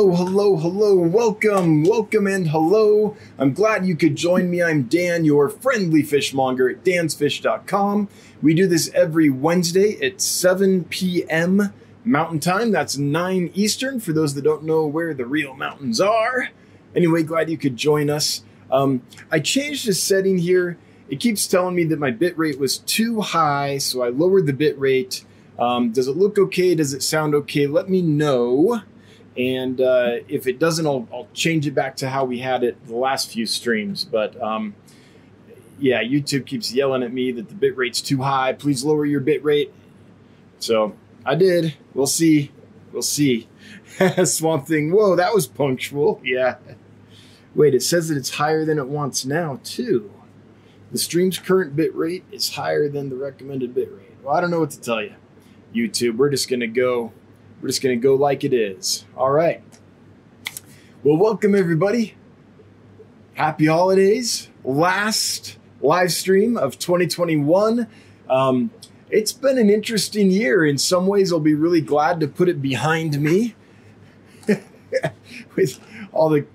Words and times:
Hello, 0.00 0.16
hello, 0.16 0.56
hello, 0.56 0.96
welcome, 0.96 1.84
welcome, 1.84 2.26
and 2.26 2.48
hello. 2.48 3.18
I'm 3.38 3.52
glad 3.52 3.84
you 3.84 3.94
could 3.94 4.16
join 4.16 4.48
me. 4.48 4.62
I'm 4.62 4.84
Dan, 4.84 5.26
your 5.26 5.50
friendly 5.50 6.02
fishmonger 6.02 6.70
at 6.70 6.82
dansfish.com. 6.82 8.08
We 8.40 8.54
do 8.54 8.66
this 8.66 8.90
every 8.94 9.28
Wednesday 9.28 10.00
at 10.00 10.22
7 10.22 10.84
p.m. 10.84 11.74
Mountain 12.02 12.40
Time. 12.40 12.70
That's 12.70 12.96
9 12.96 13.50
Eastern 13.52 14.00
for 14.00 14.14
those 14.14 14.32
that 14.36 14.42
don't 14.42 14.64
know 14.64 14.86
where 14.86 15.12
the 15.12 15.26
real 15.26 15.54
mountains 15.54 16.00
are. 16.00 16.48
Anyway, 16.96 17.22
glad 17.22 17.50
you 17.50 17.58
could 17.58 17.76
join 17.76 18.08
us. 18.08 18.42
Um, 18.70 19.02
I 19.30 19.38
changed 19.38 19.86
the 19.86 19.92
setting 19.92 20.38
here. 20.38 20.78
It 21.10 21.20
keeps 21.20 21.46
telling 21.46 21.74
me 21.74 21.84
that 21.84 21.98
my 21.98 22.10
bit 22.10 22.38
rate 22.38 22.58
was 22.58 22.78
too 22.78 23.20
high, 23.20 23.76
so 23.76 24.00
I 24.02 24.08
lowered 24.08 24.46
the 24.46 24.54
bit 24.54 24.78
rate. 24.78 25.26
Um, 25.58 25.92
does 25.92 26.08
it 26.08 26.16
look 26.16 26.38
okay? 26.38 26.74
Does 26.74 26.94
it 26.94 27.02
sound 27.02 27.34
okay? 27.34 27.66
Let 27.66 27.90
me 27.90 28.00
know. 28.00 28.80
And 29.36 29.80
uh, 29.80 30.16
if 30.28 30.46
it 30.46 30.58
doesn't, 30.58 30.86
I'll, 30.86 31.06
I'll, 31.12 31.28
change 31.32 31.66
it 31.66 31.70
back 31.70 31.96
to 31.96 32.08
how 32.08 32.24
we 32.24 32.40
had 32.40 32.64
it 32.64 32.84
the 32.86 32.96
last 32.96 33.30
few 33.30 33.46
streams. 33.46 34.04
But 34.04 34.40
um, 34.42 34.74
yeah, 35.78 36.02
YouTube 36.02 36.46
keeps 36.46 36.72
yelling 36.72 37.02
at 37.02 37.12
me 37.12 37.32
that 37.32 37.48
the 37.48 37.54
bit 37.54 37.76
rate's 37.76 38.00
too 38.00 38.22
high. 38.22 38.52
Please 38.52 38.84
lower 38.84 39.06
your 39.06 39.20
bit 39.20 39.42
rate. 39.44 39.72
So 40.58 40.94
I 41.24 41.36
did. 41.36 41.74
We'll 41.94 42.06
see. 42.06 42.50
We'll 42.92 43.02
see. 43.02 43.48
Swamp 44.24 44.66
Thing. 44.66 44.92
Whoa, 44.92 45.16
that 45.16 45.34
was 45.34 45.46
punctual. 45.46 46.20
Yeah. 46.24 46.56
Wait, 47.54 47.74
it 47.74 47.82
says 47.82 48.08
that 48.08 48.16
it's 48.16 48.30
higher 48.30 48.64
than 48.64 48.78
it 48.78 48.88
wants 48.88 49.24
now, 49.24 49.60
too. 49.64 50.10
The 50.92 50.98
stream's 50.98 51.38
current 51.38 51.76
bit 51.76 51.94
rate 51.94 52.24
is 52.30 52.54
higher 52.54 52.88
than 52.88 53.10
the 53.10 53.16
recommended 53.16 53.74
bit 53.74 53.90
rate. 53.92 54.16
Well, 54.22 54.36
I 54.36 54.40
don't 54.40 54.50
know 54.50 54.60
what 54.60 54.70
to 54.70 54.80
tell 54.80 55.02
you. 55.02 55.14
YouTube, 55.74 56.16
we're 56.16 56.30
just 56.30 56.48
going 56.48 56.60
to 56.60 56.66
go 56.66 57.12
we're 57.60 57.68
just 57.68 57.82
going 57.82 57.98
to 57.98 58.02
go 58.02 58.14
like 58.14 58.44
it 58.44 58.54
is. 58.54 59.04
All 59.16 59.30
right. 59.30 59.62
Well, 61.02 61.16
welcome 61.16 61.54
everybody. 61.54 62.14
Happy 63.34 63.66
holidays. 63.66 64.48
Last 64.64 65.58
live 65.80 66.12
stream 66.12 66.56
of 66.56 66.78
2021. 66.78 67.86
Um, 68.28 68.70
it's 69.10 69.32
been 69.32 69.58
an 69.58 69.68
interesting 69.68 70.30
year. 70.30 70.64
In 70.64 70.78
some 70.78 71.06
ways, 71.06 71.32
I'll 71.32 71.40
be 71.40 71.54
really 71.54 71.80
glad 71.80 72.20
to 72.20 72.28
put 72.28 72.48
it 72.48 72.62
behind 72.62 73.20
me 73.20 73.54
with 75.56 75.80
all 76.12 76.28
the 76.28 76.46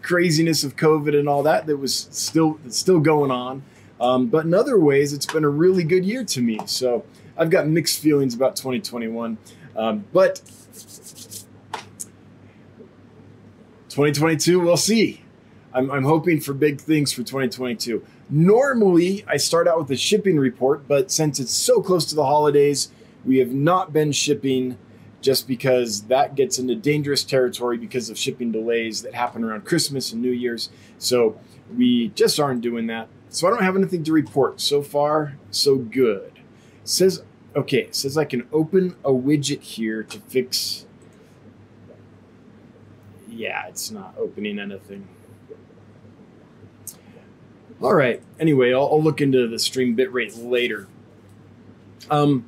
craziness 0.00 0.64
of 0.64 0.76
COVID 0.76 1.18
and 1.18 1.28
all 1.28 1.42
that 1.42 1.66
that 1.66 1.76
was 1.76 2.08
still 2.10 2.58
still 2.68 3.00
going 3.00 3.30
on. 3.30 3.62
Um, 4.00 4.28
but 4.28 4.44
in 4.44 4.54
other 4.54 4.78
ways, 4.78 5.12
it's 5.12 5.26
been 5.26 5.44
a 5.44 5.48
really 5.48 5.84
good 5.84 6.04
year 6.04 6.24
to 6.24 6.40
me. 6.40 6.60
So 6.66 7.04
I've 7.36 7.50
got 7.50 7.66
mixed 7.66 8.00
feelings 8.00 8.34
about 8.34 8.56
2021. 8.56 9.38
Um, 9.78 10.04
but 10.12 10.42
2022, 13.90 14.58
we'll 14.58 14.76
see. 14.76 15.22
I'm, 15.72 15.88
I'm 15.90 16.02
hoping 16.02 16.40
for 16.40 16.52
big 16.52 16.80
things 16.80 17.12
for 17.12 17.22
2022. 17.22 18.04
Normally, 18.28 19.24
I 19.28 19.36
start 19.36 19.68
out 19.68 19.78
with 19.78 19.90
a 19.92 19.96
shipping 19.96 20.36
report, 20.36 20.88
but 20.88 21.12
since 21.12 21.38
it's 21.38 21.52
so 21.52 21.80
close 21.80 22.04
to 22.06 22.16
the 22.16 22.26
holidays, 22.26 22.90
we 23.24 23.38
have 23.38 23.52
not 23.52 23.92
been 23.92 24.10
shipping 24.10 24.76
just 25.20 25.46
because 25.46 26.02
that 26.02 26.34
gets 26.34 26.58
into 26.58 26.74
dangerous 26.74 27.22
territory 27.22 27.78
because 27.78 28.10
of 28.10 28.18
shipping 28.18 28.50
delays 28.50 29.02
that 29.02 29.14
happen 29.14 29.44
around 29.44 29.64
Christmas 29.64 30.12
and 30.12 30.20
New 30.20 30.32
Year's. 30.32 30.70
So 30.98 31.38
we 31.76 32.08
just 32.08 32.40
aren't 32.40 32.62
doing 32.62 32.88
that. 32.88 33.08
So 33.28 33.46
I 33.46 33.50
don't 33.50 33.62
have 33.62 33.76
anything 33.76 34.02
to 34.04 34.12
report. 34.12 34.60
So 34.60 34.82
far, 34.82 35.36
so 35.50 35.76
good. 35.76 36.32
It 36.82 36.88
says 36.88 37.22
Okay, 37.58 37.78
it 37.78 37.96
says 37.96 38.16
I 38.16 38.24
can 38.24 38.46
open 38.52 38.94
a 39.04 39.10
widget 39.10 39.62
here 39.62 40.04
to 40.04 40.20
fix. 40.20 40.86
Yeah, 43.28 43.66
it's 43.66 43.90
not 43.90 44.14
opening 44.16 44.60
anything. 44.60 45.08
All 47.82 47.94
right. 47.94 48.22
Anyway, 48.38 48.72
I'll, 48.72 48.84
I'll 48.84 49.02
look 49.02 49.20
into 49.20 49.48
the 49.48 49.58
stream 49.58 49.96
bitrate 49.96 50.40
later. 50.40 50.86
Um, 52.08 52.46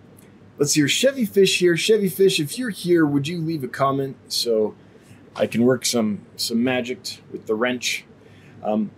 let's 0.58 0.74
see 0.74 0.80
here. 0.82 0.86
Chevy 0.86 1.24
Fish 1.24 1.58
here. 1.58 1.76
Chevy 1.76 2.08
Fish, 2.08 2.38
if 2.38 2.56
you're 2.56 2.70
here, 2.70 3.04
would 3.04 3.26
you 3.26 3.40
leave 3.40 3.64
a 3.64 3.68
comment 3.68 4.16
so 4.28 4.76
I 5.34 5.48
can 5.48 5.64
work 5.64 5.84
some 5.84 6.24
some 6.36 6.62
magic 6.62 7.20
with 7.32 7.46
the 7.46 7.56
wrench? 7.56 8.04
Um, 8.62 8.92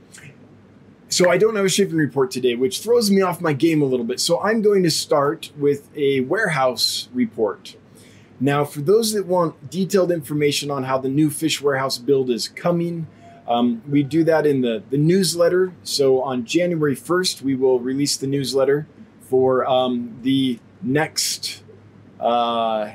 so 1.13 1.31
I 1.31 1.37
don't 1.37 1.57
have 1.57 1.67
a 1.67 1.69
shipping 1.69 1.97
report 1.97 2.31
today, 2.31 2.55
which 2.55 2.81
throws 2.81 3.11
me 3.11 3.21
off 3.21 3.41
my 3.41 3.53
game 3.53 3.83
a 3.83 3.85
little 3.85 4.07
bit. 4.07 4.19
So 4.19 4.43
I'm 4.43 4.63
going 4.63 4.83
to 4.83 4.91
start 4.91 5.51
with 5.59 5.95
a 5.95 6.21
warehouse 6.21 7.11
report. 7.13 7.77
Now, 8.41 8.65
for 8.65 8.81
those 8.81 9.13
that 9.13 9.27
want 9.27 9.71
detailed 9.71 10.11
information 10.11 10.71
on 10.71 10.85
how 10.85 10.97
the 10.97 11.11
new 11.11 11.29
fish 11.29 11.61
warehouse 11.61 11.99
build 11.99 12.31
is 12.31 12.49
coming, 12.49 13.09
um, 13.47 13.83
we 13.87 14.03
do 14.03 14.25
that 14.25 14.47
in 14.47 14.63
the, 14.63 14.83
the 14.89 14.97
newsletter. 14.97 15.75
So 15.83 16.23
on 16.23 16.47
January 16.47 16.97
1st, 16.97 17.43
we 17.43 17.55
will 17.57 17.79
release 17.79 18.17
the 18.17 18.27
newsletter 18.27 18.87
for 19.21 19.69
um, 19.69 20.17
the 20.23 20.61
next 20.81 21.63
uh, 22.19 22.93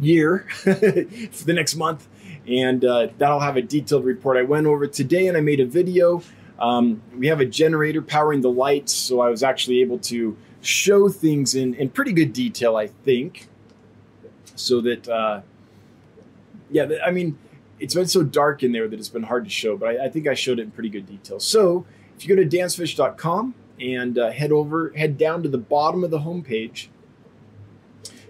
year, 0.00 0.48
for 0.50 0.74
the 1.44 1.52
next 1.54 1.76
month 1.76 2.08
and 2.46 2.84
uh, 2.84 3.08
that'll 3.18 3.40
have 3.40 3.56
a 3.56 3.62
detailed 3.62 4.04
report. 4.04 4.36
I 4.36 4.42
went 4.42 4.66
over 4.66 4.86
today 4.86 5.26
and 5.26 5.36
I 5.36 5.40
made 5.40 5.60
a 5.60 5.66
video. 5.66 6.22
Um, 6.58 7.02
we 7.16 7.26
have 7.28 7.40
a 7.40 7.46
generator 7.46 8.02
powering 8.02 8.40
the 8.40 8.50
lights, 8.50 8.92
so 8.92 9.20
I 9.20 9.28
was 9.30 9.42
actually 9.42 9.80
able 9.80 9.98
to 10.00 10.36
show 10.60 11.08
things 11.08 11.54
in, 11.54 11.74
in 11.74 11.90
pretty 11.90 12.12
good 12.12 12.32
detail, 12.32 12.76
I 12.76 12.86
think. 12.86 13.48
So 14.54 14.80
that, 14.82 15.08
uh, 15.08 15.40
yeah, 16.70 16.88
I 17.04 17.10
mean, 17.10 17.38
it's 17.80 17.94
been 17.94 18.06
so 18.06 18.22
dark 18.22 18.62
in 18.62 18.70
there 18.70 18.86
that 18.86 18.98
it's 18.98 19.08
been 19.08 19.24
hard 19.24 19.44
to 19.44 19.50
show, 19.50 19.76
but 19.76 19.88
I, 19.88 20.06
I 20.06 20.08
think 20.08 20.28
I 20.28 20.34
showed 20.34 20.58
it 20.58 20.62
in 20.62 20.70
pretty 20.70 20.88
good 20.88 21.06
detail. 21.06 21.40
So 21.40 21.84
if 22.16 22.26
you 22.26 22.34
go 22.34 22.40
to 22.40 22.48
dansfish.com 22.48 23.54
and 23.80 24.18
uh, 24.18 24.30
head 24.30 24.52
over, 24.52 24.92
head 24.96 25.18
down 25.18 25.42
to 25.42 25.48
the 25.48 25.58
bottom 25.58 26.04
of 26.04 26.10
the 26.10 26.20
homepage, 26.20 26.88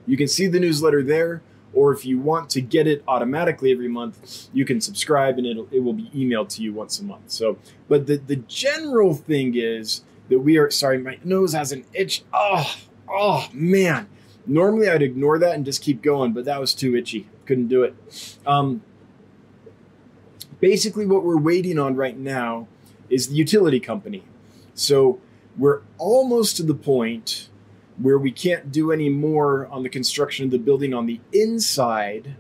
you 0.07 0.17
can 0.17 0.27
see 0.27 0.47
the 0.47 0.59
newsletter 0.59 1.03
there 1.03 1.43
or 1.75 1.93
if 1.93 2.05
you 2.05 2.19
want 2.19 2.51
to 2.51 2.61
get 2.61 2.87
it 2.87 3.03
automatically 3.09 3.73
every 3.73 3.89
month, 3.89 4.49
you 4.53 4.65
can 4.65 4.81
subscribe 4.81 5.39
and 5.39 5.47
it'll, 5.47 5.69
it 5.71 5.81
will 5.81 5.93
be 5.93 6.11
emailed 6.15 6.49
to 6.51 6.63
you 6.63 6.73
once 6.73 6.99
a 6.99 7.05
month. 7.05 7.31
So, 7.31 7.59
but 7.89 8.07
the, 8.07 8.17
the 8.17 8.37
general 8.37 9.15
thing 9.15 9.55
is 9.57 10.05
that 10.29 10.41
we 10.41 10.59
are, 10.59 10.71
sorry, 10.71 10.99
my 10.99 11.19
nose 11.25 11.53
has 11.53 11.73
an 11.73 11.85
itch. 11.93 12.23
Oh, 12.33 12.75
oh 13.09 13.49
man. 13.53 14.09
Normally 14.47 14.89
I'd 14.89 15.03
ignore 15.03 15.39
that 15.39 15.55
and 15.55 15.65
just 15.65 15.83
keep 15.83 16.03
going, 16.03 16.33
but 16.33 16.45
that 16.45 16.61
was 16.61 16.75
too 16.75 16.97
itchy. 16.97 17.29
Couldn't 17.47 17.69
do 17.69 17.85
it. 17.85 17.95
Um, 18.47 18.83
basically, 20.61 21.07
what 21.07 21.23
we're 21.23 21.39
waiting 21.39 21.79
on 21.79 21.95
right 21.97 22.17
now 22.17 22.67
is 23.09 23.29
the 23.29 23.35
utility 23.35 23.79
company. 23.79 24.25
So 24.75 25.21
we're 25.57 25.83
almost 25.99 26.57
to 26.57 26.63
the 26.63 26.75
point 26.75 27.49
where 28.03 28.19
we 28.19 28.33
can't 28.33 28.73
do 28.73 28.91
any 28.91 29.09
more 29.09 29.69
on 29.69 29.85
the 29.85 29.89
construction 29.89 30.45
of 30.45 30.51
the 30.51 30.59
building 30.59 30.93
on 30.93 31.07
the 31.07 31.21
inside 31.33 32.35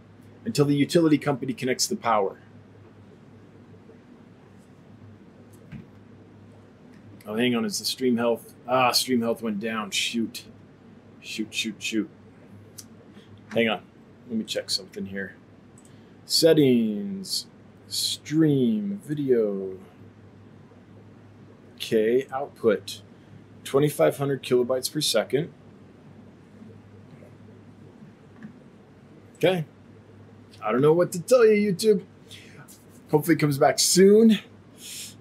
until 0.44 0.64
the 0.64 0.74
utility 0.74 1.16
company 1.16 1.52
connects 1.52 1.86
the 1.86 1.94
power. 1.94 2.40
Oh, 7.24 7.36
hang 7.36 7.54
on. 7.54 7.64
Is 7.64 7.78
the 7.78 7.84
stream 7.84 8.16
health? 8.16 8.52
Ah, 8.66 8.90
stream 8.90 9.20
health 9.20 9.40
went 9.40 9.60
down. 9.60 9.92
Shoot. 9.92 10.44
Shoot, 11.20 11.54
shoot, 11.54 11.76
shoot. 11.78 12.10
Hang 13.50 13.68
on. 13.68 13.82
Let 14.28 14.38
me 14.38 14.44
check 14.44 14.68
something 14.68 15.06
here. 15.06 15.36
Settings, 16.24 17.46
stream, 17.86 19.00
video. 19.04 19.78
Okay, 21.76 22.26
output. 22.32 23.02
2500 23.64 24.42
kilobytes 24.42 24.92
per 24.92 25.00
second. 25.00 25.52
Okay. 29.36 29.64
I 30.62 30.70
don't 30.70 30.80
know 30.82 30.92
what 30.92 31.10
to 31.12 31.20
tell 31.20 31.44
you, 31.44 31.72
YouTube. 31.72 32.04
Hopefully, 33.10 33.34
it 33.36 33.40
comes 33.40 33.58
back 33.58 33.78
soon. 33.78 34.38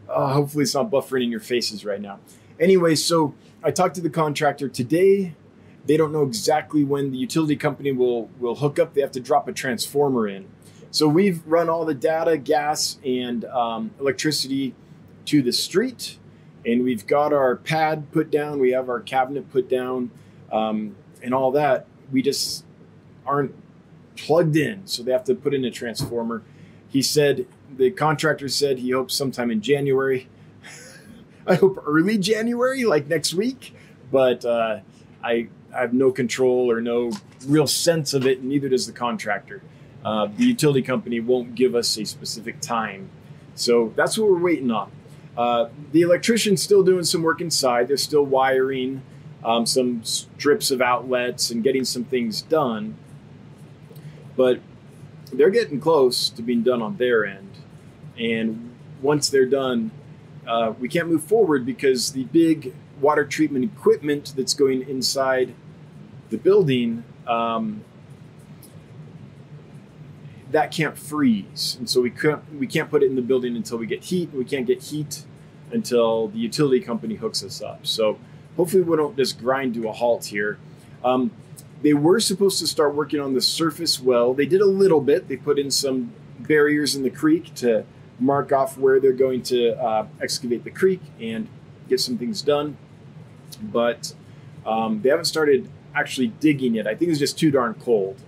Uh, 0.07 0.33
hopefully, 0.33 0.63
it's 0.63 0.75
not 0.75 0.91
buffering 0.91 1.23
in 1.23 1.31
your 1.31 1.39
faces 1.39 1.83
right 1.83 1.99
now. 1.99 2.19
Anyway, 2.59 2.95
so 2.95 3.33
I 3.63 3.71
talked 3.71 3.95
to 3.95 4.01
the 4.01 4.09
contractor 4.09 4.69
today. 4.69 5.33
They 5.85 5.97
don't 5.97 6.11
know 6.11 6.21
exactly 6.21 6.83
when 6.83 7.11
the 7.11 7.17
utility 7.17 7.55
company 7.55 7.91
will 7.91 8.29
will 8.39 8.55
hook 8.55 8.77
up. 8.77 8.93
They 8.93 9.01
have 9.01 9.11
to 9.13 9.19
drop 9.19 9.47
a 9.47 9.53
transformer 9.53 10.27
in. 10.27 10.47
So 10.91 11.07
we've 11.07 11.41
run 11.47 11.69
all 11.69 11.85
the 11.85 11.95
data, 11.95 12.37
gas, 12.37 12.99
and 13.03 13.45
um, 13.45 13.91
electricity 13.99 14.75
to 15.25 15.41
the 15.41 15.53
street 15.53 16.17
and 16.65 16.83
we've 16.83 17.07
got 17.07 17.33
our 17.33 17.55
pad 17.55 18.11
put 18.11 18.29
down, 18.31 18.59
we 18.59 18.71
have 18.71 18.89
our 18.89 18.99
cabinet 18.99 19.51
put 19.51 19.69
down, 19.69 20.11
um, 20.51 20.95
and 21.23 21.33
all 21.33 21.51
that. 21.51 21.87
We 22.11 22.21
just 22.21 22.65
aren't 23.25 23.55
plugged 24.17 24.55
in, 24.55 24.85
so 24.85 25.01
they 25.03 25.11
have 25.11 25.23
to 25.25 25.35
put 25.35 25.53
in 25.53 25.63
a 25.65 25.71
transformer. 25.71 26.43
He 26.89 27.01
said 27.01 27.45
the 27.75 27.89
contractor 27.91 28.49
said 28.49 28.79
he 28.79 28.91
hopes 28.91 29.15
sometime 29.15 29.49
in 29.49 29.61
January. 29.61 30.27
I 31.47 31.55
hope 31.55 31.81
early 31.87 32.17
January, 32.17 32.83
like 32.83 33.07
next 33.07 33.33
week, 33.33 33.73
but 34.11 34.43
uh, 34.45 34.79
I, 35.23 35.47
I 35.73 35.79
have 35.79 35.93
no 35.93 36.11
control 36.11 36.69
or 36.69 36.81
no 36.81 37.11
real 37.47 37.65
sense 37.65 38.13
of 38.13 38.27
it, 38.27 38.39
and 38.39 38.49
neither 38.49 38.69
does 38.69 38.85
the 38.87 38.93
contractor. 38.93 39.61
uh, 40.03 40.27
the 40.35 40.45
utility 40.45 40.81
company 40.81 41.19
won't 41.19 41.55
give 41.55 41.75
us 41.75 41.97
a 41.97 42.05
specific 42.05 42.59
time. 42.59 43.09
So 43.55 43.93
that's 43.95 44.17
what 44.17 44.29
we're 44.29 44.39
waiting 44.39 44.71
on. 44.71 44.91
Uh, 45.37 45.69
the 45.91 46.01
electrician's 46.01 46.61
still 46.61 46.83
doing 46.83 47.03
some 47.03 47.23
work 47.23 47.41
inside. 47.41 47.87
They're 47.87 47.97
still 47.97 48.25
wiring 48.25 49.01
um, 49.43 49.65
some 49.65 50.03
strips 50.03 50.71
of 50.71 50.81
outlets 50.81 51.49
and 51.49 51.63
getting 51.63 51.85
some 51.85 52.03
things 52.03 52.41
done. 52.41 52.95
But 54.35 54.59
they're 55.31 55.49
getting 55.49 55.79
close 55.79 56.29
to 56.29 56.41
being 56.41 56.63
done 56.63 56.81
on 56.81 56.97
their 56.97 57.25
end. 57.25 57.49
And 58.17 58.71
once 59.01 59.29
they're 59.29 59.45
done, 59.45 59.91
uh, 60.47 60.73
we 60.79 60.89
can't 60.89 61.07
move 61.07 61.23
forward 61.23 61.65
because 61.65 62.11
the 62.11 62.25
big 62.25 62.73
water 62.99 63.25
treatment 63.25 63.65
equipment 63.65 64.33
that's 64.35 64.53
going 64.53 64.87
inside 64.87 65.53
the 66.29 66.37
building 66.37 67.03
um, 67.27 67.83
that 70.51 70.71
can't 70.71 70.97
freeze, 70.97 71.75
and 71.79 71.89
so 71.89 72.01
we 72.01 72.09
can't 72.09 72.41
we 72.59 72.67
can't 72.67 72.89
put 72.89 73.03
it 73.03 73.07
in 73.07 73.15
the 73.15 73.21
building 73.21 73.55
until 73.55 73.77
we 73.77 73.87
get 73.87 74.05
heat. 74.05 74.31
We 74.33 74.45
can't 74.45 74.67
get 74.67 74.83
heat 74.83 75.23
until 75.71 76.27
the 76.27 76.37
utility 76.37 76.81
company 76.81 77.15
hooks 77.15 77.43
us 77.43 77.61
up. 77.61 77.85
So 77.87 78.17
hopefully 78.57 78.83
we 78.83 78.95
don't 78.97 79.15
just 79.15 79.39
grind 79.39 79.73
to 79.75 79.87
a 79.87 79.91
halt 79.91 80.25
here. 80.25 80.57
Um, 81.03 81.31
they 81.81 81.93
were 81.93 82.19
supposed 82.19 82.59
to 82.59 82.67
start 82.67 82.93
working 82.93 83.19
on 83.19 83.33
the 83.33 83.41
surface 83.41 83.99
well. 83.99 84.33
They 84.33 84.45
did 84.45 84.61
a 84.61 84.65
little 84.67 85.01
bit. 85.01 85.27
They 85.27 85.37
put 85.37 85.57
in 85.57 85.71
some 85.71 86.13
barriers 86.39 86.95
in 86.95 87.03
the 87.03 87.09
creek 87.09 87.53
to 87.55 87.85
mark 88.19 88.51
off 88.51 88.77
where 88.77 88.99
they're 88.99 89.13
going 89.13 89.41
to 89.43 89.71
uh, 89.81 90.05
excavate 90.21 90.63
the 90.63 90.69
creek 90.71 91.01
and 91.19 91.47
get 91.89 91.99
some 91.99 92.17
things 92.17 92.41
done. 92.41 92.77
But 93.61 94.13
um, 94.65 95.01
they 95.01 95.09
haven't 95.09 95.25
started 95.25 95.69
actually 95.95 96.27
digging 96.27 96.75
yet. 96.75 96.87
I 96.87 96.95
think 96.95 97.09
it's 97.09 97.19
just 97.19 97.37
too 97.37 97.51
darn 97.51 97.73
cold. 97.75 98.21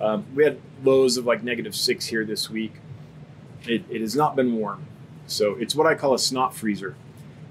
Um, 0.00 0.26
we 0.34 0.44
had 0.44 0.58
lows 0.84 1.16
of 1.16 1.26
like 1.26 1.42
negative 1.42 1.74
six 1.74 2.06
here 2.06 2.24
this 2.24 2.48
week. 2.48 2.74
It, 3.66 3.84
it 3.90 4.00
has 4.00 4.14
not 4.14 4.36
been 4.36 4.56
warm. 4.56 4.86
So 5.26 5.54
it's 5.56 5.74
what 5.74 5.86
I 5.86 5.94
call 5.94 6.14
a 6.14 6.18
snot 6.18 6.54
freezer. 6.54 6.96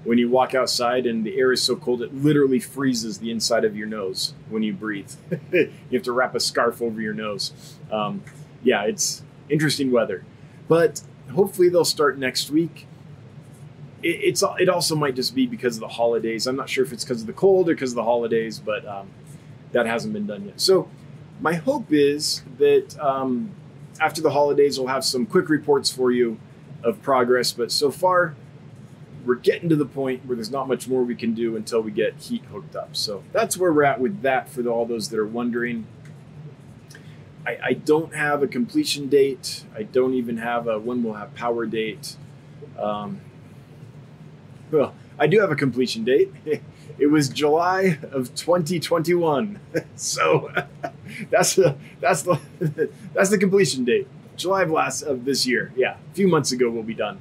When 0.04 0.16
you 0.16 0.30
walk 0.30 0.54
outside 0.54 1.06
and 1.06 1.24
the 1.24 1.38
air 1.38 1.52
is 1.52 1.62
so 1.62 1.76
cold, 1.76 2.02
it 2.02 2.14
literally 2.14 2.60
freezes 2.60 3.18
the 3.18 3.30
inside 3.30 3.64
of 3.64 3.76
your 3.76 3.86
nose 3.86 4.34
when 4.48 4.62
you 4.62 4.72
breathe. 4.72 5.12
you 5.52 5.70
have 5.92 6.02
to 6.02 6.12
wrap 6.12 6.34
a 6.34 6.40
scarf 6.40 6.80
over 6.80 7.00
your 7.00 7.14
nose. 7.14 7.52
Um, 7.90 8.22
yeah, 8.62 8.84
it's 8.84 9.22
interesting 9.50 9.90
weather. 9.90 10.24
But 10.68 11.02
hopefully 11.34 11.68
they'll 11.68 11.84
start 11.84 12.18
next 12.18 12.50
week. 12.50 12.86
It, 14.02 14.20
it's 14.22 14.44
it 14.58 14.68
also 14.68 14.94
might 14.94 15.14
just 15.14 15.34
be 15.34 15.46
because 15.46 15.76
of 15.76 15.80
the 15.80 15.88
holidays. 15.88 16.46
I'm 16.46 16.56
not 16.56 16.68
sure 16.68 16.84
if 16.84 16.92
it's 16.92 17.04
because 17.04 17.20
of 17.22 17.26
the 17.26 17.32
cold 17.32 17.68
or 17.68 17.74
because 17.74 17.92
of 17.92 17.96
the 17.96 18.04
holidays, 18.04 18.58
but 18.58 18.86
um, 18.86 19.10
that 19.72 19.86
hasn't 19.86 20.14
been 20.14 20.26
done 20.26 20.46
yet. 20.46 20.60
So 20.60 20.88
my 21.40 21.54
hope 21.54 21.92
is 21.92 22.42
that 22.58 22.98
um, 23.00 23.52
after 24.00 24.20
the 24.20 24.30
holidays, 24.30 24.78
we'll 24.78 24.88
have 24.88 25.04
some 25.04 25.26
quick 25.26 25.48
reports 25.48 25.90
for 25.90 26.10
you 26.10 26.38
of 26.82 27.02
progress. 27.02 27.52
But 27.52 27.70
so 27.72 27.90
far, 27.90 28.34
we're 29.24 29.36
getting 29.36 29.68
to 29.68 29.76
the 29.76 29.86
point 29.86 30.24
where 30.26 30.36
there's 30.36 30.50
not 30.50 30.68
much 30.68 30.88
more 30.88 31.02
we 31.02 31.14
can 31.14 31.34
do 31.34 31.56
until 31.56 31.80
we 31.80 31.90
get 31.90 32.16
heat 32.16 32.44
hooked 32.46 32.74
up. 32.76 32.96
So 32.96 33.24
that's 33.32 33.56
where 33.56 33.72
we're 33.72 33.84
at 33.84 34.00
with 34.00 34.22
that 34.22 34.48
for 34.48 34.66
all 34.66 34.86
those 34.86 35.10
that 35.10 35.18
are 35.18 35.26
wondering. 35.26 35.86
I, 37.46 37.58
I 37.62 37.72
don't 37.72 38.14
have 38.14 38.42
a 38.42 38.46
completion 38.46 39.08
date. 39.08 39.64
I 39.74 39.82
don't 39.82 40.14
even 40.14 40.38
have 40.38 40.66
a 40.66 40.78
when 40.78 41.02
we'll 41.02 41.14
have 41.14 41.34
power 41.34 41.66
date. 41.66 42.16
Um, 42.78 43.20
well, 44.70 44.94
I 45.18 45.26
do 45.26 45.40
have 45.40 45.50
a 45.50 45.56
completion 45.56 46.04
date. 46.04 46.32
It 46.98 47.06
was 47.06 47.28
July 47.28 47.98
of 48.10 48.34
2021. 48.34 49.60
so 49.96 50.52
that's 51.30 51.54
the 51.54 51.76
that's 52.00 52.22
the 52.22 52.40
that's 53.14 53.30
the 53.30 53.38
completion 53.38 53.84
date. 53.84 54.08
July 54.36 54.62
of 54.62 54.70
last 54.70 55.02
of 55.02 55.24
this 55.24 55.46
year. 55.46 55.72
Yeah, 55.76 55.96
a 56.10 56.14
few 56.14 56.28
months 56.28 56.52
ago 56.52 56.70
we'll 56.70 56.82
be 56.82 56.94
done. 56.94 57.20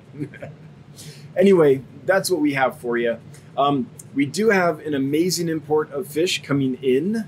anyway, 1.36 1.82
that's 2.06 2.30
what 2.30 2.42
we 2.42 2.54
have 2.54 2.80
for 2.80 2.98
you. 2.98 3.18
Um, 3.58 3.90
we 4.14 4.26
do 4.26 4.50
have 4.50 4.80
an 4.80 4.94
amazing 4.94 5.50
import 5.50 5.92
of 5.92 6.08
fish 6.08 6.42
coming 6.42 6.76
in 6.84 7.28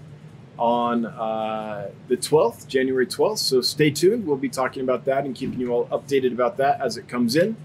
on 0.57 1.05
uh, 1.05 1.89
the 2.07 2.17
12th, 2.17 2.67
January 2.67 3.07
12th. 3.07 3.39
So 3.39 3.61
stay 3.61 3.89
tuned. 3.89 4.27
We'll 4.27 4.37
be 4.37 4.49
talking 4.49 4.83
about 4.83 5.05
that 5.05 5.25
and 5.25 5.33
keeping 5.33 5.59
you 5.59 5.71
all 5.71 5.87
updated 5.87 6.33
about 6.33 6.57
that 6.57 6.81
as 6.81 6.97
it 6.97 7.07
comes 7.07 7.35
in. 7.35 7.55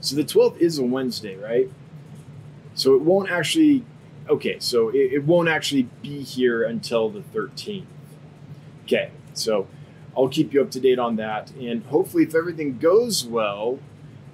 So 0.00 0.16
the 0.16 0.24
12th 0.24 0.58
is 0.58 0.78
a 0.78 0.84
Wednesday, 0.84 1.36
right? 1.36 1.70
So 2.80 2.94
it 2.94 3.02
won't 3.02 3.30
actually, 3.30 3.84
okay, 4.26 4.58
so 4.58 4.88
it, 4.88 5.12
it 5.12 5.24
won't 5.24 5.50
actually 5.50 5.82
be 6.00 6.22
here 6.22 6.62
until 6.62 7.10
the 7.10 7.20
13th. 7.20 7.84
Okay, 8.84 9.10
so 9.34 9.66
I'll 10.16 10.30
keep 10.30 10.54
you 10.54 10.62
up 10.62 10.70
to 10.70 10.80
date 10.80 10.98
on 10.98 11.16
that. 11.16 11.50
And 11.50 11.84
hopefully, 11.84 12.22
if 12.22 12.34
everything 12.34 12.78
goes 12.78 13.22
well, 13.22 13.80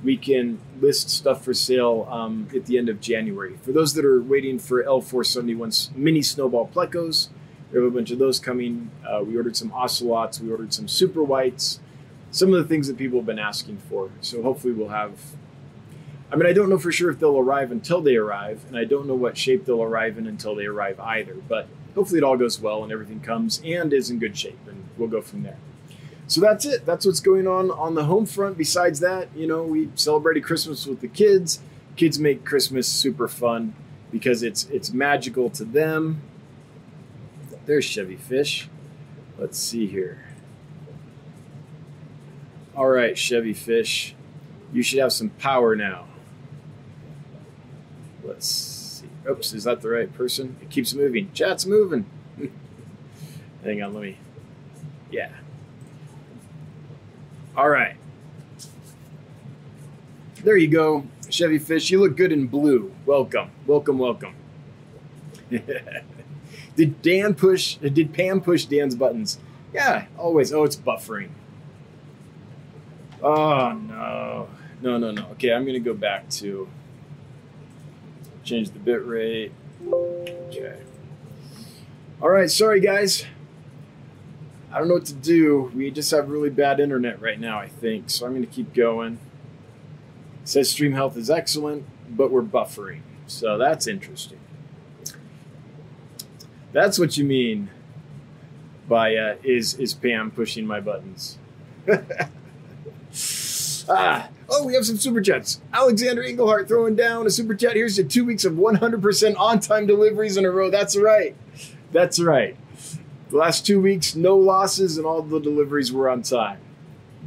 we 0.05 0.17
can 0.17 0.61
list 0.81 1.11
stuff 1.11 1.45
for 1.45 1.53
sale 1.53 2.07
um, 2.09 2.47
at 2.55 2.67
the 2.67 2.79
end 2.79 2.89
of 2.89 3.01
January. 3.01 3.57
For 3.63 3.73
those 3.73 3.95
that 3.95 4.05
are 4.05 4.23
waiting 4.23 4.61
for 4.61 4.85
L471 4.85 5.97
mini 5.97 6.23
snowball 6.23 6.69
plecos, 6.73 7.31
we 7.73 7.81
have 7.81 7.89
a 7.89 7.91
bunch 7.91 8.13
of 8.13 8.21
those 8.21 8.39
coming. 8.39 8.93
Uh, 9.05 9.25
we 9.25 9.37
ordered 9.37 9.57
some 9.57 9.73
ocelots, 9.73 10.41
we 10.41 10.53
ordered 10.53 10.73
some 10.73 10.87
super 10.87 11.25
whites, 11.25 11.81
some 12.31 12.55
of 12.55 12.63
the 12.63 12.69
things 12.69 12.87
that 12.87 12.97
people 12.97 13.19
have 13.19 13.27
been 13.27 13.41
asking 13.41 13.79
for. 13.79 14.13
So 14.21 14.41
hopefully, 14.45 14.73
we'll 14.73 14.91
have 14.91 15.19
I 16.31 16.37
mean, 16.37 16.47
I 16.47 16.53
don't 16.53 16.69
know 16.69 16.79
for 16.79 16.91
sure 16.91 17.11
if 17.11 17.21
they'll 17.21 17.39
arrive 17.39 17.71
until 17.71 18.01
they 18.01 18.17
arrive, 18.17 18.65
and 18.67 18.77
I 18.77 18.85
don't 18.85 19.07
know 19.07 19.15
what 19.15 19.39
shape 19.39 19.65
they'll 19.65 19.83
arrive 19.83 20.19
in 20.19 20.27
until 20.27 20.55
they 20.55 20.67
arrive 20.67 20.99
either. 20.99 21.35
But 21.35 21.69
hopefully, 21.95 22.19
it 22.19 22.25
all 22.25 22.37
goes 22.37 22.61
well 22.61 22.83
and 22.83 22.93
everything 22.93 23.21
comes 23.21 23.61
and 23.65 23.93
is 23.93 24.11
in 24.11 24.19
good 24.19 24.37
shape, 24.37 24.59
and 24.69 24.85
we'll 24.97 25.09
go 25.09 25.21
from 25.21 25.45
there. 25.45 25.59
So 26.29 26.41
that's 26.41 26.65
it. 26.65 26.85
That's 26.85 27.07
what's 27.07 27.21
going 27.21 27.47
on 27.47 27.71
on 27.71 27.95
the 27.95 28.05
home 28.05 28.27
front. 28.27 28.59
Besides 28.59 28.99
that, 29.01 29.29
you 29.37 29.47
know, 29.47 29.63
we 29.63 29.91
celebrated 29.95 30.43
Christmas 30.43 30.87
with 30.87 31.01
the 31.01 31.09
kids. 31.09 31.61
Kids 31.95 32.19
make 32.19 32.45
Christmas 32.45 32.89
super 32.89 33.29
fun 33.29 33.75
because 34.11 34.43
it's 34.43 34.65
it's 34.65 34.93
magical 34.93 35.49
to 35.51 35.65
them. 35.65 36.21
There's 37.67 37.85
Chevy 37.85 38.17
Fish. 38.17 38.69
Let's 39.39 39.59
see 39.59 39.87
here. 39.87 40.25
All 42.75 42.89
right, 42.89 43.17
Chevy 43.17 43.55
Fish, 43.55 44.15
you 44.73 44.83
should 44.83 44.99
have 44.99 45.13
some 45.13 45.31
power 45.31 45.75
now. 45.77 46.07
Let's 48.27 48.47
see. 48.47 49.09
Oops, 49.29 49.53
is 49.55 49.65
that 49.65 49.83
the 49.83 49.89
right 49.89 50.13
person? 50.13 50.57
It 50.61 50.71
keeps 50.71 50.95
moving. 50.95 51.31
Chat's 51.33 51.67
moving. 51.67 52.07
Hang 53.65 53.83
on, 53.83 53.95
let 53.95 54.03
me. 54.03 54.19
Yeah. 55.11 55.31
All 57.57 57.69
right. 57.69 57.97
There 60.43 60.57
you 60.57 60.69
go, 60.69 61.07
Chevy 61.31 61.59
Fish. 61.59 61.91
You 61.91 62.01
look 62.01 62.17
good 62.17 62.31
in 62.31 62.47
blue. 62.47 62.93
Welcome, 63.05 63.51
welcome, 63.67 63.99
welcome. 63.99 64.35
did 65.51 67.03
Dan 67.03 67.35
push? 67.35 67.77
Did 67.77 68.13
Pam 68.13 68.41
push 68.41 68.65
Dan's 68.65 68.95
buttons? 68.95 69.39
Yeah, 69.73 70.07
always. 70.19 70.53
Oh, 70.53 70.65
it's 70.65 70.77
buffering. 70.77 71.31
Oh 73.23 73.73
no, 73.73 74.49
no, 74.83 74.99
no, 74.99 75.11
no. 75.11 75.27
Okay, 75.33 75.53
I'm 75.53 75.65
gonna 75.65 75.81
go 75.81 75.95
back 75.95 76.29
to 76.31 76.69
change 78.47 78.71
the 78.71 78.79
bit 78.79 79.05
rate. 79.05 79.53
Okay. 79.93 80.79
All 82.23 82.31
right, 82.31 82.51
sorry 82.51 82.81
guys. 82.81 83.27
I 84.73 84.79
don't 84.79 84.89
know 84.89 84.95
what 84.95 85.07
to 85.07 85.15
do. 85.15 85.73
We 85.75 85.91
just 85.91 86.11
have 86.11 86.29
really 86.29 86.51
bad 86.51 86.81
internet 86.81 87.21
right 87.21 87.41
now, 87.41 87.59
I 87.59 87.69
think. 87.69 88.11
So 88.11 88.27
I'm 88.27 88.33
going 88.33 88.47
to 88.47 88.53
keep 88.53 88.75
going. 88.75 89.19
It 90.43 90.49
says 90.49 90.71
stream 90.71 90.93
health 90.93 91.17
is 91.17 91.31
excellent, 91.31 91.85
but 92.09 92.31
we're 92.31 92.43
buffering. 92.43 93.01
So 93.27 93.59
that's 93.59 93.87
interesting. 93.87 94.39
That's 96.73 96.99
what 96.99 97.17
you 97.17 97.25
mean 97.25 97.71
by 98.89 99.17
uh, 99.17 99.37
is 99.43 99.75
is 99.75 99.95
Pam 99.95 100.31
pushing 100.31 100.67
my 100.67 100.81
buttons. 100.81 101.39
ah, 103.89 104.29
Oh, 104.49 104.65
we 104.65 104.75
have 104.75 104.87
some 104.87 104.97
super 104.97 105.21
chats. 105.21 105.61
Alexander 105.73 106.23
Engelhart 106.23 106.69
throwing 106.69 106.95
down 106.95 107.27
a 107.27 107.31
super 107.31 107.55
chat. 107.55 107.75
Here's 107.75 107.97
to 107.97 108.05
two 108.05 108.25
weeks 108.25 108.45
of 108.45 108.55
100% 108.55 109.39
on 109.39 109.61
time 109.61 109.87
deliveries 109.87 110.37
in 110.37 110.45
a 110.45 110.51
row. 110.51 110.71
That's 110.71 110.97
right. 110.97 111.35
That's 111.93 112.21
right. 112.21 112.57
The 113.31 113.37
last 113.37 113.67
two 113.67 113.81
weeks, 113.81 114.15
no 114.15 114.37
losses, 114.37 114.99
and 114.99 115.07
all 115.07 115.21
the 115.21 115.41
deliveries 115.41 115.93
were 115.93 116.09
on 116.09 116.23
time. 116.23 116.61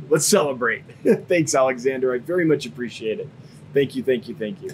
Let's 0.10 0.26
celebrate. 0.26 0.84
Thanks, 1.28 1.54
Alexander. 1.54 2.14
I 2.14 2.20
very 2.20 2.46
much 2.46 2.66
appreciate 2.66 3.20
it. 3.20 3.30
Thank 3.74 3.96
you, 3.96 4.04
thank 4.04 4.30
you, 4.30 4.36
thank 4.36 4.62
you. 4.62 4.72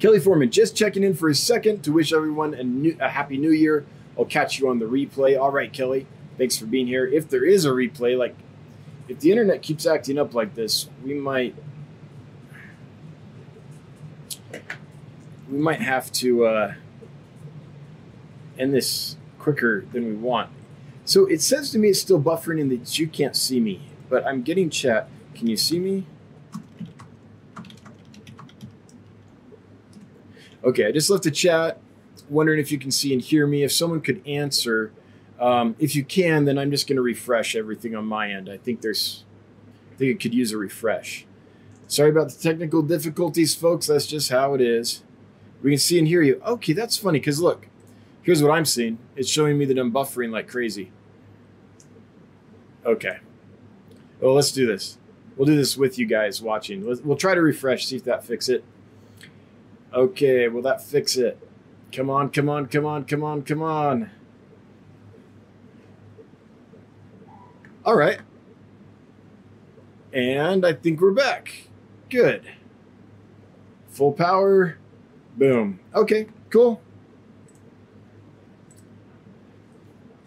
Kelly 0.00 0.18
Foreman, 0.18 0.50
just 0.50 0.76
checking 0.76 1.04
in 1.04 1.14
for 1.14 1.28
a 1.28 1.34
second 1.34 1.82
to 1.84 1.92
wish 1.92 2.12
everyone 2.12 2.54
a, 2.54 2.64
new, 2.64 2.96
a 3.00 3.08
happy 3.08 3.38
new 3.38 3.52
year. 3.52 3.86
I'll 4.18 4.24
catch 4.24 4.58
you 4.58 4.68
on 4.68 4.80
the 4.80 4.86
replay. 4.86 5.38
All 5.38 5.52
right, 5.52 5.72
Kelly. 5.72 6.06
Thanks 6.36 6.58
for 6.58 6.66
being 6.66 6.86
here. 6.86 7.06
If 7.06 7.28
there 7.28 7.44
is 7.44 7.64
a 7.64 7.70
replay, 7.70 8.18
like 8.18 8.34
if 9.08 9.20
the 9.20 9.30
internet 9.30 9.62
keeps 9.62 9.86
acting 9.86 10.18
up 10.18 10.34
like 10.34 10.54
this, 10.54 10.88
we 11.04 11.14
might 11.14 11.54
we 15.50 15.58
might 15.58 15.80
have 15.80 16.10
to 16.12 16.46
uh, 16.46 16.74
end 18.58 18.72
this 18.72 19.16
quicker 19.38 19.84
than 19.92 20.06
we 20.06 20.14
want. 20.14 20.50
So 21.04 21.26
it 21.26 21.42
says 21.42 21.70
to 21.70 21.78
me 21.78 21.88
it's 21.88 22.00
still 22.00 22.20
buffering 22.20 22.60
and 22.60 22.70
that 22.70 22.98
you 22.98 23.06
can't 23.06 23.36
see 23.36 23.60
me, 23.60 23.82
but 24.08 24.26
I'm 24.26 24.42
getting 24.42 24.70
chat. 24.70 25.08
Can 25.34 25.48
you 25.48 25.56
see 25.56 25.78
me? 25.78 26.06
Okay, 30.62 30.86
I 30.86 30.92
just 30.92 31.10
left 31.10 31.26
a 31.26 31.30
chat 31.30 31.78
wondering 32.30 32.58
if 32.58 32.72
you 32.72 32.78
can 32.78 32.90
see 32.90 33.12
and 33.12 33.20
hear 33.20 33.46
me. 33.46 33.62
If 33.62 33.72
someone 33.72 34.00
could 34.00 34.26
answer, 34.26 34.92
um, 35.40 35.76
if 35.78 35.96
you 35.96 36.04
can, 36.04 36.44
then 36.44 36.58
I'm 36.58 36.70
just 36.70 36.86
going 36.86 36.96
to 36.96 37.02
refresh 37.02 37.56
everything 37.56 37.94
on 37.94 38.06
my 38.06 38.30
end. 38.30 38.48
I 38.48 38.56
think 38.56 38.80
there's, 38.80 39.24
I 39.92 39.96
think 39.96 40.10
it 40.10 40.20
could 40.20 40.34
use 40.34 40.52
a 40.52 40.58
refresh. 40.58 41.26
Sorry 41.86 42.10
about 42.10 42.30
the 42.30 42.42
technical 42.42 42.82
difficulties, 42.82 43.54
folks. 43.54 43.86
That's 43.86 44.06
just 44.06 44.30
how 44.30 44.54
it 44.54 44.60
is. 44.60 45.02
We 45.62 45.70
can 45.70 45.78
see 45.78 45.98
and 45.98 46.08
hear 46.08 46.22
you. 46.22 46.40
Okay, 46.46 46.72
that's 46.72 46.96
funny 46.96 47.18
because 47.18 47.40
look, 47.40 47.68
here's 48.22 48.42
what 48.42 48.52
I'm 48.52 48.64
seeing. 48.64 48.98
It's 49.16 49.28
showing 49.28 49.58
me 49.58 49.64
that 49.66 49.78
I'm 49.78 49.92
buffering 49.92 50.30
like 50.30 50.48
crazy. 50.48 50.92
Okay. 52.84 53.18
Well, 54.20 54.34
let's 54.34 54.52
do 54.52 54.66
this. 54.66 54.98
We'll 55.36 55.46
do 55.46 55.56
this 55.56 55.76
with 55.76 55.98
you 55.98 56.06
guys 56.06 56.40
watching. 56.40 56.84
We'll 56.84 57.16
try 57.16 57.34
to 57.34 57.42
refresh, 57.42 57.86
see 57.86 57.96
if 57.96 58.04
that 58.04 58.24
fix 58.24 58.48
it. 58.48 58.64
Okay, 59.92 60.48
will 60.48 60.62
that 60.62 60.82
fix 60.82 61.16
it? 61.16 61.38
Come 61.92 62.10
on, 62.10 62.30
come 62.30 62.48
on, 62.48 62.66
come 62.66 62.86
on, 62.86 63.04
come 63.04 63.22
on, 63.22 63.42
come 63.42 63.62
on. 63.62 64.10
All 67.84 67.96
right. 67.96 68.18
And 70.12 70.64
I 70.64 70.72
think 70.72 71.00
we're 71.00 71.10
back. 71.10 71.68
Good. 72.08 72.44
Full 73.88 74.12
power. 74.12 74.78
Boom. 75.36 75.80
Okay, 75.94 76.28
cool. 76.48 76.80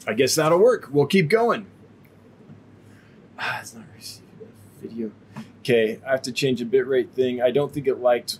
I 0.05 0.13
guess 0.13 0.35
that'll 0.35 0.59
work. 0.59 0.89
We'll 0.91 1.07
keep 1.07 1.29
going. 1.29 1.65
Ah, 3.39 3.59
it's 3.61 3.73
not 3.73 3.85
receiving 3.95 4.27
video. 4.81 5.11
Okay, 5.59 5.99
I 6.07 6.11
have 6.11 6.21
to 6.23 6.31
change 6.31 6.61
a 6.61 6.65
bitrate 6.65 7.09
thing. 7.09 7.41
I 7.41 7.51
don't 7.51 7.73
think 7.73 7.87
it 7.87 7.99
liked 7.99 8.39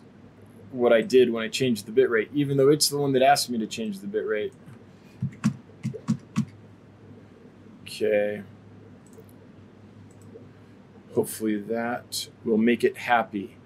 what 0.72 0.94
I 0.94 1.02
did 1.02 1.32
when 1.32 1.44
I 1.44 1.48
changed 1.48 1.86
the 1.86 1.92
bitrate, 1.92 2.30
even 2.34 2.58
though 2.58 2.70
it's 2.70 2.90
the 2.90 2.98
one 2.98 3.14
that 3.14 3.22
asked 3.22 3.50
me 3.50 3.58
to 3.58 3.68
change 3.68 4.00
the 4.00 4.08
bitrate. 4.08 4.52
Okay. 7.82 8.44
Hopefully 11.18 11.60
that 11.60 12.28
will 12.46 12.60
make 12.60 12.84
it 12.84 12.96
happy. 12.96 13.58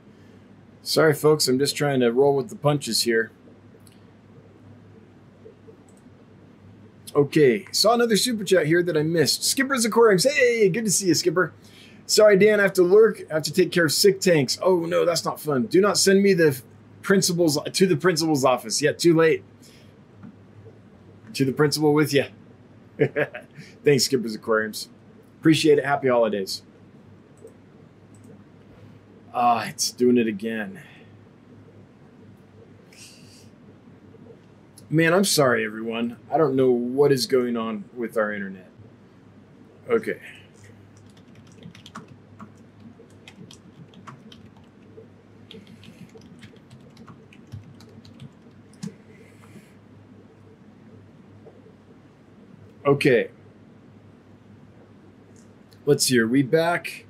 Sorry, 0.84 1.14
folks, 1.14 1.50
I'm 1.50 1.60
just 1.60 1.76
trying 1.76 2.00
to 2.00 2.10
roll 2.10 2.34
with 2.34 2.48
the 2.48 2.56
punches 2.56 3.02
here. 3.02 3.30
Okay, 7.14 7.66
saw 7.74 7.94
another 7.94 8.16
super 8.16 8.46
chat 8.46 8.68
here 8.68 8.82
that 8.82 8.96
I 8.96 9.04
missed. 9.04 9.44
Skipper's 9.44 9.84
Aquariums. 9.84 10.24
Hey, 10.24 10.70
good 10.70 10.86
to 10.86 10.92
see 10.92 11.08
you, 11.08 11.14
Skipper. 11.14 11.52
Sorry, 12.06 12.38
Dan, 12.38 12.62
I 12.62 12.64
have 12.64 12.72
to 12.74 12.84
lurk. 12.84 13.24
I 13.30 13.34
have 13.34 13.44
to 13.44 13.52
take 13.52 13.74
care 13.74 13.88
of 13.88 13.92
sick 13.92 14.22
tanks. 14.22 14.58
Oh, 14.62 14.86
no, 14.86 15.04
that's 15.04 15.26
not 15.26 15.38
fun. 15.38 15.66
Do 15.66 15.82
not 15.82 15.98
send 15.98 16.24
me 16.24 16.34
the 16.34 16.62
principal's 17.02 17.60
to 17.62 17.86
the 17.86 17.98
principal's 17.98 18.46
office. 18.46 18.82
Yet 18.82 18.98
too 18.98 19.14
late. 19.14 19.44
To 21.34 21.44
the 21.44 21.52
principal 21.52 21.94
with 21.94 22.14
you. 22.14 22.28
Thanks, 23.84 24.06
Skipper's 24.06 24.36
Aquariums. 24.36 24.88
Appreciate 25.42 25.80
it. 25.80 25.86
Happy 25.86 26.08
holidays. 26.08 26.62
Ah, 29.34 29.66
it's 29.68 29.92
doing 29.92 30.18
it 30.18 30.28
again. 30.28 30.82
Man, 34.90 35.14
I'm 35.14 35.24
sorry, 35.24 35.66
everyone. 35.66 36.18
I 36.30 36.38
don't 36.38 36.54
know 36.54 36.70
what 36.70 37.14
is 37.14 37.26
going 37.26 37.56
on 37.56 37.86
with 37.96 38.18
our 38.18 38.34
internet. 38.34 38.70
Okay. 39.90 40.20
Okay. 52.86 53.30
Let's 55.86 56.04
see. 56.06 56.20
Are 56.20 56.28
we 56.28 56.44
back? 56.44 57.06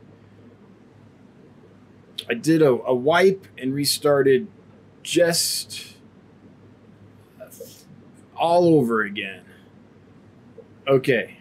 I 2.32 2.34
did 2.34 2.62
a, 2.62 2.70
a 2.70 2.96
wipe 2.96 3.46
and 3.58 3.74
restarted 3.74 4.48
just 5.04 5.98
all 8.38 8.74
over 8.74 9.02
again. 9.02 9.44
Okay. 10.88 11.40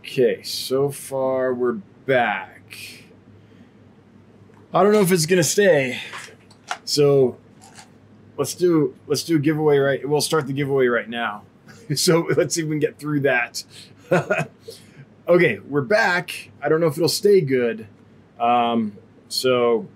Okay, 0.00 0.42
so 0.42 0.90
far 0.90 1.54
we're 1.54 1.78
back. 2.04 2.76
I 4.74 4.82
don't 4.82 4.92
know 4.92 5.00
if 5.00 5.10
it's 5.10 5.24
gonna 5.24 5.42
stay. 5.42 5.98
So 6.84 7.38
let's 8.36 8.54
do 8.54 8.94
let's 9.06 9.22
do 9.22 9.36
a 9.36 9.38
giveaway 9.38 9.78
right. 9.78 10.06
We'll 10.06 10.20
start 10.20 10.46
the 10.46 10.52
giveaway 10.52 10.88
right 10.88 11.08
now. 11.08 11.44
so 11.94 12.28
let's 12.36 12.54
see 12.54 12.60
if 12.60 12.66
we 12.66 12.74
can 12.74 12.80
get 12.80 12.98
through 12.98 13.20
that. 13.20 13.64
okay, 15.28 15.60
we're 15.60 15.80
back. 15.80 16.50
I 16.60 16.68
don't 16.68 16.82
know 16.82 16.88
if 16.88 16.98
it'll 16.98 17.08
stay 17.08 17.40
good. 17.40 17.88
Um, 18.38 18.96
so 19.28 19.86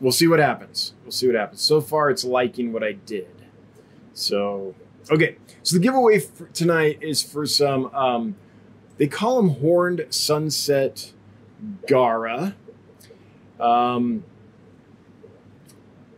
we'll 0.00 0.12
see 0.12 0.26
what 0.26 0.38
happens. 0.38 0.94
We'll 1.02 1.12
see 1.12 1.26
what 1.26 1.36
happens. 1.36 1.60
So 1.60 1.80
far, 1.80 2.10
it's 2.10 2.24
liking 2.24 2.72
what 2.72 2.82
I 2.82 2.92
did. 2.92 3.28
So, 4.12 4.74
okay. 5.10 5.36
So 5.62 5.76
the 5.76 5.82
giveaway 5.82 6.20
for 6.20 6.46
tonight 6.48 6.98
is 7.00 7.22
for 7.22 7.46
some, 7.46 7.86
um, 7.94 8.36
they 8.96 9.06
call 9.06 9.36
them 9.36 9.60
horned 9.60 10.06
sunset 10.10 11.12
Garra. 11.86 12.54
Um, 13.58 14.24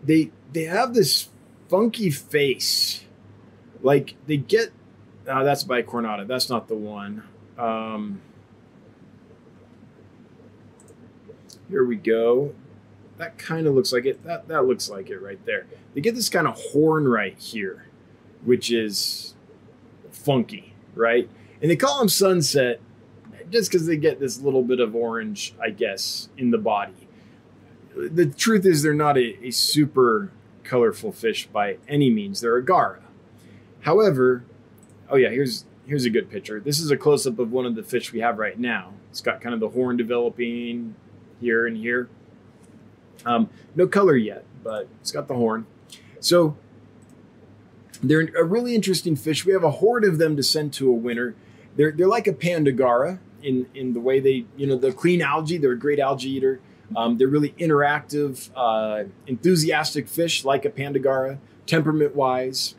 they 0.02 0.30
they 0.52 0.64
have 0.64 0.94
this 0.94 1.28
funky 1.68 2.10
face 2.10 3.04
like 3.82 4.14
they 4.26 4.36
get 4.36 4.70
uh, 5.28 5.42
that's 5.42 5.64
by 5.64 5.82
Coronata. 5.82 6.26
That's 6.26 6.48
not 6.48 6.68
the 6.68 6.76
one. 6.76 7.22
Um, 7.58 8.20
here 11.68 11.84
we 11.84 11.96
go. 11.96 12.54
That 13.18 13.38
kind 13.38 13.66
of 13.66 13.74
looks 13.74 13.92
like 13.92 14.04
it. 14.04 14.22
That 14.24 14.48
that 14.48 14.66
looks 14.66 14.90
like 14.90 15.08
it 15.08 15.18
right 15.18 15.44
there. 15.46 15.66
They 15.94 16.00
get 16.00 16.14
this 16.14 16.28
kind 16.28 16.46
of 16.46 16.60
horn 16.72 17.08
right 17.08 17.38
here, 17.38 17.86
which 18.44 18.70
is 18.70 19.34
funky, 20.10 20.74
right? 20.94 21.28
And 21.62 21.70
they 21.70 21.76
call 21.76 21.98
them 21.98 22.08
sunset 22.08 22.80
just 23.50 23.70
because 23.70 23.86
they 23.86 23.96
get 23.96 24.20
this 24.20 24.40
little 24.40 24.62
bit 24.62 24.80
of 24.80 24.94
orange, 24.94 25.54
I 25.62 25.70
guess, 25.70 26.28
in 26.36 26.50
the 26.50 26.58
body. 26.58 27.08
The 27.96 28.26
truth 28.26 28.66
is, 28.66 28.82
they're 28.82 28.92
not 28.92 29.16
a, 29.16 29.46
a 29.46 29.50
super 29.50 30.30
colorful 30.64 31.12
fish 31.12 31.46
by 31.46 31.78
any 31.88 32.10
means. 32.10 32.40
They're 32.40 32.56
a 32.56 32.64
garra. 32.64 33.02
However, 33.80 34.44
oh 35.08 35.16
yeah, 35.16 35.30
here's 35.30 35.64
here's 35.86 36.04
a 36.04 36.10
good 36.10 36.28
picture. 36.28 36.60
This 36.60 36.80
is 36.80 36.90
a 36.90 36.96
close 36.96 37.26
up 37.26 37.38
of 37.38 37.52
one 37.52 37.64
of 37.64 37.74
the 37.74 37.82
fish 37.82 38.12
we 38.12 38.20
have 38.20 38.38
right 38.38 38.58
now. 38.58 38.92
It's 39.10 39.20
got 39.20 39.40
kind 39.40 39.54
of 39.54 39.60
the 39.60 39.70
horn 39.70 39.96
developing 39.96 40.94
here 41.40 41.66
and 41.66 41.76
here. 41.76 42.08
Um, 43.24 43.50
no 43.74 43.86
color 43.86 44.16
yet, 44.16 44.44
but 44.62 44.88
it's 45.00 45.10
got 45.10 45.28
the 45.28 45.34
horn. 45.34 45.66
So 46.20 46.56
they're 48.02 48.28
a 48.36 48.44
really 48.44 48.74
interesting 48.74 49.16
fish. 49.16 49.44
We 49.44 49.52
have 49.52 49.64
a 49.64 49.70
horde 49.70 50.04
of 50.04 50.18
them 50.18 50.36
to 50.36 50.42
send 50.42 50.72
to 50.74 50.88
a 50.88 50.94
winner. 50.94 51.34
They're 51.76 51.92
they're 51.92 52.08
like 52.08 52.26
a 52.26 52.32
panda 52.32 52.72
garra 52.72 53.20
in 53.42 53.66
in 53.74 53.92
the 53.92 54.00
way 54.00 54.20
they 54.20 54.46
you 54.56 54.66
know 54.66 54.76
the 54.76 54.92
clean 54.92 55.22
algae. 55.22 55.58
They're 55.58 55.72
a 55.72 55.78
great 55.78 55.98
algae 55.98 56.30
eater. 56.30 56.60
Um, 56.94 57.18
they're 57.18 57.26
really 57.26 57.50
interactive, 57.58 58.48
uh, 58.54 59.08
enthusiastic 59.26 60.06
fish 60.06 60.44
like 60.44 60.64
a 60.64 60.70
panda 60.70 61.00
garra. 61.00 61.38
Temperament 61.66 62.14
wise, 62.14 62.76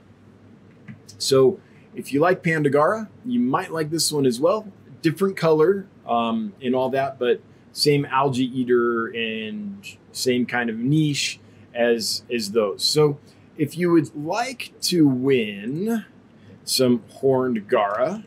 so 1.18 1.60
if 1.96 2.14
you 2.14 2.20
like 2.20 2.44
Panda 2.44 2.70
Garra, 2.70 3.10
you 3.26 3.40
might 3.40 3.72
like 3.72 3.90
this 3.90 4.12
one 4.12 4.26
as 4.26 4.40
well. 4.40 4.68
Different 5.02 5.38
color 5.38 5.88
um, 6.08 6.54
and 6.62 6.76
all 6.76 6.90
that, 6.92 7.20
but 7.20 7.42
same 7.78 8.06
algae 8.06 8.60
eater 8.60 9.06
and 9.06 9.86
same 10.12 10.48
kind 10.48 10.68
of 10.68 10.78
niche 10.78 11.40
as 11.76 12.24
as 12.34 12.52
those. 12.52 12.84
So 12.84 13.20
if 13.56 13.78
you 13.78 13.92
would 13.92 14.16
like 14.16 14.74
to 14.82 15.08
win 15.08 16.04
some 16.64 17.04
horned 17.10 17.68
Garra, 17.70 18.24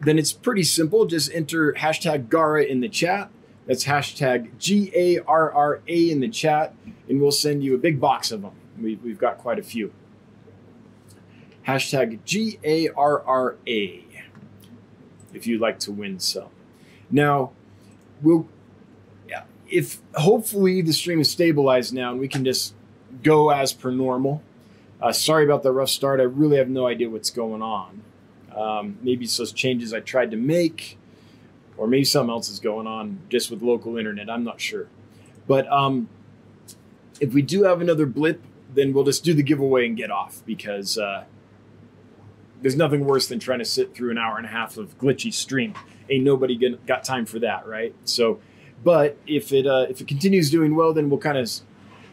then 0.00 0.18
it's 0.18 0.30
pretty 0.32 0.62
simple. 0.62 1.06
Just 1.06 1.32
enter 1.32 1.72
hashtag 1.72 2.28
Garra 2.28 2.64
in 2.64 2.80
the 2.80 2.88
chat. 2.90 3.30
That's 3.66 3.84
hashtag 3.84 4.58
G 4.58 4.92
A 4.94 5.20
R 5.20 5.50
R 5.50 5.80
A 5.88 6.10
in 6.10 6.20
the 6.20 6.28
chat, 6.28 6.74
and 7.08 7.18
we'll 7.18 7.32
send 7.32 7.64
you 7.64 7.74
a 7.74 7.78
big 7.78 7.98
box 7.98 8.30
of 8.30 8.42
them. 8.42 8.52
We, 8.78 8.96
we've 8.96 9.18
got 9.18 9.38
quite 9.38 9.58
a 9.58 9.62
few 9.62 9.90
hashtag 11.66 12.18
G 12.26 12.58
A 12.62 12.88
R 12.90 13.22
R 13.22 13.56
A 13.66 14.04
if 15.32 15.46
you'd 15.46 15.62
like 15.62 15.78
to 15.80 15.92
win 15.92 16.20
some. 16.20 16.50
Now, 17.14 17.52
we'll 18.20 18.48
if 19.74 19.98
hopefully 20.14 20.82
the 20.82 20.92
stream 20.92 21.20
is 21.20 21.30
stabilized 21.30 21.92
now 21.92 22.12
and 22.12 22.20
we 22.20 22.28
can 22.28 22.44
just 22.44 22.74
go 23.22 23.50
as 23.50 23.72
per 23.72 23.90
normal. 23.90 24.42
Uh, 25.00 25.12
sorry 25.12 25.44
about 25.44 25.62
the 25.62 25.72
rough 25.72 25.88
start. 25.88 26.20
I 26.20 26.24
really 26.24 26.58
have 26.58 26.68
no 26.68 26.86
idea 26.86 27.10
what's 27.10 27.30
going 27.30 27.62
on. 27.62 28.02
Um, 28.54 28.98
maybe 29.02 29.24
it's 29.24 29.36
those 29.36 29.52
changes 29.52 29.92
I 29.92 30.00
tried 30.00 30.30
to 30.30 30.36
make, 30.36 30.96
or 31.76 31.86
maybe 31.88 32.04
something 32.04 32.30
else 32.30 32.48
is 32.48 32.60
going 32.60 32.86
on 32.86 33.18
just 33.28 33.50
with 33.50 33.62
local 33.62 33.98
internet. 33.98 34.30
I'm 34.30 34.44
not 34.44 34.60
sure. 34.60 34.86
But 35.48 35.70
um, 35.72 36.08
if 37.20 37.34
we 37.34 37.42
do 37.42 37.64
have 37.64 37.80
another 37.80 38.06
blip, 38.06 38.42
then 38.72 38.92
we'll 38.92 39.04
just 39.04 39.24
do 39.24 39.34
the 39.34 39.42
giveaway 39.42 39.86
and 39.86 39.96
get 39.96 40.10
off 40.10 40.42
because 40.46 40.96
uh, 40.96 41.24
there's 42.62 42.76
nothing 42.76 43.04
worse 43.04 43.26
than 43.26 43.40
trying 43.40 43.58
to 43.58 43.64
sit 43.64 43.94
through 43.94 44.12
an 44.12 44.18
hour 44.18 44.36
and 44.36 44.46
a 44.46 44.50
half 44.50 44.76
of 44.76 44.96
glitchy 44.98 45.32
stream. 45.32 45.74
Ain't 46.10 46.24
nobody 46.24 46.56
gonna, 46.56 46.76
got 46.86 47.04
time 47.04 47.26
for 47.26 47.38
that, 47.40 47.66
right? 47.66 47.94
So, 48.04 48.40
but 48.82 49.16
if 49.26 49.52
it 49.52 49.66
uh, 49.66 49.86
if 49.88 50.00
it 50.00 50.08
continues 50.08 50.50
doing 50.50 50.74
well, 50.74 50.92
then 50.92 51.08
we'll 51.08 51.20
kind 51.20 51.38
of 51.38 51.50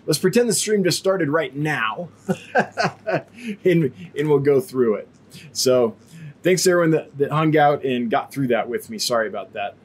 let's 0.06 0.20
pretend 0.20 0.50
the 0.50 0.54
stream 0.54 0.84
just 0.84 0.98
started 0.98 1.30
right 1.30 1.56
now, 1.56 2.10
and 3.66 3.94
and 4.18 4.30
we'll 4.30 4.40
go 4.40 4.62
through 4.62 4.96
it. 4.96 5.10
So, 5.52 5.96
thanks 6.44 6.66
everyone 6.68 6.92
that, 6.92 7.18
that 7.18 7.32
hung 7.32 7.58
out 7.58 7.84
and 7.84 8.10
got 8.10 8.32
through 8.32 8.48
that 8.48 8.70
with 8.70 8.90
me. 8.90 8.98
Sorry 8.98 9.28
about 9.28 9.54
that. 9.54 9.76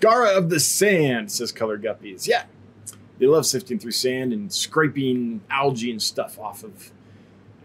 Gara 0.00 0.36
of 0.36 0.48
the 0.48 0.60
Sand 0.60 1.30
says 1.30 1.52
Color 1.52 1.78
Guppies. 1.78 2.26
Yeah, 2.26 2.44
they 3.18 3.26
love 3.26 3.46
sifting 3.46 3.78
through 3.78 3.92
sand 3.92 4.32
and 4.32 4.52
scraping 4.52 5.42
algae 5.50 5.90
and 5.90 6.02
stuff 6.02 6.38
off 6.38 6.64
of 6.64 6.90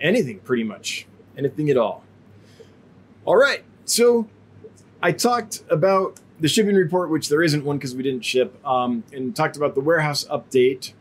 anything, 0.01 0.39
pretty 0.39 0.63
much 0.63 1.07
anything 1.37 1.69
at 1.69 1.77
all. 1.77 2.03
All 3.23 3.37
right, 3.37 3.63
so 3.85 4.27
I 5.05 5.11
talked 5.11 5.61
about 5.69 6.19
the 6.39 6.47
shipping 6.47 6.75
report, 6.75 7.11
which 7.11 7.29
there 7.29 7.43
isn't 7.43 7.63
one 7.63 7.77
because 7.77 7.95
we 7.95 8.01
didn't 8.01 8.25
ship, 8.25 8.59
um, 8.65 9.03
and 9.13 9.35
talked 9.35 9.55
about 9.55 9.75
the 9.75 9.81
warehouse 9.81 10.25
update. 10.25 10.93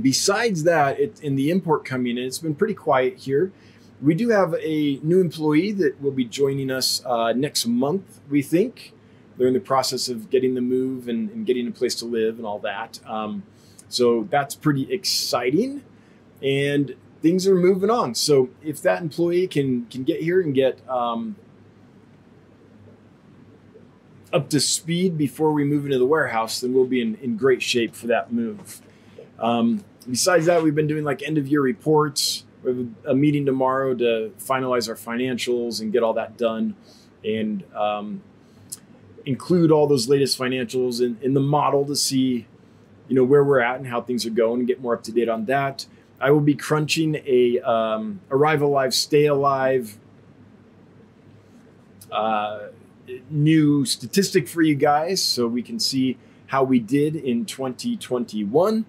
Besides 0.00 0.62
that, 0.62 0.98
it, 0.98 1.20
in 1.20 1.36
the 1.36 1.50
import 1.50 1.84
coming 1.84 2.16
in, 2.16 2.24
it's 2.24 2.38
been 2.38 2.54
pretty 2.54 2.72
quiet 2.72 3.18
here. 3.18 3.52
We 4.00 4.14
do 4.14 4.30
have 4.30 4.54
a 4.54 5.00
new 5.02 5.20
employee 5.20 5.72
that 5.72 6.00
will 6.00 6.12
be 6.12 6.24
joining 6.24 6.70
us 6.70 7.04
uh, 7.04 7.34
next 7.34 7.66
month, 7.66 8.20
we 8.30 8.40
think. 8.40 8.94
They're 9.36 9.48
in 9.48 9.52
the 9.52 9.60
process 9.60 10.08
of 10.08 10.30
getting 10.30 10.54
the 10.54 10.62
move 10.62 11.08
and, 11.08 11.28
and 11.28 11.44
getting 11.44 11.68
a 11.68 11.70
place 11.70 11.94
to 11.96 12.06
live 12.06 12.38
and 12.38 12.46
all 12.46 12.60
that. 12.60 13.00
Um, 13.06 13.42
so 13.90 14.26
that's 14.30 14.54
pretty 14.54 14.90
exciting. 14.90 15.82
And 16.42 16.94
things 17.20 17.46
are 17.46 17.54
moving 17.54 17.90
on. 17.90 18.14
So 18.14 18.48
if 18.62 18.80
that 18.80 19.02
employee 19.02 19.46
can 19.46 19.84
can 19.86 20.04
get 20.04 20.22
here 20.22 20.40
and 20.40 20.54
get 20.54 20.80
um, 20.88 21.36
up 24.32 24.50
to 24.50 24.60
speed 24.60 25.16
before 25.16 25.52
we 25.52 25.64
move 25.64 25.84
into 25.86 25.98
the 25.98 26.06
warehouse, 26.06 26.60
then 26.60 26.74
we'll 26.74 26.86
be 26.86 27.00
in, 27.00 27.14
in 27.16 27.36
great 27.36 27.62
shape 27.62 27.94
for 27.94 28.06
that 28.08 28.32
move. 28.32 28.80
Um, 29.38 29.84
besides 30.08 30.46
that, 30.46 30.62
we've 30.62 30.74
been 30.74 30.86
doing 30.86 31.04
like 31.04 31.22
end 31.22 31.38
of 31.38 31.46
year 31.46 31.62
reports. 31.62 32.44
We 32.62 32.76
have 32.76 32.88
a 33.06 33.14
meeting 33.14 33.46
tomorrow 33.46 33.94
to 33.94 34.32
finalize 34.38 34.88
our 34.88 34.96
financials 34.96 35.80
and 35.80 35.92
get 35.92 36.02
all 36.02 36.12
that 36.14 36.36
done, 36.36 36.74
and 37.24 37.64
um, 37.74 38.22
include 39.24 39.70
all 39.70 39.86
those 39.86 40.08
latest 40.08 40.38
financials 40.38 41.00
in, 41.00 41.18
in 41.22 41.34
the 41.34 41.40
model 41.40 41.84
to 41.86 41.96
see, 41.96 42.46
you 43.08 43.14
know, 43.14 43.24
where 43.24 43.44
we're 43.44 43.60
at 43.60 43.76
and 43.76 43.86
how 43.86 44.00
things 44.00 44.26
are 44.26 44.30
going, 44.30 44.60
and 44.60 44.68
get 44.68 44.80
more 44.80 44.94
up 44.94 45.02
to 45.04 45.12
date 45.12 45.28
on 45.28 45.44
that. 45.46 45.86
I 46.20 46.32
will 46.32 46.40
be 46.40 46.54
crunching 46.54 47.22
a 47.26 47.60
um, 47.60 48.20
Arrive 48.30 48.60
Alive, 48.60 48.92
Stay 48.92 49.26
Alive 49.26 49.98
uh, 52.10 52.68
new 53.30 53.84
statistic 53.84 54.48
for 54.48 54.62
you 54.62 54.74
guys 54.74 55.22
so 55.22 55.46
we 55.46 55.62
can 55.62 55.78
see 55.78 56.16
how 56.48 56.64
we 56.64 56.78
did 56.78 57.14
in 57.14 57.44
2021. 57.44 58.84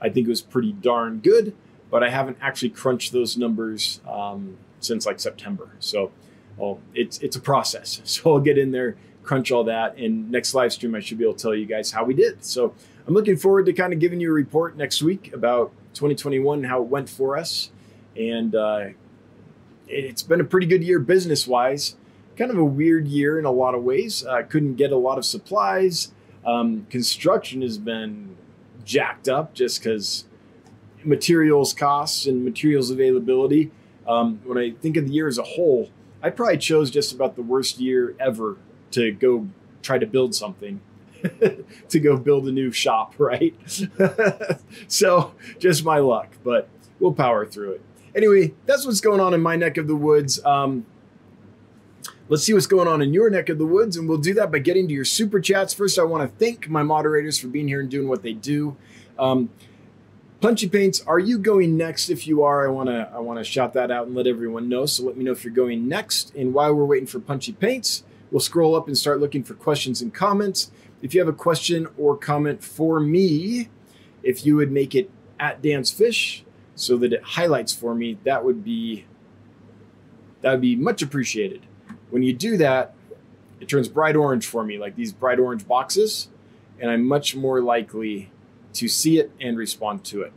I 0.00 0.08
think 0.08 0.26
it 0.26 0.30
was 0.30 0.40
pretty 0.40 0.72
darn 0.72 1.18
good, 1.18 1.54
but 1.90 2.02
I 2.02 2.10
haven't 2.10 2.38
actually 2.40 2.70
crunched 2.70 3.12
those 3.12 3.36
numbers 3.36 4.00
um, 4.08 4.56
since 4.80 5.06
like 5.06 5.20
September. 5.20 5.70
So 5.78 6.12
well, 6.56 6.80
it's 6.94 7.18
it's 7.18 7.36
a 7.36 7.40
process. 7.40 8.00
So 8.04 8.34
I'll 8.34 8.40
get 8.40 8.58
in 8.58 8.70
there, 8.70 8.96
crunch 9.22 9.50
all 9.50 9.64
that, 9.64 9.96
and 9.96 10.30
next 10.30 10.54
live 10.54 10.72
stream 10.72 10.94
I 10.94 11.00
should 11.00 11.18
be 11.18 11.24
able 11.24 11.34
to 11.34 11.42
tell 11.42 11.54
you 11.54 11.66
guys 11.66 11.90
how 11.90 12.04
we 12.04 12.14
did. 12.14 12.44
So 12.44 12.74
I'm 13.06 13.14
looking 13.14 13.36
forward 13.36 13.66
to 13.66 13.72
kind 13.72 13.92
of 13.92 13.98
giving 13.98 14.20
you 14.20 14.30
a 14.30 14.32
report 14.32 14.76
next 14.76 15.02
week 15.02 15.32
about 15.32 15.72
2021 15.94 16.64
how 16.64 16.82
it 16.82 16.88
went 16.88 17.08
for 17.08 17.36
us, 17.36 17.70
and 18.16 18.54
uh, 18.54 18.86
it's 19.88 20.22
been 20.22 20.40
a 20.40 20.44
pretty 20.44 20.66
good 20.66 20.84
year 20.84 20.98
business 20.98 21.46
wise. 21.46 21.96
Kind 22.40 22.50
of 22.50 22.56
a 22.56 22.64
weird 22.64 23.06
year 23.06 23.38
in 23.38 23.44
a 23.44 23.50
lot 23.50 23.74
of 23.74 23.84
ways. 23.84 24.24
Uh, 24.24 24.42
couldn't 24.48 24.76
get 24.76 24.92
a 24.92 24.96
lot 24.96 25.18
of 25.18 25.26
supplies. 25.26 26.10
Um, 26.42 26.86
construction 26.88 27.60
has 27.60 27.76
been 27.76 28.34
jacked 28.82 29.28
up 29.28 29.52
just 29.52 29.82
because 29.82 30.24
materials 31.04 31.74
costs 31.74 32.24
and 32.24 32.42
materials 32.42 32.88
availability. 32.88 33.70
Um, 34.08 34.40
when 34.44 34.56
I 34.56 34.70
think 34.70 34.96
of 34.96 35.06
the 35.06 35.12
year 35.12 35.28
as 35.28 35.36
a 35.36 35.42
whole, 35.42 35.90
I 36.22 36.30
probably 36.30 36.56
chose 36.56 36.90
just 36.90 37.12
about 37.12 37.36
the 37.36 37.42
worst 37.42 37.78
year 37.78 38.16
ever 38.18 38.56
to 38.92 39.12
go 39.12 39.50
try 39.82 39.98
to 39.98 40.06
build 40.06 40.34
something. 40.34 40.80
to 41.90 42.00
go 42.00 42.16
build 42.16 42.48
a 42.48 42.52
new 42.52 42.72
shop, 42.72 43.12
right? 43.18 43.54
so 44.88 45.34
just 45.58 45.84
my 45.84 45.98
luck, 45.98 46.38
but 46.42 46.70
we'll 47.00 47.12
power 47.12 47.44
through 47.44 47.72
it. 47.72 47.82
Anyway, 48.14 48.54
that's 48.64 48.86
what's 48.86 49.02
going 49.02 49.20
on 49.20 49.34
in 49.34 49.42
my 49.42 49.56
neck 49.56 49.76
of 49.76 49.88
the 49.88 49.94
woods. 49.94 50.42
Um, 50.42 50.86
let's 52.30 52.44
see 52.44 52.54
what's 52.54 52.66
going 52.66 52.88
on 52.88 53.02
in 53.02 53.12
your 53.12 53.28
neck 53.28 53.48
of 53.50 53.58
the 53.58 53.66
woods, 53.66 53.96
and 53.96 54.08
we'll 54.08 54.16
do 54.16 54.32
that 54.34 54.50
by 54.50 54.60
getting 54.60 54.88
to 54.88 54.94
your 54.94 55.04
super 55.04 55.40
chats. 55.40 55.74
First, 55.74 55.98
I 55.98 56.04
want 56.04 56.22
to 56.22 56.38
thank 56.38 56.68
my 56.70 56.82
moderators 56.82 57.38
for 57.38 57.48
being 57.48 57.68
here 57.68 57.80
and 57.80 57.90
doing 57.90 58.08
what 58.08 58.22
they 58.22 58.32
do. 58.32 58.76
Um, 59.18 59.50
Punchy 60.40 60.68
Paints, 60.68 61.02
are 61.06 61.18
you 61.18 61.38
going 61.38 61.76
next? 61.76 62.08
If 62.08 62.26
you 62.26 62.42
are, 62.44 62.66
I 62.66 62.70
want 62.70 62.88
to 62.88 63.10
I 63.12 63.18
want 63.18 63.38
to 63.38 63.44
shout 63.44 63.74
that 63.74 63.90
out 63.90 64.06
and 64.06 64.16
let 64.16 64.26
everyone 64.26 64.70
know. 64.70 64.86
So 64.86 65.04
let 65.04 65.16
me 65.16 65.24
know 65.24 65.32
if 65.32 65.44
you're 65.44 65.52
going 65.52 65.86
next. 65.86 66.34
And 66.34 66.54
while 66.54 66.72
we're 66.72 66.86
waiting 66.86 67.06
for 67.06 67.20
Punchy 67.20 67.52
Paints, 67.52 68.04
we'll 68.30 68.40
scroll 68.40 68.74
up 68.74 68.86
and 68.86 68.96
start 68.96 69.20
looking 69.20 69.42
for 69.42 69.52
questions 69.52 70.00
and 70.00 70.14
comments. 70.14 70.70
If 71.02 71.14
you 71.14 71.20
have 71.20 71.28
a 71.28 71.34
question 71.34 71.88
or 71.98 72.16
comment 72.16 72.64
for 72.64 73.00
me, 73.00 73.68
if 74.22 74.46
you 74.46 74.56
would 74.56 74.70
make 74.70 74.94
it 74.94 75.10
at 75.38 75.60
Dan's 75.60 75.90
Fish 75.90 76.44
so 76.74 76.96
that 76.98 77.12
it 77.12 77.22
highlights 77.22 77.74
for 77.74 77.94
me, 77.94 78.18
that 78.24 78.42
would 78.44 78.64
be 78.64 79.04
that 80.40 80.52
would 80.52 80.60
be 80.62 80.76
much 80.76 81.02
appreciated. 81.02 81.66
When 82.10 82.22
you 82.22 82.32
do 82.32 82.56
that, 82.58 82.94
it 83.60 83.68
turns 83.68 83.88
bright 83.88 84.16
orange 84.16 84.46
for 84.46 84.64
me, 84.64 84.78
like 84.78 84.96
these 84.96 85.12
bright 85.12 85.38
orange 85.38 85.66
boxes, 85.66 86.28
and 86.78 86.90
I'm 86.90 87.04
much 87.04 87.36
more 87.36 87.60
likely 87.60 88.30
to 88.74 88.88
see 88.88 89.18
it 89.18 89.32
and 89.40 89.56
respond 89.56 90.04
to 90.04 90.22
it. 90.22 90.32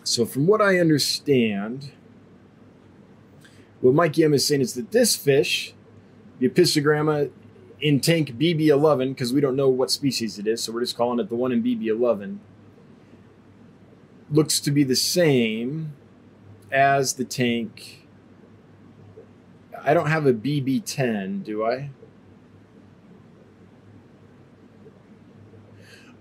So 0.04 0.26
from 0.26 0.46
what 0.46 0.60
I 0.60 0.78
understand 0.78 1.92
what 3.82 3.94
Mikey 3.94 4.24
M 4.24 4.32
is 4.32 4.46
saying 4.46 4.60
is 4.60 4.74
that 4.74 4.92
this 4.92 5.16
fish, 5.16 5.74
the 6.38 6.48
Apistogramma 6.48 7.30
in 7.80 7.98
tank 7.98 8.38
BB11, 8.38 9.10
because 9.10 9.32
we 9.32 9.40
don't 9.40 9.56
know 9.56 9.68
what 9.68 9.90
species 9.90 10.38
it 10.38 10.46
is, 10.46 10.62
so 10.62 10.72
we're 10.72 10.80
just 10.80 10.96
calling 10.96 11.18
it 11.18 11.28
the 11.28 11.34
one 11.34 11.50
in 11.50 11.62
BB11, 11.62 12.38
looks 14.30 14.60
to 14.60 14.70
be 14.70 14.84
the 14.84 14.94
same 14.94 15.94
as 16.72 17.14
the 17.14 17.24
tank. 17.24 18.06
I 19.84 19.94
don't 19.94 20.08
have 20.08 20.26
a 20.26 20.32
BB10, 20.32 21.44
do 21.44 21.64
I? 21.64 21.90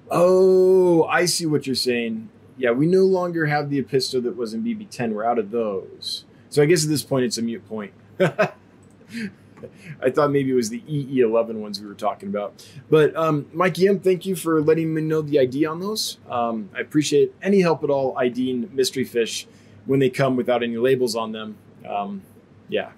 Oh, 0.10 1.06
I 1.06 1.26
see 1.26 1.46
what 1.46 1.66
you're 1.66 1.76
saying. 1.76 2.30
Yeah, 2.58 2.72
we 2.72 2.86
no 2.86 3.06
longer 3.06 3.46
have 3.46 3.70
the 3.70 3.82
Apisto 3.82 4.22
that 4.24 4.36
was 4.36 4.54
in 4.54 4.64
BB10. 4.64 5.14
We're 5.14 5.24
out 5.24 5.40
of 5.40 5.52
those. 5.52 6.26
So 6.50 6.62
I 6.62 6.66
guess 6.66 6.84
at 6.84 6.90
this 6.90 7.02
point 7.02 7.26
it's 7.26 7.38
a 7.38 7.42
mute 7.42 7.68
point. 7.68 7.94
I 8.20 10.10
thought 10.10 10.32
maybe 10.32 10.52
it 10.52 10.56
was 10.56 10.70
the 10.70 10.82
EE11 10.82 11.56
ones 11.56 11.80
we 11.80 11.88
were 11.88 11.94
talking 11.94 12.30
about. 12.30 12.66
But 12.90 13.16
um, 13.16 13.48
Mikey 13.54 13.88
M, 13.88 14.00
thank 14.00 14.26
you 14.26 14.36
for 14.36 14.62
letting 14.62 14.94
me 14.94 15.02
know 15.02 15.22
the 15.22 15.40
ID 15.40 15.66
on 15.66 15.80
those. 15.80 16.18
Um, 16.30 16.70
I 16.76 16.80
appreciate 16.80 17.34
any 17.42 17.62
help 17.62 17.84
at 17.84 17.90
all 17.90 18.18
IDing 18.18 18.70
mystery 18.74 19.06
fish 19.06 19.48
when 19.86 20.00
they 20.00 20.10
come 20.10 20.36
without 20.36 20.64
any 20.64 20.78
labels 20.78 21.16
on 21.16 21.32
them. 21.32 21.58
Um, 21.88 22.22
yeah, 22.70 22.92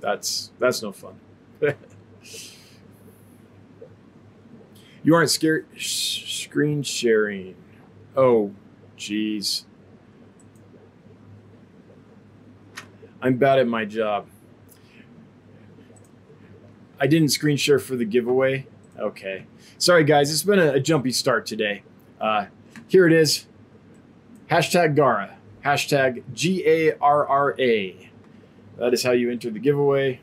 that's 0.00 0.50
that's 0.58 0.82
no 0.82 0.92
fun. 0.92 1.18
you 5.02 5.14
aren't 5.14 5.30
scared 5.30 5.66
screen 5.78 6.82
sharing. 6.82 7.54
Oh, 8.16 8.52
jeez. 8.98 9.64
I'm 13.22 13.36
bad 13.36 13.58
at 13.58 13.68
my 13.68 13.84
job. 13.84 14.26
I 16.98 17.06
didn't 17.06 17.28
screen 17.28 17.56
share 17.56 17.78
for 17.78 17.96
the 17.96 18.04
giveaway. 18.04 18.66
Okay. 18.98 19.46
Sorry, 19.78 20.04
guys. 20.04 20.30
It's 20.30 20.42
been 20.42 20.58
a, 20.58 20.72
a 20.72 20.80
jumpy 20.80 21.12
start 21.12 21.46
today. 21.46 21.82
Uh, 22.20 22.46
here 22.88 23.06
it 23.06 23.12
is. 23.12 23.46
Hashtag 24.50 24.96
Garra. 24.96 25.36
Hashtag 25.64 26.22
G 26.32 26.66
A 26.66 26.96
R 26.98 27.26
R 27.26 27.54
A. 27.58 28.10
That 28.78 28.94
is 28.94 29.02
how 29.02 29.12
you 29.12 29.30
enter 29.30 29.50
the 29.50 29.58
giveaway. 29.58 30.20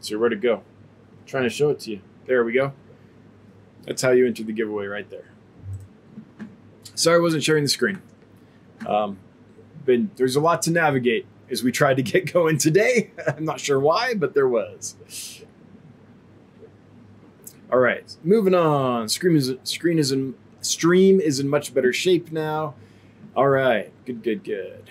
So 0.00 0.18
where 0.18 0.28
to 0.28 0.36
go? 0.36 0.56
I'm 0.56 1.26
trying 1.26 1.44
to 1.44 1.50
show 1.50 1.70
it 1.70 1.80
to 1.80 1.92
you. 1.92 2.00
There 2.26 2.42
we 2.44 2.52
go. 2.52 2.72
That's 3.86 4.02
how 4.02 4.10
you 4.10 4.26
enter 4.26 4.42
the 4.42 4.52
giveaway 4.52 4.86
right 4.86 5.08
there. 5.10 5.30
Sorry, 6.94 7.16
I 7.16 7.20
wasn't 7.20 7.42
sharing 7.42 7.64
the 7.64 7.68
screen. 7.68 8.02
Um, 8.86 9.18
been 9.84 10.10
there's 10.16 10.36
a 10.36 10.40
lot 10.40 10.62
to 10.62 10.70
navigate 10.70 11.26
as 11.50 11.62
we 11.62 11.72
tried 11.72 11.96
to 11.96 12.02
get 12.02 12.32
going 12.32 12.58
today. 12.58 13.10
I'm 13.26 13.44
not 13.44 13.60
sure 13.60 13.80
why, 13.80 14.14
but 14.14 14.34
there 14.34 14.48
was. 14.48 14.96
All 17.72 17.78
right, 17.78 18.16
moving 18.24 18.54
on. 18.54 19.08
Screen 19.08 19.36
is 19.36 19.52
screen 19.62 19.98
is 19.98 20.10
in 20.10 20.34
stream 20.60 21.20
is 21.20 21.38
in 21.40 21.48
much 21.48 21.72
better 21.72 21.92
shape 21.92 22.32
now. 22.32 22.74
All 23.40 23.48
right, 23.48 23.90
good, 24.04 24.22
good, 24.22 24.44
good. 24.44 24.90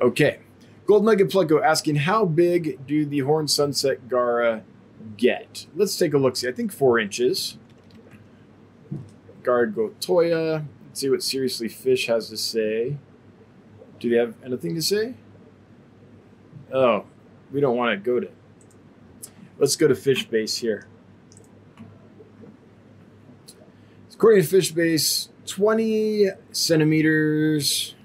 Okay, 0.00 0.38
Gold 0.86 1.04
Nugget 1.04 1.28
Plucko 1.28 1.60
asking 1.60 1.96
how 1.96 2.24
big 2.24 2.86
do 2.86 3.04
the 3.04 3.18
Horn 3.18 3.48
Sunset 3.48 4.08
Garra 4.08 4.62
get? 5.16 5.66
Let's 5.74 5.96
take 5.98 6.14
a 6.14 6.18
look. 6.18 6.36
See, 6.36 6.46
I 6.46 6.52
think 6.52 6.72
four 6.72 7.00
inches. 7.00 7.58
Garra 9.42 9.66
gotyla. 9.66 10.64
Let's 10.86 11.00
see 11.00 11.10
what 11.10 11.24
Seriously 11.24 11.68
Fish 11.68 12.06
has 12.06 12.28
to 12.28 12.36
say. 12.36 12.96
Do 13.98 14.08
they 14.08 14.18
have 14.18 14.36
anything 14.44 14.76
to 14.76 14.82
say? 14.82 15.14
Oh, 16.72 17.06
we 17.50 17.60
don't 17.60 17.76
want 17.76 17.90
to 17.90 17.96
go 17.96 18.20
to. 18.20 18.30
Let's 19.58 19.74
go 19.74 19.88
to 19.88 19.96
Fish 19.96 20.28
Base 20.28 20.58
here. 20.58 20.86
According 24.22 24.42
to 24.42 24.48
Fish 24.48 24.70
Base, 24.70 25.30
20 25.46 26.28
centimeters. 26.52 27.96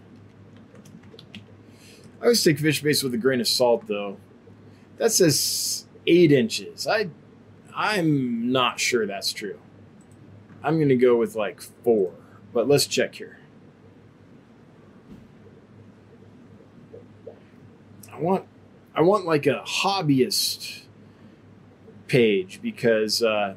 I 2.20 2.24
always 2.24 2.44
take 2.44 2.58
Fish 2.58 2.82
Base 2.82 3.04
with 3.04 3.14
a 3.14 3.20
grain 3.20 3.40
of 3.40 3.48
salt, 3.48 3.86
though. 3.86 4.18
That 4.98 5.12
says 5.12 5.86
eight 6.08 6.32
inches. 6.32 6.88
I, 6.88 7.12
I'm 7.76 8.52
not 8.52 8.80
sure 8.80 9.06
that's 9.06 9.32
true. 9.32 9.60
I'm 10.64 10.78
going 10.78 10.90
to 10.90 10.96
go 10.96 11.16
with 11.18 11.36
like 11.36 11.62
four, 11.62 12.14
but 12.52 12.68
let's 12.68 12.88
check 12.88 13.14
here. 13.14 13.38
I 18.12 18.20
want, 18.20 18.46
I 18.96 19.02
want 19.02 19.28
like 19.28 19.46
a 19.46 19.64
hobbyist 19.68 20.82
page 22.08 22.60
because 22.64 23.22
uh, 23.22 23.54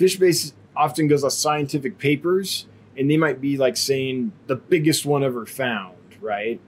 Fishbase 0.00 0.54
often 0.74 1.08
goes 1.08 1.22
on 1.22 1.30
scientific 1.30 1.98
papers, 1.98 2.66
and 2.96 3.10
they 3.10 3.18
might 3.18 3.38
be 3.38 3.58
like 3.58 3.76
saying 3.76 4.32
the 4.46 4.56
biggest 4.56 5.04
one 5.04 5.22
ever 5.22 5.44
found, 5.44 5.96
right? 6.22 6.58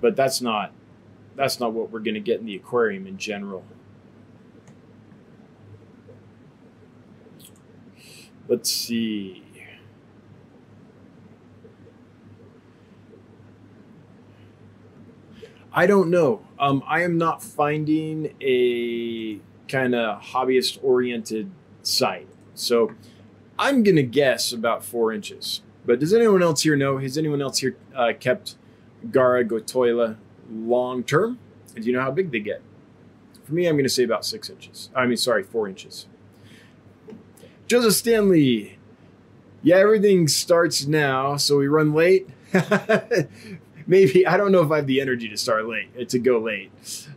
But 0.00 0.16
that's 0.16 0.40
not 0.40 0.72
that's 1.36 1.60
not 1.60 1.74
what 1.74 1.90
we're 1.90 2.00
going 2.00 2.14
to 2.14 2.20
get 2.20 2.40
in 2.40 2.46
the 2.46 2.56
aquarium 2.56 3.06
in 3.06 3.18
general. 3.18 3.62
Let's 8.48 8.70
see. 8.70 9.44
I 15.72 15.86
don't 15.86 16.10
know. 16.10 16.46
Um, 16.58 16.82
I 16.86 17.02
am 17.02 17.18
not 17.18 17.42
finding 17.42 18.34
a 18.40 19.40
kind 19.68 19.94
of 19.94 20.22
hobbyist 20.22 20.78
oriented 20.82 21.50
site. 21.82 22.29
So 22.60 22.92
I'm 23.58 23.82
going 23.82 23.96
to 23.96 24.02
guess 24.02 24.52
about 24.52 24.84
four 24.84 25.12
inches. 25.12 25.62
But 25.84 25.98
does 25.98 26.12
anyone 26.12 26.42
else 26.42 26.62
here 26.62 26.76
know? 26.76 26.98
Has 26.98 27.16
anyone 27.16 27.40
else 27.40 27.58
here 27.58 27.76
uh, 27.94 28.12
kept 28.18 28.56
Garra 29.10 29.44
gotyla 29.44 30.16
long 30.50 31.02
term? 31.02 31.38
And 31.74 31.84
do 31.84 31.90
you 31.90 31.96
know 31.96 32.02
how 32.02 32.10
big 32.10 32.30
they 32.30 32.40
get? 32.40 32.62
For 33.44 33.54
me, 33.54 33.66
I'm 33.66 33.74
going 33.74 33.84
to 33.84 33.90
say 33.90 34.04
about 34.04 34.24
six 34.24 34.50
inches. 34.50 34.90
I 34.94 35.06
mean, 35.06 35.16
sorry, 35.16 35.42
four 35.42 35.68
inches. 35.68 36.06
Joseph 37.66 37.94
Stanley. 37.94 38.78
Yeah, 39.62 39.76
everything 39.76 40.26
starts 40.28 40.86
now, 40.86 41.36
so 41.36 41.58
we 41.58 41.68
run 41.68 41.92
late. 41.92 42.28
Maybe 43.86 44.26
I 44.26 44.36
don't 44.36 44.52
know 44.52 44.62
if 44.62 44.70
I 44.70 44.76
have 44.76 44.86
the 44.86 45.00
energy 45.00 45.28
to 45.28 45.36
start 45.36 45.66
late 45.66 46.08
to 46.08 46.18
go 46.18 46.38
late, 46.38 46.70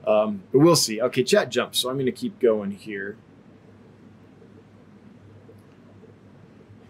um, 0.06 0.44
but 0.52 0.60
we'll 0.60 0.76
see. 0.76 1.02
Okay, 1.02 1.24
chat 1.24 1.50
jumps, 1.50 1.80
so 1.80 1.90
I'm 1.90 1.96
going 1.96 2.06
to 2.06 2.12
keep 2.12 2.40
going 2.40 2.72
here. 2.72 3.16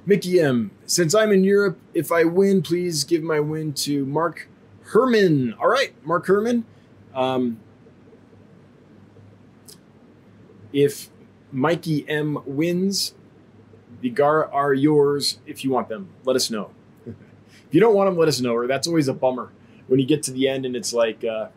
Mikey 0.06 0.40
M. 0.40 0.72
Since 0.86 1.16
I'm 1.16 1.32
in 1.32 1.44
Europe, 1.44 1.80
if 1.94 2.12
I 2.12 2.26
win, 2.26 2.62
please 2.62 3.04
give 3.04 3.24
my 3.24 3.40
win 3.40 3.74
to 3.74 4.06
Mark 4.06 4.50
Herman. 4.84 5.54
All 5.54 5.68
right, 5.68 5.94
Mark 6.06 6.26
Herman. 6.28 6.66
Um, 7.16 7.60
if 10.74 11.10
Mikey 11.52 12.06
M 12.10 12.40
wins, 12.46 13.14
the 14.02 14.10
Gar 14.10 14.52
are 14.52 14.74
yours. 14.74 15.40
If 15.46 15.64
you 15.64 15.72
want 15.72 15.88
them, 15.88 16.10
let 16.26 16.36
us 16.36 16.50
know. 16.50 16.72
if 17.06 17.16
you 17.72 17.80
don't 17.80 17.96
want 17.96 18.10
them, 18.10 18.18
let 18.18 18.28
us 18.28 18.42
know. 18.42 18.54
Or 18.54 18.68
that's 18.68 18.88
always 18.88 19.08
a 19.08 19.14
bummer 19.14 19.52
when 19.88 20.00
you 20.00 20.06
get 20.06 20.24
to 20.24 20.32
the 20.32 20.48
end 20.48 20.66
and 20.66 20.76
it's 20.76 20.92
like, 20.92 21.24
uh, 21.24 21.48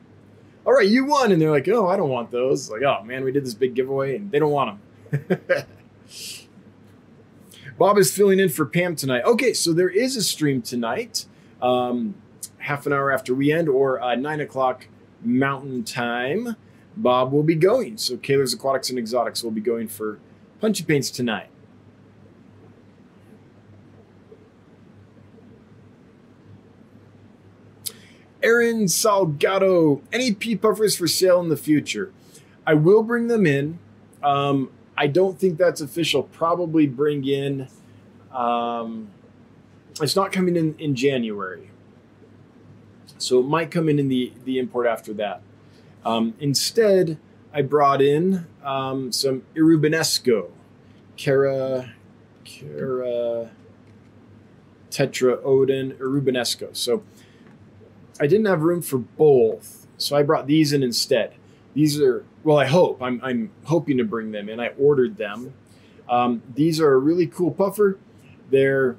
all 0.64 0.72
right, 0.72 0.88
you 0.88 1.04
won, 1.04 1.30
and 1.30 1.40
they're 1.40 1.50
like, 1.50 1.68
oh, 1.68 1.88
I 1.88 1.96
don't 1.96 2.11
want 2.11 2.32
those. 2.32 2.70
Like, 2.70 2.82
oh 2.82 3.02
man, 3.04 3.22
we 3.24 3.30
did 3.30 3.44
this 3.44 3.54
big 3.54 3.74
giveaway, 3.74 4.16
and 4.16 4.32
they 4.32 4.40
don't 4.40 4.50
want 4.50 4.80
them. 5.11 5.40
Bob 7.79 7.99
is 7.99 8.15
filling 8.15 8.41
in 8.41 8.49
for 8.49 8.65
Pam 8.65 8.97
tonight. 8.97 9.23
Okay, 9.25 9.53
so 9.53 9.73
there 9.73 9.91
is 9.91 10.17
a 10.17 10.23
stream 10.23 10.62
tonight, 10.62 11.27
um, 11.61 12.15
half 12.59 12.87
an 12.87 12.93
hour 12.93 13.12
after 13.12 13.35
we 13.35 13.53
end, 13.53 13.69
or 13.69 14.01
uh, 14.01 14.15
nine 14.15 14.41
o'clock 14.41 14.89
Mountain 15.23 15.85
Time. 15.85 16.57
Bob 16.97 17.33
will 17.33 17.43
be 17.43 17.55
going. 17.55 17.99
So 17.99 18.17
Kaler's 18.17 18.55
Aquatics 18.55 18.89
and 18.89 18.99
Exotics 18.99 19.43
will 19.43 19.51
be 19.51 19.61
going 19.61 19.89
for 19.89 20.19
Punchy 20.61 20.85
Paints 20.85 21.11
tonight. 21.11 21.51
Aaron 28.43 28.85
Salgado, 28.85 30.03
any 30.12 30.33
pea 30.33 30.57
puffers 30.57 30.97
for 30.97 31.09
sale 31.09 31.41
in 31.41 31.49
the 31.49 31.57
future? 31.57 32.12
I 32.67 32.75
will 32.75 33.03
bring 33.03 33.27
them 33.27 33.45
in. 33.45 33.79
Um, 34.23 34.71
I 34.96 35.06
don't 35.06 35.38
think 35.38 35.59
that's 35.59 35.80
official. 35.80 36.22
Probably 36.24 36.87
bring 36.87 37.26
in. 37.26 37.68
Um, 38.32 39.09
it's 40.00 40.16
not 40.16 40.32
coming 40.32 40.56
in 40.56 40.74
in 40.78 40.94
January, 40.94 41.70
so 43.18 43.40
it 43.40 43.46
might 43.46 43.70
come 43.70 43.88
in 43.88 43.98
in 43.98 44.09
the 44.09 44.32
the 44.44 44.59
import 44.59 44.87
after 44.87 45.12
that. 45.14 45.42
Um, 46.04 46.35
instead, 46.38 47.18
I 47.52 47.62
brought 47.62 48.00
in 48.00 48.46
um, 48.64 49.11
some 49.12 49.42
Irubinesco, 49.54 50.50
Cara, 51.16 51.94
Cara, 52.44 53.50
Tetra 54.90 55.42
Odin, 55.42 55.92
Irubinesco. 55.94 56.76
So 56.76 57.02
I 58.20 58.26
didn't 58.26 58.46
have 58.46 58.62
room 58.62 58.82
for 58.82 58.98
both, 58.98 59.87
so 59.98 60.16
I 60.16 60.22
brought 60.22 60.46
these 60.46 60.72
in 60.72 60.82
instead. 60.82 61.35
These 61.77 62.01
are 62.01 62.25
well, 62.43 62.57
I 62.57 62.65
hope 62.65 63.03
I'm 63.03 63.21
I'm 63.23 63.51
hoping 63.65 63.99
to 63.99 64.05
bring 64.05 64.33
them 64.33 64.49
in. 64.49 64.61
I 64.61 64.69
ordered 64.79 65.19
them. 65.19 65.53
Um, 66.09 66.43
these 66.55 66.81
are 66.81 66.95
a 66.95 66.99
really 66.99 67.27
cool 67.27 67.51
puffer. 67.51 67.99
They're 68.51 68.97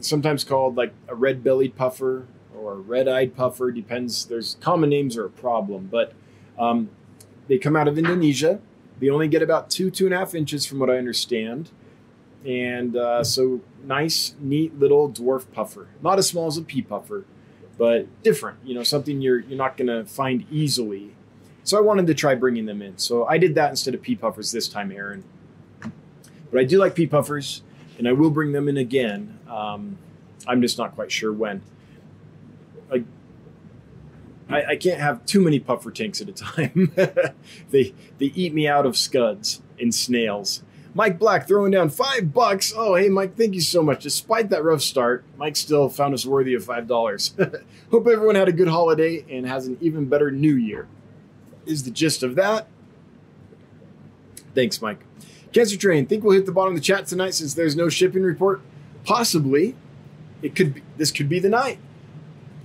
sometimes 0.00 0.42
called 0.42 0.76
like 0.76 0.94
a 1.08 1.14
red-bellied 1.14 1.76
puffer 1.76 2.26
or 2.56 2.72
a 2.72 2.76
red-eyed 2.76 3.36
puffer. 3.36 3.70
Depends. 3.70 4.24
There's 4.24 4.56
common 4.60 4.88
names 4.88 5.18
are 5.18 5.26
a 5.26 5.30
problem, 5.30 5.88
but 5.92 6.14
um, 6.58 6.88
they 7.48 7.58
come 7.58 7.76
out 7.76 7.86
of 7.86 7.98
Indonesia. 7.98 8.60
They 8.98 9.10
only 9.10 9.28
get 9.28 9.42
about 9.42 9.68
two, 9.68 9.90
two 9.90 10.06
and 10.06 10.14
a 10.14 10.18
half 10.18 10.34
inches 10.34 10.64
from 10.64 10.78
what 10.78 10.88
I 10.88 10.96
understand. 10.96 11.70
And 12.46 12.96
uh, 12.96 13.24
so 13.24 13.60
nice, 13.84 14.34
neat 14.40 14.78
little 14.78 15.10
dwarf 15.10 15.52
puffer. 15.52 15.88
Not 16.00 16.18
as 16.18 16.28
small 16.28 16.46
as 16.46 16.56
a 16.56 16.62
pea 16.62 16.80
puffer, 16.80 17.26
but 17.76 18.06
different. 18.22 18.58
You 18.64 18.74
know, 18.74 18.82
something 18.82 19.20
you're 19.20 19.40
you're 19.40 19.58
not 19.58 19.76
going 19.76 19.88
to 19.88 20.06
find 20.06 20.46
easily. 20.50 21.15
So 21.66 21.76
I 21.76 21.80
wanted 21.80 22.06
to 22.06 22.14
try 22.14 22.36
bringing 22.36 22.64
them 22.64 22.80
in. 22.80 22.96
So 22.96 23.26
I 23.26 23.38
did 23.38 23.56
that 23.56 23.70
instead 23.70 23.92
of 23.92 24.00
pea 24.00 24.14
puffers 24.14 24.52
this 24.52 24.68
time, 24.68 24.92
Aaron. 24.92 25.24
But 26.52 26.60
I 26.60 26.64
do 26.64 26.78
like 26.78 26.94
pea 26.94 27.08
puffers, 27.08 27.62
and 27.98 28.06
I 28.06 28.12
will 28.12 28.30
bring 28.30 28.52
them 28.52 28.68
in 28.68 28.76
again. 28.76 29.40
Um, 29.50 29.98
I'm 30.46 30.62
just 30.62 30.78
not 30.78 30.94
quite 30.94 31.10
sure 31.10 31.32
when. 31.32 31.62
I, 32.88 33.02
I, 34.48 34.64
I 34.64 34.76
can't 34.76 35.00
have 35.00 35.26
too 35.26 35.40
many 35.40 35.58
puffer 35.58 35.90
tanks 35.90 36.20
at 36.20 36.28
a 36.28 36.32
time. 36.32 36.92
they 37.70 37.92
they 38.18 38.26
eat 38.26 38.54
me 38.54 38.68
out 38.68 38.86
of 38.86 38.96
scuds 38.96 39.60
and 39.80 39.92
snails. 39.92 40.62
Mike 40.94 41.18
Black 41.18 41.48
throwing 41.48 41.72
down 41.72 41.88
five 41.88 42.32
bucks. 42.32 42.72
Oh, 42.76 42.94
hey, 42.94 43.08
Mike, 43.08 43.36
thank 43.36 43.54
you 43.54 43.60
so 43.60 43.82
much. 43.82 44.04
Despite 44.04 44.50
that 44.50 44.62
rough 44.62 44.82
start, 44.82 45.24
Mike 45.36 45.56
still 45.56 45.88
found 45.88 46.14
us 46.14 46.24
worthy 46.24 46.54
of 46.54 46.64
five 46.64 46.86
dollars. 46.86 47.34
Hope 47.90 48.06
everyone 48.06 48.36
had 48.36 48.46
a 48.46 48.52
good 48.52 48.68
holiday 48.68 49.24
and 49.28 49.44
has 49.48 49.66
an 49.66 49.78
even 49.80 50.04
better 50.04 50.30
new 50.30 50.54
year. 50.54 50.86
Is 51.66 51.84
the 51.84 51.90
gist 51.90 52.22
of 52.22 52.36
that. 52.36 52.68
Thanks, 54.54 54.80
Mike. 54.80 55.04
Cancer 55.52 55.76
Train, 55.76 56.06
think 56.06 56.22
we'll 56.22 56.34
hit 56.34 56.46
the 56.46 56.52
bottom 56.52 56.74
of 56.74 56.80
the 56.80 56.84
chat 56.84 57.06
tonight 57.06 57.34
since 57.34 57.54
there's 57.54 57.76
no 57.76 57.88
shipping 57.88 58.22
report? 58.22 58.60
Possibly. 59.04 59.74
It 60.42 60.54
could 60.54 60.74
be 60.74 60.82
this 60.96 61.10
could 61.10 61.28
be 61.28 61.38
the 61.38 61.48
night. 61.48 61.78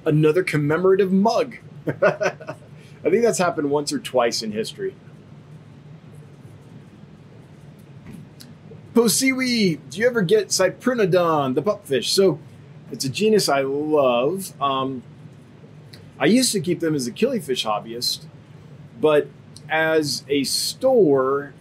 Another 0.06 0.44
commemorative 0.44 1.12
mug. 1.12 1.58
I 1.88 3.10
think 3.10 3.24
that's 3.24 3.40
happened 3.40 3.72
once 3.72 3.92
or 3.92 4.00
twice 4.00 4.42
in 4.42 4.52
history. 4.52 4.96
Posiwi, 8.94 9.80
do 9.90 10.00
you 10.00 10.06
ever 10.06 10.22
get 10.22 10.50
Cyprinodon, 10.50 11.56
the 11.56 11.62
pupfish? 11.62 12.10
So 12.10 12.40
it's 12.92 13.06
a 13.06 13.10
genus 13.10 13.48
I 13.48 13.62
love. 13.62 14.54
Um, 14.62 15.02
I 16.20 16.26
used 16.26 16.52
to 16.52 16.60
keep 16.60 16.82
them 16.82 16.94
as 16.94 17.08
a 17.08 17.12
killifish 17.12 17.66
hobbyist, 17.66 18.26
but 19.02 19.28
as 19.70 20.24
a 20.30 20.44
store, 20.44 21.54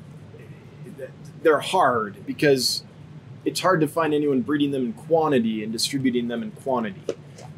they're 1.42 1.60
hard 1.60 2.26
because 2.26 2.84
it's 3.44 3.60
hard 3.60 3.80
to 3.80 3.88
find 3.88 4.12
anyone 4.12 4.42
breeding 4.42 4.70
them 4.70 4.86
in 4.86 4.92
quantity 4.92 5.64
and 5.64 5.72
distributing 5.72 6.28
them 6.28 6.42
in 6.42 6.50
quantity. 6.50 7.02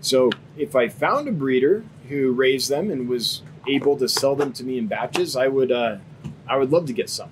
So 0.01 0.31
if 0.57 0.77
I 0.77 0.89
found 0.89 1.29
a 1.29 1.33
breeder 1.33 1.85
who 2.09 2.33
raised 2.33 2.71
them 2.71 2.91
and 2.91 3.09
was 3.09 3.43
able 3.69 3.97
to 3.99 4.09
sell 4.09 4.37
them 4.37 4.53
to 4.55 4.65
me 4.65 4.79
in 4.79 4.87
batches, 4.87 5.37
I 5.37 5.49
would 5.49 5.73
uh, 5.73 5.97
I 6.49 6.57
would 6.57 6.71
love 6.71 6.87
to 6.87 6.93
get 6.93 7.11
some 7.11 7.31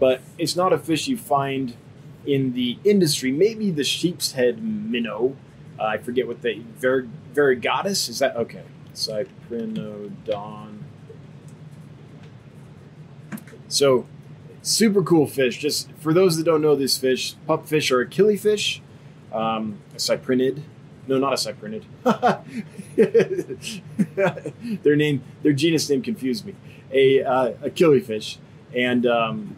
but 0.00 0.22
it's 0.38 0.56
not 0.56 0.72
a 0.72 0.78
fish 0.78 1.06
you 1.06 1.16
find 1.16 1.76
in 2.26 2.54
the 2.54 2.78
industry. 2.84 3.30
Maybe 3.30 3.70
the 3.70 3.84
sheep's 3.84 4.32
head 4.32 4.62
minnow. 4.62 5.36
Uh, 5.78 5.84
I 5.84 5.98
forget 5.98 6.26
what 6.26 6.42
they 6.42 6.62
Ver, 6.78 7.06
variegatus 7.34 8.08
is 8.08 8.18
that 8.18 8.34
okay? 8.36 8.64
Cyprinodon. 9.00 10.78
So, 13.68 14.06
super 14.62 15.02
cool 15.02 15.26
fish. 15.26 15.58
Just 15.58 15.90
for 16.00 16.12
those 16.12 16.36
that 16.36 16.44
don't 16.44 16.60
know 16.60 16.76
this 16.76 16.98
fish, 16.98 17.34
pupfish 17.48 17.90
are 17.90 18.02
a 18.02 18.06
killifish, 18.06 18.80
um, 19.32 19.78
a 19.94 19.96
cyprinid. 19.96 20.62
No, 21.06 21.18
not 21.18 21.32
a 21.32 21.36
cyprinid. 21.36 21.84
their 24.82 24.96
name, 24.96 25.22
their 25.42 25.52
genus 25.52 25.88
name 25.88 26.02
confused 26.02 26.44
me. 26.44 26.54
A 26.92 27.22
uh, 27.22 27.52
a 27.62 27.70
killifish, 27.70 28.36
and 28.74 29.06
um, 29.06 29.56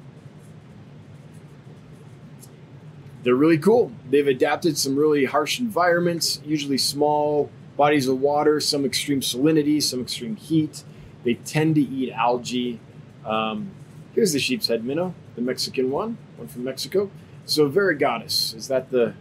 they're 3.25 3.35
really 3.35 3.59
cool. 3.59 3.91
They've 4.09 4.27
adapted 4.27 4.79
some 4.79 4.97
really 4.97 5.25
harsh 5.25 5.59
environments, 5.59 6.41
usually 6.45 6.79
small 6.79 7.51
bodies 7.77 8.09
of 8.09 8.21
water, 8.21 8.61
some 8.61 8.85
extreme 8.85 9.21
salinity, 9.21 9.83
some 9.83 10.01
extreme 10.01 10.37
heat. 10.37 10.85
They 11.25 11.35
tend 11.35 11.75
to 11.77 11.81
eat 11.81 12.13
algae. 12.13 12.81
Um, 13.25 13.71
here's 14.15 14.33
the 14.33 14.39
sheep's 14.39 14.69
head 14.69 14.85
minnow, 14.85 15.15
the 15.37 15.43
Mexican 15.43 15.91
one, 15.91 16.19
one 16.37 16.49
from 16.49 16.65
Mexico. 16.65 17.11
So 17.45 17.69
variegatus, 17.71 18.55
is 18.55 18.69
that 18.69 18.91
the, 18.91 19.15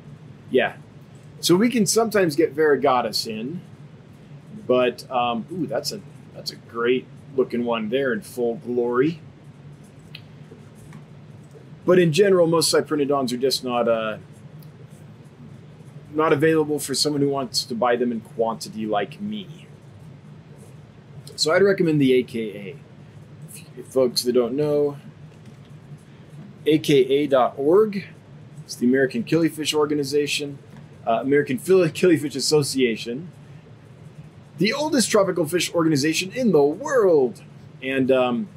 yeah. 0.49 0.75
So 1.39 1.55
we 1.55 1.69
can 1.69 1.85
sometimes 1.85 2.35
get 2.35 2.55
variegatus 2.55 3.27
in, 3.27 3.61
but 4.67 5.09
um, 5.11 5.45
ooh, 5.51 5.65
that's 5.65 5.91
a 5.91 6.01
that's 6.35 6.51
a 6.51 6.55
great 6.55 7.07
looking 7.35 7.65
one 7.65 7.89
there 7.89 8.13
in 8.13 8.21
full 8.21 8.55
glory. 8.55 9.19
But 11.85 11.97
in 11.97 12.13
general, 12.13 12.45
most 12.45 12.73
cyprinodons 12.73 13.33
are 13.33 13.37
just 13.37 13.63
not 13.63 13.87
uh, 13.87 14.17
not 16.13 16.33
available 16.33 16.79
for 16.79 16.93
someone 16.93 17.21
who 17.21 17.29
wants 17.29 17.63
to 17.63 17.75
buy 17.75 17.95
them 17.95 18.11
in 18.11 18.21
quantity 18.21 18.85
like 18.85 19.19
me. 19.21 19.67
So 21.35 21.51
I'd 21.51 21.63
recommend 21.63 21.99
the 21.99 22.13
AKA. 22.13 22.75
If, 23.77 23.87
folks 23.87 24.23
that 24.23 24.33
don't 24.33 24.53
know, 24.53 24.97
aka.org. 26.65 28.05
It's 28.63 28.75
the 28.75 28.85
American 28.85 29.23
Killifish 29.23 29.73
Organization, 29.73 30.59
uh, 31.05 31.21
American 31.21 31.57
Killifish 31.59 32.35
Association, 32.35 33.31
the 34.57 34.73
oldest 34.73 35.09
tropical 35.09 35.45
fish 35.45 35.73
organization 35.73 36.31
in 36.31 36.51
the 36.51 36.61
world. 36.61 37.41
And 37.81 38.11
um, 38.11 38.47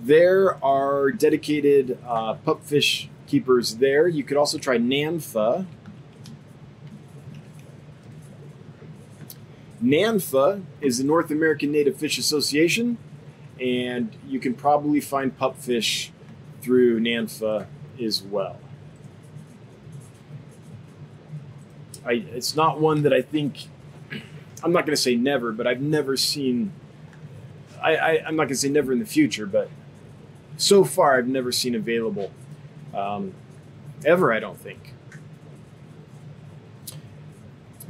there 0.00 0.62
are 0.64 1.10
dedicated 1.10 1.98
uh, 2.06 2.36
pupfish 2.46 3.08
keepers 3.26 3.76
there. 3.76 4.06
You 4.08 4.22
could 4.24 4.36
also 4.36 4.58
try 4.58 4.76
NANFA. 4.78 5.66
NANFA 9.82 10.62
is 10.80 10.98
the 10.98 11.04
North 11.04 11.30
American 11.30 11.72
Native 11.72 11.96
Fish 11.96 12.18
Association, 12.18 12.98
and 13.60 14.14
you 14.26 14.38
can 14.38 14.54
probably 14.54 15.00
find 15.00 15.36
pupfish 15.36 16.10
through 16.60 17.00
NANFA 17.00 17.66
as 18.00 18.22
well. 18.22 18.58
I, 22.04 22.12
it's 22.12 22.56
not 22.56 22.80
one 22.80 23.02
that 23.02 23.12
I 23.12 23.22
think, 23.22 23.66
I'm 24.62 24.72
not 24.72 24.86
going 24.86 24.96
to 24.96 25.02
say 25.02 25.16
never, 25.16 25.52
but 25.52 25.66
I've 25.66 25.80
never 25.80 26.16
seen, 26.16 26.72
I, 27.82 27.96
I, 27.96 28.10
I'm 28.26 28.36
not 28.36 28.44
going 28.44 28.48
to 28.48 28.56
say 28.56 28.68
never 28.68 28.92
in 28.92 28.98
the 28.98 29.06
future, 29.06 29.46
but 29.46 29.68
so 30.56 30.84
far 30.84 31.18
I've 31.18 31.28
never 31.28 31.52
seen 31.52 31.74
available. 31.74 32.30
Um, 32.94 33.34
ever, 34.04 34.32
I 34.32 34.40
don't 34.40 34.58
think. 34.58 34.91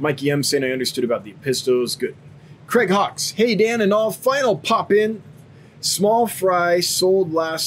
Mikey 0.03 0.29
M 0.29 0.43
saying 0.43 0.63
I 0.63 0.71
understood 0.71 1.03
about 1.03 1.23
the 1.23 1.33
Apistos. 1.33 1.97
Good. 1.97 2.15
Craig 2.67 2.89
Hawks. 2.89 3.31
Hey, 3.31 3.55
Dan 3.55 3.81
and 3.81 3.93
all. 3.93 4.11
Final 4.11 4.57
pop 4.57 4.91
in. 4.91 5.23
Small 5.79 6.27
fry 6.27 6.81
sold 6.81 7.33
last 7.33 7.63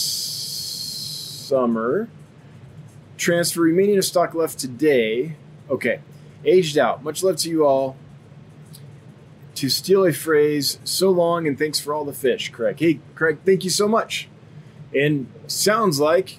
summer. 1.48 2.08
Transfer 3.16 3.62
remaining 3.62 3.96
of 3.96 4.04
stock 4.04 4.34
left 4.34 4.58
today. 4.58 5.36
Okay. 5.70 6.00
Aged 6.44 6.76
out. 6.78 7.02
Much 7.02 7.22
love 7.22 7.36
to 7.38 7.48
you 7.48 7.64
all. 7.64 7.96
To 9.54 9.70
steal 9.70 10.04
a 10.04 10.12
phrase, 10.12 10.78
so 10.84 11.08
long 11.10 11.46
and 11.46 11.58
thanks 11.58 11.80
for 11.80 11.94
all 11.94 12.04
the 12.04 12.12
fish, 12.12 12.50
Craig. 12.50 12.78
Hey, 12.78 13.00
Craig, 13.14 13.38
thank 13.46 13.64
you 13.64 13.70
so 13.70 13.88
much. 13.88 14.28
And 14.94 15.32
sounds 15.46 15.98
like 15.98 16.38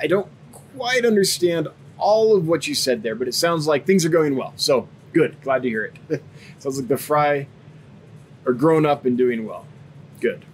I 0.00 0.06
don't 0.06 0.28
quite 0.52 1.04
understand 1.04 1.66
all 2.04 2.36
of 2.36 2.46
what 2.46 2.68
you 2.68 2.74
said 2.74 3.02
there, 3.02 3.14
but 3.14 3.26
it 3.26 3.34
sounds 3.34 3.66
like 3.66 3.86
things 3.86 4.04
are 4.04 4.10
going 4.10 4.36
well. 4.36 4.52
So 4.56 4.86
good. 5.14 5.40
Glad 5.40 5.62
to 5.62 5.68
hear 5.68 5.84
it. 5.84 6.22
sounds 6.58 6.78
like 6.78 6.88
the 6.88 6.98
fry 6.98 7.46
are 8.46 8.52
grown 8.52 8.84
up 8.84 9.06
and 9.06 9.16
doing 9.16 9.46
well. 9.46 9.64
Good. 10.20 10.44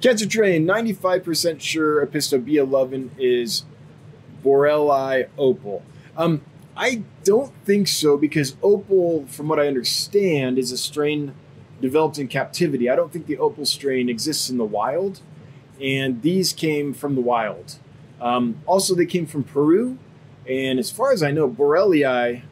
Cancer 0.00 0.28
Train, 0.28 0.66
95% 0.66 1.60
sure 1.60 2.06
Apisto 2.06 2.40
B11 2.40 3.10
is 3.18 3.64
Borellii 4.44 5.28
opal. 5.36 5.82
Um, 6.16 6.42
I 6.76 7.02
don't 7.24 7.52
think 7.64 7.88
so 7.88 8.16
because 8.16 8.56
opal, 8.62 9.26
from 9.26 9.48
what 9.48 9.58
I 9.58 9.66
understand, 9.66 10.58
is 10.58 10.70
a 10.70 10.78
strain 10.78 11.34
developed 11.80 12.18
in 12.18 12.28
captivity. 12.28 12.88
I 12.88 12.94
don't 12.94 13.12
think 13.12 13.26
the 13.26 13.38
opal 13.38 13.64
strain 13.64 14.08
exists 14.08 14.48
in 14.48 14.58
the 14.58 14.64
wild 14.64 15.20
and 15.80 16.22
these 16.22 16.52
came 16.52 16.94
from 16.94 17.14
the 17.14 17.20
wild. 17.20 17.78
Um, 18.20 18.60
also, 18.66 18.94
they 18.94 19.06
came 19.06 19.26
from 19.26 19.44
Peru, 19.44 19.98
and 20.48 20.78
as 20.78 20.90
far 20.90 21.12
as 21.12 21.22
I 21.22 21.30
know, 21.30 21.48
Borellii, 21.48 22.42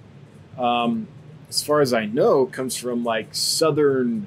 um, 0.59 1.09
as 1.49 1.63
far 1.63 1.81
as 1.81 1.93
I 1.93 2.07
know, 2.07 2.47
comes 2.47 2.77
from 2.77 3.05
like 3.05 3.35
southern 3.35 4.27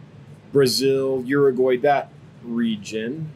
Brazil, 0.51 1.23
Uruguay, 1.25 1.77
that 1.77 2.09
region. 2.43 3.31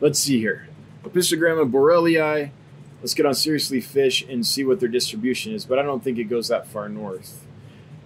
Let's 0.00 0.18
see 0.18 0.40
here. 0.40 0.68
Apistogramma 1.04 1.70
borellii. 1.70 2.50
Let's 3.00 3.14
get 3.14 3.24
on 3.24 3.34
Seriously 3.34 3.80
Fish 3.80 4.22
and 4.28 4.44
see 4.44 4.64
what 4.64 4.80
their 4.80 4.88
distribution 4.88 5.54
is, 5.54 5.64
but 5.64 5.78
I 5.78 5.82
don't 5.82 6.02
think 6.02 6.18
it 6.18 6.24
goes 6.24 6.48
that 6.48 6.66
far 6.66 6.88
north. 6.88 7.46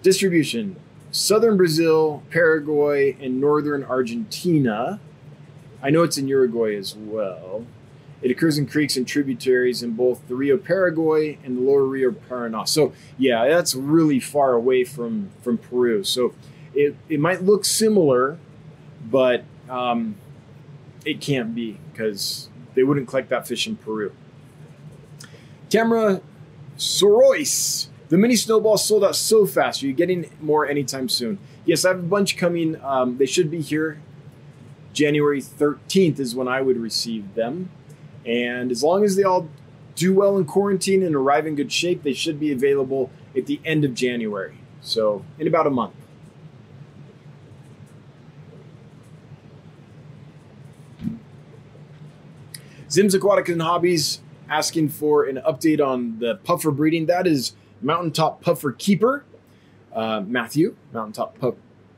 Distribution 0.02 0.76
southern 1.10 1.56
Brazil, 1.56 2.22
Paraguay, 2.30 3.16
and 3.20 3.40
northern 3.40 3.82
Argentina. 3.82 5.00
I 5.82 5.90
know 5.90 6.02
it's 6.02 6.18
in 6.18 6.28
Uruguay 6.28 6.76
as 6.76 6.94
well. 6.94 7.64
It 8.22 8.30
occurs 8.30 8.56
in 8.58 8.66
creeks 8.66 8.96
and 8.96 9.06
tributaries 9.06 9.82
in 9.82 9.92
both 9.92 10.26
the 10.26 10.34
Rio 10.34 10.56
Paraguay 10.56 11.38
and 11.44 11.58
the 11.58 11.60
lower 11.60 11.84
Rio 11.84 12.10
Paraná. 12.10 12.66
So 12.66 12.92
yeah, 13.18 13.46
that's 13.48 13.74
really 13.74 14.20
far 14.20 14.54
away 14.54 14.84
from 14.84 15.30
from 15.42 15.58
Peru. 15.58 16.02
So 16.02 16.34
it, 16.74 16.96
it 17.08 17.20
might 17.20 17.42
look 17.42 17.64
similar, 17.64 18.38
but 19.04 19.44
um, 19.68 20.16
it 21.04 21.20
can't 21.20 21.54
be 21.54 21.78
because 21.92 22.48
they 22.74 22.82
wouldn't 22.82 23.08
collect 23.08 23.28
that 23.30 23.46
fish 23.46 23.66
in 23.66 23.76
Peru. 23.76 24.12
Tamara 25.68 26.20
Sorois. 26.76 27.88
The 28.08 28.16
mini 28.16 28.36
snowball 28.36 28.78
sold 28.78 29.04
out 29.04 29.16
so 29.16 29.46
fast. 29.46 29.82
Are 29.82 29.86
you 29.86 29.92
getting 29.92 30.30
more 30.40 30.66
anytime 30.66 31.08
soon? 31.08 31.38
Yes, 31.64 31.84
I 31.84 31.88
have 31.88 31.98
a 31.98 32.02
bunch 32.02 32.36
coming. 32.36 32.80
Um, 32.82 33.18
they 33.18 33.26
should 33.26 33.50
be 33.50 33.60
here. 33.60 34.00
January 34.92 35.42
13th 35.42 36.20
is 36.20 36.34
when 36.34 36.46
I 36.46 36.60
would 36.60 36.76
receive 36.76 37.34
them. 37.34 37.70
And 38.26 38.70
as 38.72 38.82
long 38.82 39.04
as 39.04 39.16
they 39.16 39.22
all 39.22 39.48
do 39.94 40.12
well 40.12 40.36
in 40.36 40.44
quarantine 40.44 41.02
and 41.02 41.14
arrive 41.14 41.46
in 41.46 41.54
good 41.54 41.72
shape, 41.72 42.02
they 42.02 42.12
should 42.12 42.38
be 42.40 42.52
available 42.52 43.10
at 43.36 43.46
the 43.46 43.60
end 43.64 43.84
of 43.84 43.94
January. 43.94 44.58
So, 44.80 45.24
in 45.38 45.46
about 45.46 45.66
a 45.66 45.70
month. 45.70 45.94
Zim's 52.90 53.14
Aquatic 53.14 53.48
and 53.48 53.60
Hobbies 53.60 54.20
asking 54.48 54.90
for 54.90 55.24
an 55.24 55.40
update 55.46 55.84
on 55.84 56.18
the 56.18 56.36
puffer 56.36 56.70
breeding. 56.70 57.06
That 57.06 57.26
is 57.26 57.54
Mountaintop 57.82 58.40
Puffer 58.40 58.72
Keeper. 58.72 59.24
Uh, 59.92 60.20
Matthew, 60.20 60.76
Mountaintop 60.92 61.38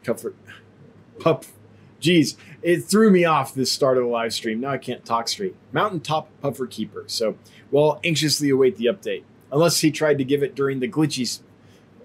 Puffer. 0.05 0.35
Geez, 2.00 2.37
it 2.62 2.84
threw 2.84 3.11
me 3.11 3.24
off 3.24 3.54
this 3.54 3.72
start 3.72 3.98
of 3.98 4.04
the 4.04 4.11
live 4.11 4.32
stream. 4.32 4.61
Now 4.61 4.70
I 4.70 4.78
can't 4.78 5.04
talk 5.04 5.28
straight. 5.28 5.56
Mountaintop 5.72 6.28
Puffer 6.40 6.66
Keeper. 6.66 7.04
So 7.06 7.37
we'll 7.70 8.00
anxiously 8.04 8.50
await 8.50 8.76
the 8.76 8.87
update. 8.87 9.24
Unless 9.50 9.80
he 9.80 9.90
tried 9.90 10.18
to 10.18 10.24
give 10.24 10.42
it 10.42 10.54
during 10.54 10.80
the 10.80 10.88
glitchy 10.88 11.40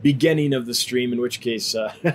beginning 0.02 0.54
of 0.54 0.66
the 0.66 0.74
stream, 0.74 1.14
in 1.14 1.22
which 1.22 1.42
case. 1.42 1.76
Uh, 1.76 1.94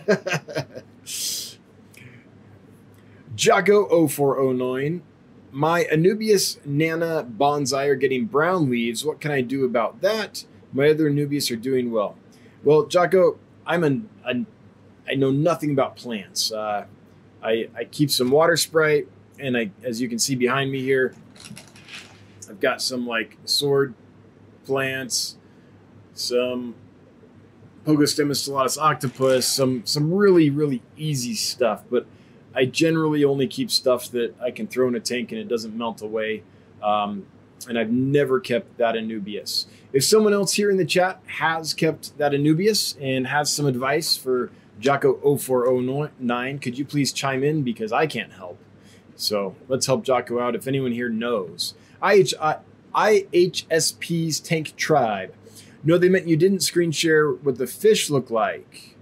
Jaco0409 3.37 5.03
my 5.51 5.85
Anubias 5.85 6.65
Nana 6.65 7.25
bonsai 7.25 7.89
are 7.89 7.97
getting 7.97 8.27
brown 8.27 8.71
leaves. 8.71 9.05
What 9.05 9.21
can 9.21 9.31
I 9.31 9.41
do 9.41 9.65
about 9.65 10.01
that? 10.03 10.45
My 10.73 10.91
other 10.91 11.11
Anubias 11.11 11.51
are 11.51 11.57
doing 11.57 11.91
well. 11.91 12.17
Well, 12.65 12.87
Jocko, 12.87 13.39
I'm 13.67 13.85
an, 13.85 14.09
an 14.25 14.47
I 15.09 15.15
know 15.15 15.31
nothing 15.31 15.71
about 15.71 15.97
plants. 15.97 16.53
Uh, 16.53 16.87
I, 17.43 17.69
I 17.77 17.85
keep 17.85 18.11
some 18.11 18.31
water 18.31 18.57
sprite, 18.57 19.09
and 19.39 19.57
I, 19.57 19.71
as 19.83 20.01
you 20.01 20.09
can 20.09 20.19
see 20.19 20.35
behind 20.35 20.73
me 20.73 20.81
here, 20.83 21.15
I've 22.49 22.61
got 22.61 22.83
some 22.83 23.07
like 23.07 23.37
sword 23.45 23.95
plants, 24.65 25.37
some 26.15 26.75
Pogostemon 27.85 28.33
stellatus 28.33 28.79
octopus, 28.79 29.47
some 29.47 29.85
some 29.87 30.13
really 30.13 30.51
really 30.51 30.83
easy 30.97 31.35
stuff. 31.35 31.85
But 31.89 32.07
I 32.55 32.65
generally 32.65 33.25
only 33.25 33.47
keep 33.47 33.71
stuff 33.71 34.11
that 34.11 34.35
I 34.41 34.51
can 34.51 34.67
throw 34.67 34.89
in 34.89 34.95
a 34.95 35.01
tank 35.01 35.33
and 35.33 35.41
it 35.41 35.49
doesn't 35.49 35.77
melt 35.77 36.03
away. 36.03 36.43
Um, 36.83 37.27
and 37.69 37.79
I've 37.79 37.91
never 37.91 38.41
kept 38.41 38.79
that 38.79 38.95
Anubias. 38.95 39.67
If 39.93 40.05
someone 40.05 40.33
else 40.33 40.55
here 40.55 40.71
in 40.71 40.77
the 40.77 40.85
chat 40.85 41.21
has 41.27 41.75
kept 41.75 42.17
that 42.19 42.33
Anubias 42.33 42.97
and 43.01 43.27
has 43.27 43.53
some 43.53 43.67
advice 43.67 44.17
for 44.17 44.51
Jocko0409, 44.81 46.63
could 46.63 46.79
you 46.79 46.85
please 46.85 47.13
chime 47.13 47.43
in 47.43 47.63
because 47.63 47.93
I 47.93 48.07
can't 48.07 48.33
help. 48.33 48.59
So 49.17 49.57
let's 49.69 49.87
help 49.87 50.05
Jocko 50.05 50.41
out 50.41 50.55
if 50.55 50.67
anyone 50.67 50.93
here 50.93 51.09
knows. 51.09 51.75
IH, 52.03 52.35
uh, 52.39 52.59
IHSP's 52.95 54.41
Tank 54.41 54.77
Tribe. 54.77 55.35
No, 55.83 55.99
they 55.99 56.09
meant 56.09 56.29
you 56.29 56.37
didn't 56.37 56.61
screen 56.61 56.93
share 56.93 57.31
what 57.31 57.59
the 57.59 57.67
fish 57.67 58.11
look 58.11 58.31
like. 58.31 58.97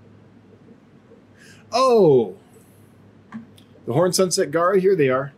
Oh, 1.72 2.36
the 3.86 3.92
Horn 3.92 4.12
Sunset 4.12 4.50
Garra, 4.50 4.80
here 4.80 4.96
they 4.96 5.08
are. 5.08 5.32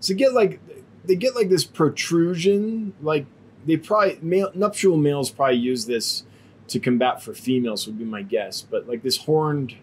So 0.00 0.14
get 0.14 0.32
like 0.32 0.60
they 1.04 1.14
get 1.14 1.34
like 1.34 1.48
this 1.48 1.64
protrusion, 1.64 2.94
like 3.02 3.26
they 3.66 3.76
probably 3.76 4.18
male, 4.22 4.50
nuptial 4.54 4.96
males 4.96 5.30
probably 5.30 5.56
use 5.56 5.86
this 5.86 6.24
to 6.70 6.80
combat 6.80 7.22
for 7.22 7.34
females 7.34 7.86
would 7.86 7.98
be 7.98 8.04
my 8.04 8.22
guess, 8.22 8.62
but 8.62 8.88
like 8.88 9.02
this 9.02 9.18
horned 9.18 9.74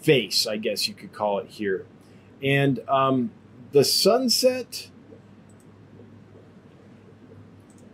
face, 0.00 0.46
I 0.46 0.56
guess 0.56 0.88
you 0.88 0.94
could 0.94 1.12
call 1.12 1.38
it 1.38 1.48
here, 1.48 1.86
and 2.42 2.80
um, 2.88 3.32
the 3.72 3.84
sunset. 3.84 4.88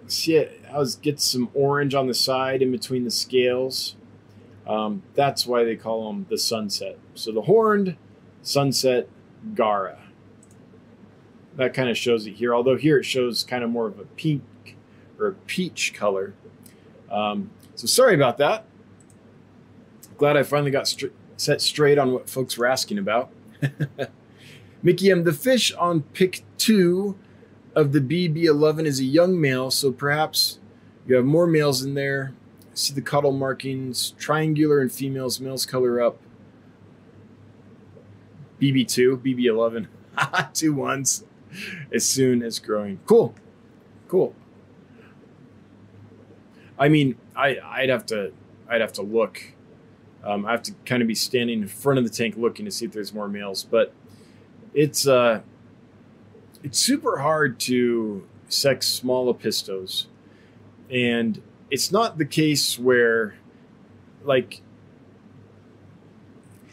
See, 0.08 0.36
it, 0.36 0.62
I 0.72 0.78
was 0.78 0.94
get 0.94 1.20
some 1.20 1.50
orange 1.52 1.94
on 1.94 2.06
the 2.06 2.14
side 2.14 2.62
in 2.62 2.70
between 2.70 3.02
the 3.02 3.10
scales. 3.10 3.96
Um, 4.66 5.02
that's 5.14 5.46
why 5.46 5.64
they 5.64 5.74
call 5.74 6.06
them 6.06 6.26
the 6.28 6.38
sunset. 6.38 6.98
So 7.14 7.32
the 7.32 7.42
horned 7.42 7.96
sunset 8.42 9.08
Garra. 9.54 9.98
That 11.56 11.74
kind 11.74 11.88
of 11.88 11.96
shows 11.96 12.26
it 12.26 12.34
here, 12.34 12.54
although 12.54 12.76
here 12.76 12.98
it 12.98 13.04
shows 13.04 13.42
kind 13.42 13.64
of 13.64 13.70
more 13.70 13.86
of 13.86 13.98
a 13.98 14.04
pink 14.04 14.76
or 15.18 15.28
a 15.28 15.32
peach 15.32 15.94
color. 15.94 16.34
Um, 17.10 17.50
so 17.76 17.86
sorry 17.86 18.14
about 18.14 18.38
that. 18.38 18.66
Glad 20.18 20.36
I 20.36 20.42
finally 20.42 20.70
got 20.70 20.92
set 21.36 21.60
straight 21.60 21.98
on 21.98 22.12
what 22.12 22.28
folks 22.28 22.58
were 22.58 22.66
asking 22.66 22.98
about. 22.98 23.30
Mikey 24.82 25.10
M. 25.10 25.24
The 25.24 25.32
fish 25.32 25.72
on 25.74 26.02
pick 26.02 26.42
two 26.58 27.16
of 27.74 27.92
the 27.92 28.00
BB11 28.00 28.86
is 28.86 28.98
a 28.98 29.04
young 29.04 29.40
male, 29.40 29.70
so 29.70 29.92
perhaps 29.92 30.58
you 31.06 31.14
have 31.14 31.24
more 31.24 31.46
males 31.46 31.82
in 31.82 31.94
there 31.94 32.34
See 32.76 32.92
the 32.92 33.00
caudal 33.00 33.32
markings, 33.32 34.10
triangular 34.18 34.82
in 34.82 34.90
females, 34.90 35.40
males 35.40 35.64
color 35.64 35.98
up. 35.98 36.18
BB2, 38.60 39.16
BB11, 39.22 40.52
two 40.52 40.74
ones 40.74 41.24
as 41.90 42.04
soon 42.04 42.42
as 42.42 42.58
growing. 42.58 43.00
Cool, 43.06 43.34
cool. 44.08 44.34
I 46.78 46.88
mean, 46.88 47.16
I 47.34 47.58
I'd 47.64 47.88
have 47.88 48.06
to 48.06 48.32
I'd 48.68 48.80
have 48.80 48.92
to 48.94 49.02
look. 49.02 49.42
Um, 50.24 50.44
I 50.44 50.50
have 50.50 50.62
to 50.64 50.72
kind 50.84 51.02
of 51.02 51.08
be 51.08 51.14
standing 51.14 51.62
in 51.62 51.68
front 51.68 51.98
of 51.98 52.04
the 52.04 52.10
tank 52.10 52.34
looking 52.36 52.64
to 52.64 52.70
see 52.70 52.84
if 52.84 52.92
there's 52.92 53.14
more 53.14 53.28
males, 53.28 53.62
but 53.64 53.92
it's 54.74 55.06
uh 55.06 55.40
it's 56.62 56.78
super 56.78 57.18
hard 57.18 57.60
to 57.60 58.26
sex 58.48 58.88
small 58.88 59.32
Apistos, 59.32 60.06
and 60.90 61.40
it's 61.70 61.92
not 61.92 62.18
the 62.18 62.24
case 62.24 62.78
where 62.78 63.36
like 64.24 64.60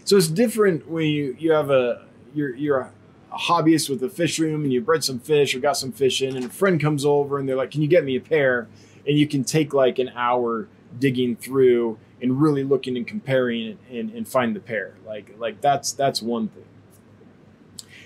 so 0.03 0.17
it's 0.17 0.27
different 0.27 0.89
when 0.89 1.05
you 1.05 1.35
you 1.39 1.51
have 1.51 1.69
a 1.69 2.05
you're 2.33 2.55
you're 2.55 2.79
a, 2.79 2.91
a 3.31 3.37
hobbyist 3.37 3.89
with 3.89 4.03
a 4.03 4.09
fish 4.09 4.39
room 4.39 4.63
and 4.63 4.73
you 4.73 4.81
bred 4.81 5.03
some 5.03 5.19
fish 5.19 5.55
or 5.55 5.59
got 5.59 5.77
some 5.77 5.91
fish 5.91 6.21
in 6.21 6.35
and 6.35 6.45
a 6.45 6.49
friend 6.49 6.81
comes 6.81 7.05
over 7.05 7.39
and 7.39 7.47
they're 7.47 7.55
like 7.55 7.71
can 7.71 7.81
you 7.81 7.87
get 7.87 8.03
me 8.03 8.15
a 8.15 8.21
pair 8.21 8.67
and 9.07 9.17
you 9.17 9.27
can 9.27 9.43
take 9.43 9.73
like 9.73 9.99
an 9.99 10.09
hour 10.15 10.67
digging 10.99 11.35
through 11.35 11.97
and 12.21 12.41
really 12.41 12.63
looking 12.63 12.95
and 12.95 13.05
comparing 13.05 13.77
and, 13.91 14.09
and 14.11 14.27
find 14.27 14.55
the 14.55 14.59
pair. 14.59 14.95
Like 15.05 15.35
like 15.37 15.61
that's 15.61 15.91
that's 15.91 16.21
one 16.21 16.49
thing. 16.49 16.65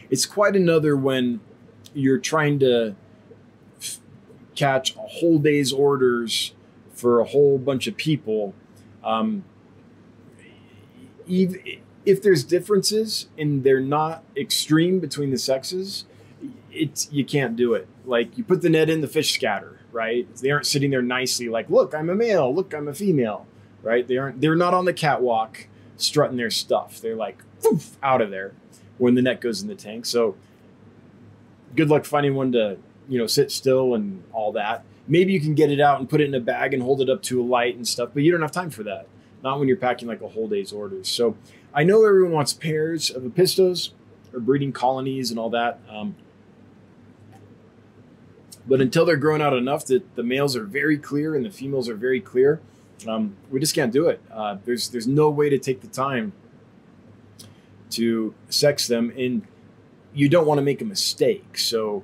It's 0.10 0.26
quite 0.26 0.56
another 0.56 0.96
when 0.96 1.42
you're 1.94 2.18
trying 2.18 2.60
to 2.60 2.96
f- 3.80 4.00
catch 4.56 4.96
a 4.96 5.00
whole 5.00 5.40
day's 5.40 5.72
orders 5.72 6.54
for 6.94 7.20
a 7.20 7.26
whole 7.26 7.58
bunch 7.58 7.88
of 7.88 7.96
people, 7.96 8.56
um, 9.04 9.44
if 11.28 12.22
there's 12.22 12.44
differences 12.44 13.28
and 13.38 13.64
they're 13.64 13.80
not 13.80 14.24
extreme 14.36 15.00
between 15.00 15.30
the 15.30 15.38
sexes, 15.38 16.06
it's 16.78 17.12
you 17.12 17.26
can't 17.26 17.56
do 17.56 17.74
it. 17.74 17.88
Like 18.06 18.38
you 18.38 18.44
put 18.44 18.62
the 18.62 18.70
net 18.70 18.90
in, 18.90 19.02
the 19.02 19.08
fish 19.08 19.34
scatter, 19.34 19.80
right? 19.92 20.28
They 20.38 20.52
aren't 20.52 20.66
sitting 20.66 20.92
there 20.92 21.02
nicely, 21.02 21.50
like, 21.50 21.70
look, 21.70 21.94
I'm 21.94 22.10
a 22.10 22.16
male, 22.16 22.54
look, 22.54 22.74
I'm 22.74 22.88
a 22.88 22.94
female, 22.94 23.48
right? 23.82 24.08
They 24.08 24.18
aren't. 24.18 24.42
They're 24.42 24.56
not 24.56 24.74
on 24.74 24.86
the 24.86 24.94
catwalk 24.94 25.68
strutting 25.98 26.38
their 26.38 26.52
stuff. 26.52 27.02
They're 27.02 27.16
like, 27.16 27.40
poof, 27.62 27.98
out 28.04 28.22
of 28.22 28.30
there 28.30 28.54
when 28.98 29.16
the 29.16 29.22
net 29.22 29.42
goes 29.42 29.62
in 29.62 29.68
the 29.68 29.76
tank. 29.76 30.06
So, 30.06 30.36
good 31.76 31.90
luck 31.90 32.06
finding 32.06 32.36
one 32.36 32.52
to 32.54 32.78
you 33.10 33.18
know 33.18 33.28
sit 33.28 33.52
still 33.52 33.94
and 33.94 34.24
all 34.34 34.52
that 34.54 34.84
maybe 35.08 35.34
you 35.34 35.40
can 35.40 35.56
get 35.56 35.72
it 35.72 35.80
out 35.80 36.00
and 36.00 36.10
put 36.10 36.22
it 36.22 36.26
in 36.26 36.36
a 36.36 36.40
bag 36.40 36.74
and 36.74 36.84
hold 36.84 37.02
it 37.02 37.10
up 37.10 37.22
to 37.24 37.42
a 37.42 37.44
light 37.44 37.76
and 37.76 37.88
stuff, 37.88 38.10
but 38.14 38.24
you 38.24 38.32
don't 38.32 38.42
have 38.42 38.52
time 38.52 38.70
for 38.70 38.84
that. 38.84 39.08
Not 39.44 39.60
when 39.60 39.68
you're 39.68 39.78
packing 39.78 40.08
like 40.08 40.22
a 40.22 40.28
whole 40.28 40.48
day's 40.48 40.72
orders. 40.72 41.08
So 41.08 41.38
I 41.74 41.84
know 41.84 42.06
everyone 42.06 42.32
wants 42.32 42.54
pairs 42.54 43.10
of 43.10 43.24
Apistos 43.24 43.92
or 44.34 44.40
breeding 44.40 44.74
colonies 44.74 45.32
and 45.32 45.40
all 45.40 45.50
that. 45.52 45.80
Um, 45.90 46.16
but 48.68 48.82
until 48.82 49.06
they're 49.06 49.16
grown 49.16 49.42
out 49.42 49.54
enough 49.54 49.86
that 49.86 50.16
the 50.16 50.24
males 50.24 50.56
are 50.56 50.66
very 50.66 50.98
clear 50.98 51.36
and 51.36 51.46
the 51.46 51.52
females 51.52 51.88
are 51.90 51.96
very 51.96 52.22
clear, 52.22 52.60
Um, 53.08 53.36
we 53.52 53.60
just 53.60 53.76
can't 53.76 53.94
do 53.94 54.10
it. 54.10 54.20
Uh, 54.32 54.58
there's 54.66 54.90
there's 54.90 55.08
no 55.08 55.30
way 55.30 55.50
to 55.50 55.60
take 55.60 55.82
the 55.82 55.88
time 55.88 56.32
to 57.92 58.34
sex 58.50 58.88
them, 58.88 59.14
and 59.16 59.44
you 60.16 60.28
don't 60.30 60.48
want 60.48 60.58
to 60.58 60.64
make 60.64 60.82
a 60.82 60.86
mistake. 60.86 61.60
So 61.60 62.04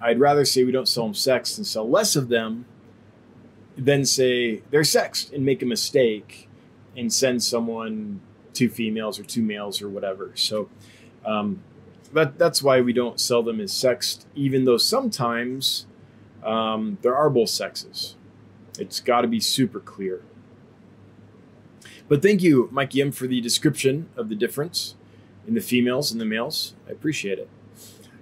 I'd 0.00 0.18
rather 0.18 0.46
say 0.46 0.64
we 0.64 0.72
don't 0.72 0.88
sell 0.88 1.04
them 1.04 1.14
sex 1.14 1.58
and 1.58 1.66
sell 1.66 1.86
less 1.88 2.16
of 2.16 2.28
them 2.28 2.64
than 3.76 4.04
say 4.06 4.62
they're 4.70 4.82
sexed 4.84 5.32
and 5.34 5.44
make 5.44 5.62
a 5.62 5.66
mistake 5.66 6.48
and 6.96 7.12
send 7.12 7.42
someone 7.42 8.20
two 8.54 8.70
females 8.70 9.20
or 9.20 9.24
two 9.24 9.42
males 9.42 9.82
or 9.82 9.88
whatever. 9.90 10.32
So 10.34 10.68
um, 11.24 11.60
that 12.14 12.38
that's 12.38 12.62
why 12.62 12.80
we 12.80 12.92
don't 12.94 13.20
sell 13.20 13.42
them 13.42 13.60
as 13.60 13.72
sexed, 13.72 14.26
even 14.34 14.64
though 14.64 14.78
sometimes 14.78 15.86
um, 16.44 16.98
there 17.02 17.16
are 17.16 17.30
both 17.30 17.50
sexes. 17.50 18.16
It's 18.78 19.00
got 19.00 19.22
to 19.22 19.28
be 19.28 19.40
super 19.40 19.80
clear. 19.80 20.22
But 22.08 22.22
thank 22.22 22.42
you, 22.42 22.68
Mikey 22.72 23.00
M, 23.02 23.12
for 23.12 23.26
the 23.26 23.40
description 23.40 24.08
of 24.16 24.28
the 24.28 24.34
difference 24.34 24.96
in 25.46 25.54
the 25.54 25.60
females 25.60 26.10
and 26.10 26.20
the 26.20 26.24
males. 26.24 26.74
I 26.88 26.92
appreciate 26.92 27.38
it. 27.38 27.48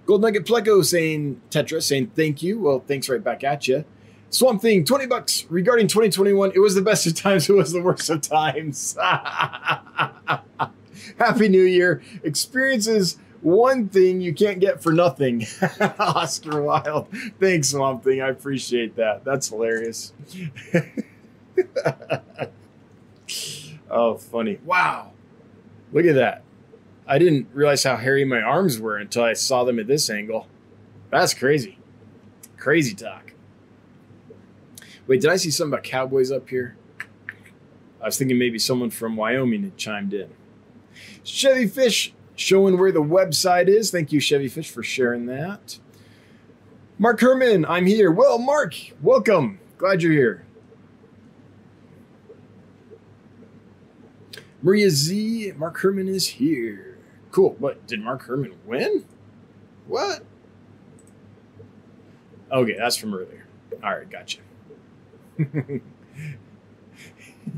Gold 0.05 0.23
Nugget 0.23 0.47
Pleco 0.47 0.85
saying 0.85 1.41
Tetra 1.51 1.83
saying 1.83 2.13
thank 2.15 2.43
you. 2.43 2.59
Well, 2.59 2.85
thanks 2.87 3.09
right 3.09 3.23
back 3.23 3.45
at 3.45 3.69
you. 3.69 3.85
Swamp 4.31 4.61
Thing, 4.61 4.85
20 4.85 5.07
bucks 5.07 5.47
regarding 5.49 5.87
2021. 5.89 6.53
It 6.55 6.59
was 6.59 6.75
the 6.75 6.83
best 6.83 7.07
of 7.07 7.15
times, 7.15 7.49
it 7.51 7.55
was 7.55 7.73
the 7.73 7.81
worst 7.81 8.11
of 8.11 8.21
times. 8.21 8.95
Happy 11.19 11.49
New 11.49 11.63
Year. 11.63 12.03
Experiences 12.23 13.17
one 13.41 13.89
thing 13.89 14.21
you 14.21 14.35
can't 14.35 14.61
get 14.61 14.83
for 14.83 14.93
nothing. 14.93 15.47
Oscar 15.99 16.63
Wilde. 16.63 17.09
Thanks, 17.39 17.71
Swamp 17.71 18.05
Thing. 18.05 18.21
I 18.21 18.29
appreciate 18.29 18.97
that. 18.97 19.25
That's 19.25 19.49
hilarious. 19.49 20.13
oh, 23.91 24.17
funny. 24.17 24.59
Wow. 24.65 25.13
Look 25.93 26.07
at 26.07 26.17
that. 26.17 26.43
I 27.07 27.19
didn't 27.19 27.49
realize 27.55 27.85
how 27.85 27.97
hairy 27.97 28.25
my 28.25 28.41
arms 28.41 28.79
were 28.79 28.97
until 28.97 29.25
I 29.25 29.33
saw 29.33 29.65
them 29.65 29.79
at 29.79 29.87
this 29.87 30.11
angle. 30.11 30.47
That's 31.11 31.33
crazy. 31.33 31.79
Crazy 32.59 32.95
talk. 32.95 33.33
Wait, 35.07 35.23
did 35.23 35.31
I 35.31 35.37
see 35.37 35.51
something 35.51 35.73
about 35.73 35.85
cowboys 35.85 36.31
up 36.31 36.51
here? 36.51 36.77
I 38.01 38.07
was 38.07 38.19
thinking 38.19 38.39
maybe 38.39 38.59
someone 38.59 38.91
from 38.91 39.17
Wyoming 39.17 39.63
had 39.63 39.77
chimed 39.79 40.13
in. 40.13 40.31
Chevy 41.25 41.67
Fish 41.67 42.13
showing 42.39 42.79
where 42.79 42.93
the 42.93 43.03
website 43.03 43.69
is. 43.69 43.91
Thank 43.91 44.13
you, 44.13 44.21
Chevy 44.21 44.49
Fish, 44.49 44.71
for 44.71 44.83
sharing 44.83 45.27
that. 45.27 45.79
Mark 46.99 47.21
Herman, 47.21 47.65
I'm 47.67 47.87
here. 47.87 48.11
Well, 48.11 48.39
Mark, 48.39 48.75
welcome. 49.03 49.59
Glad 49.77 50.03
you're 50.03 50.13
here. 50.13 50.45
Maria 54.63 54.91
Z, 54.91 55.53
Mark 55.57 55.79
Herman 55.79 56.09
is 56.09 56.27
here. 56.27 56.99
Cool. 57.31 57.55
What? 57.59 57.87
Did 57.87 58.01
Mark 58.03 58.23
Herman 58.23 58.55
win? 58.65 59.05
What? 59.87 60.25
Okay, 62.51 62.77
that's 62.77 62.97
from 62.97 63.15
earlier. 63.15 63.47
All 63.83 63.97
right, 63.97 64.11
gotcha. 64.11 64.41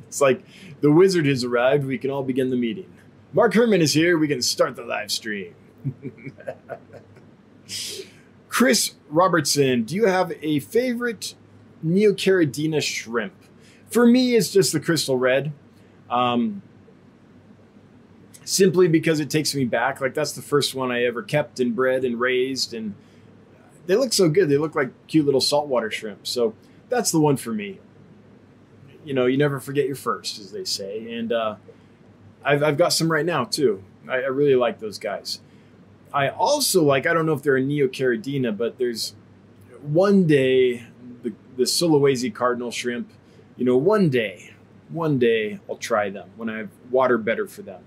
it's 0.09 0.20
like 0.20 0.43
the 0.81 0.91
wizard 0.91 1.26
has 1.26 1.45
arrived. 1.45 1.87
We 1.87 1.97
can 1.99 2.11
all 2.11 2.22
begin 2.22 2.51
the 2.51 2.57
meeting. 2.57 2.93
Mark 3.33 3.55
Herman 3.55 3.81
is 3.81 3.95
here. 3.95 4.18
We 4.18 4.28
can 4.28 4.43
start 4.43 4.76
the 4.76 4.85
live 4.85 5.11
stream. 5.11 5.55
Chris 8.49 8.95
Robertson, 9.09 9.85
do 9.85 9.95
you 9.95 10.07
have 10.07 10.33
a 10.43 10.61
favorite 10.61 11.35
Neocaridina 11.85 12.83
shrimp? 12.83 13.33
For 13.89 14.07
me, 14.07 14.35
it's 14.35 14.51
just 14.51 14.72
the 14.72 14.81
crystal 14.81 15.16
red. 15.16 15.53
Um, 16.09 16.62
simply 18.45 18.89
because 18.89 19.20
it 19.20 19.31
takes 19.31 19.55
me 19.55 19.64
back. 19.64 20.01
Like 20.01 20.14
that's 20.14 20.33
the 20.33 20.43
first 20.43 20.74
one 20.74 20.91
I 20.91 21.05
ever 21.05 21.22
kept 21.22 21.61
and 21.61 21.74
bred 21.74 22.05
and 22.05 22.18
raised, 22.18 22.74
and 22.74 22.95
they 23.87 23.95
look 23.95 24.12
so 24.12 24.28
good. 24.28 24.49
They 24.49 24.59
look 24.59 24.74
like 24.74 24.91
cute 25.07 25.24
little 25.24 25.41
saltwater 25.41 25.91
shrimp. 25.91 26.26
So 26.26 26.55
that's 26.89 27.12
the 27.12 27.20
one 27.20 27.37
for 27.37 27.53
me. 27.53 27.78
You 29.05 29.14
know, 29.14 29.26
you 29.26 29.39
never 29.39 29.61
forget 29.61 29.87
your 29.87 29.97
first, 29.97 30.41
as 30.41 30.51
they 30.51 30.64
say, 30.64 31.14
and 31.14 31.33
uh, 31.33 31.55
I've, 32.45 32.62
I've 32.62 32.78
got 32.78 32.93
some 32.93 33.11
right 33.11 33.26
now 33.26 33.45
too. 33.45 33.82
I, 34.09 34.16
I 34.16 34.26
really 34.26 34.57
like 34.57 34.80
those 34.80 34.99
guys. 34.99 35.41
I 36.12 36.28
also 36.28 36.82
like, 36.82 37.07
I 37.07 37.14
don't 37.14 37.26
know 37.26 37.32
if 37.32 37.43
they're 37.43 37.57
a 37.57 37.62
Neocaridina, 37.62 38.57
but 38.57 38.78
there's 38.78 39.14
one 39.82 40.26
day 40.26 40.86
the, 41.22 41.32
the 41.57 41.64
Sulawesi 41.64 42.34
cardinal 42.34 42.70
shrimp, 42.70 43.11
you 43.57 43.64
know, 43.64 43.76
one 43.76 44.09
day, 44.09 44.55
one 44.88 45.18
day 45.18 45.61
I'll 45.68 45.76
try 45.76 46.11
them 46.11 46.30
when 46.36 46.51
I 46.51 46.59
have 46.59 46.70
water 46.91 47.16
better 47.18 47.47
for 47.47 47.62
them. 47.62 47.82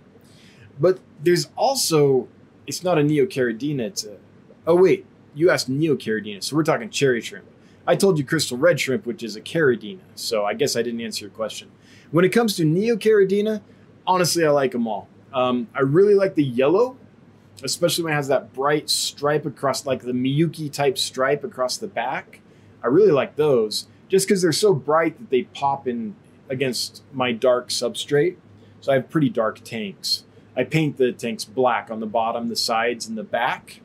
But 0.79 0.99
there's 1.21 1.49
also, 1.55 2.27
it's 2.65 2.83
not 2.83 2.97
a 2.97 3.01
Neocaridina, 3.01 3.81
it's 3.81 4.05
a, 4.05 4.17
oh 4.65 4.75
wait, 4.75 5.05
you 5.35 5.49
asked 5.49 5.69
Neocaridina, 5.69 6.43
so 6.43 6.55
we're 6.55 6.63
talking 6.63 6.89
cherry 6.89 7.21
shrimp. 7.21 7.45
I 7.85 7.95
told 7.97 8.17
you 8.17 8.23
crystal 8.23 8.57
red 8.57 8.79
shrimp, 8.79 9.05
which 9.05 9.23
is 9.23 9.35
a 9.35 9.41
caridina, 9.41 9.99
so 10.15 10.45
I 10.45 10.53
guess 10.53 10.75
I 10.77 10.81
didn't 10.81 11.01
answer 11.01 11.25
your 11.25 11.31
question. 11.31 11.69
When 12.11 12.23
it 12.23 12.29
comes 12.29 12.55
to 12.55 12.63
Neocaridina, 12.63 13.61
honestly, 14.05 14.45
I 14.45 14.49
like 14.49 14.71
them 14.71 14.87
all. 14.87 15.07
Um, 15.33 15.67
I 15.73 15.81
really 15.81 16.15
like 16.15 16.35
the 16.35 16.43
yellow, 16.43 16.97
especially 17.63 18.03
when 18.03 18.13
it 18.13 18.17
has 18.17 18.27
that 18.27 18.53
bright 18.53 18.89
stripe 18.89 19.45
across, 19.45 19.85
like 19.85 20.03
the 20.03 20.11
Miyuki 20.11 20.71
type 20.71 20.97
stripe 20.97 21.43
across 21.43 21.77
the 21.77 21.87
back. 21.87 22.41
I 22.83 22.87
really 22.87 23.11
like 23.11 23.35
those 23.35 23.87
just 24.09 24.27
because 24.27 24.41
they're 24.41 24.51
so 24.51 24.73
bright 24.73 25.17
that 25.17 25.29
they 25.29 25.43
pop 25.43 25.87
in 25.87 26.15
against 26.49 27.03
my 27.11 27.31
dark 27.31 27.69
substrate. 27.69 28.35
So 28.81 28.91
I 28.91 28.95
have 28.95 29.09
pretty 29.09 29.29
dark 29.29 29.63
tanks. 29.63 30.25
I 30.55 30.65
paint 30.65 30.97
the 30.97 31.11
tanks 31.11 31.45
black 31.45 31.89
on 31.89 31.99
the 31.99 32.05
bottom, 32.05 32.49
the 32.49 32.55
sides, 32.55 33.07
and 33.07 33.17
the 33.17 33.23
back. 33.23 33.81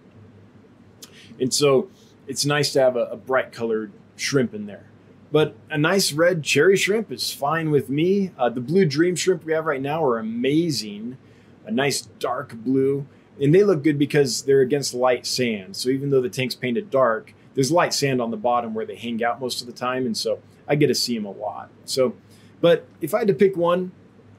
And 1.41 1.55
so 1.55 1.89
it's 2.27 2.45
nice 2.45 2.73
to 2.73 2.81
have 2.81 2.97
a, 2.97 3.05
a 3.05 3.17
bright 3.17 3.53
colored 3.53 3.93
shrimp 4.17 4.53
in 4.53 4.67
there. 4.67 4.88
But 5.31 5.57
a 5.71 5.77
nice 5.77 6.13
red 6.13 6.43
cherry 6.43 6.77
shrimp 6.77 7.13
is 7.13 7.33
fine 7.33 7.71
with 7.71 7.91
me. 7.91 8.33
Uh, 8.39 8.49
the 8.49 8.61
blue 8.61 8.87
dream 8.87 9.15
shrimp 9.15 9.45
we 9.45 9.53
have 9.53 9.67
right 9.67 9.83
now 9.83 10.03
are 10.03 10.19
amazing. 10.19 11.19
A 11.67 11.71
nice 11.71 12.01
dark 12.01 12.55
blue. 12.55 13.07
And 13.41 13.55
they 13.55 13.63
look 13.63 13.85
good 13.85 13.99
because 13.99 14.43
they're 14.43 14.63
against 14.63 14.95
light 14.95 15.27
sand. 15.27 15.77
So 15.77 15.91
even 15.91 16.11
though 16.11 16.23
the 16.23 16.31
tank's 16.31 16.55
painted 16.55 16.91
dark, 16.91 17.35
there's 17.55 17.71
light 17.71 17.93
sand 17.93 18.23
on 18.23 18.31
the 18.31 18.37
bottom 18.37 18.73
where 18.73 18.87
they 18.87 18.97
hang 18.97 19.23
out 19.23 19.41
most 19.41 19.61
of 19.61 19.67
the 19.67 19.73
time. 19.73 20.07
And 20.07 20.17
so 20.17 20.41
I 20.67 20.77
get 20.77 20.87
to 20.89 20.95
see 20.95 21.15
them 21.15 21.27
a 21.27 21.31
lot. 21.31 21.71
So, 21.85 22.15
but 22.61 22.87
if 23.01 23.15
I 23.15 23.19
had 23.19 23.29
to 23.29 23.35
pick 23.35 23.57
one, 23.57 23.93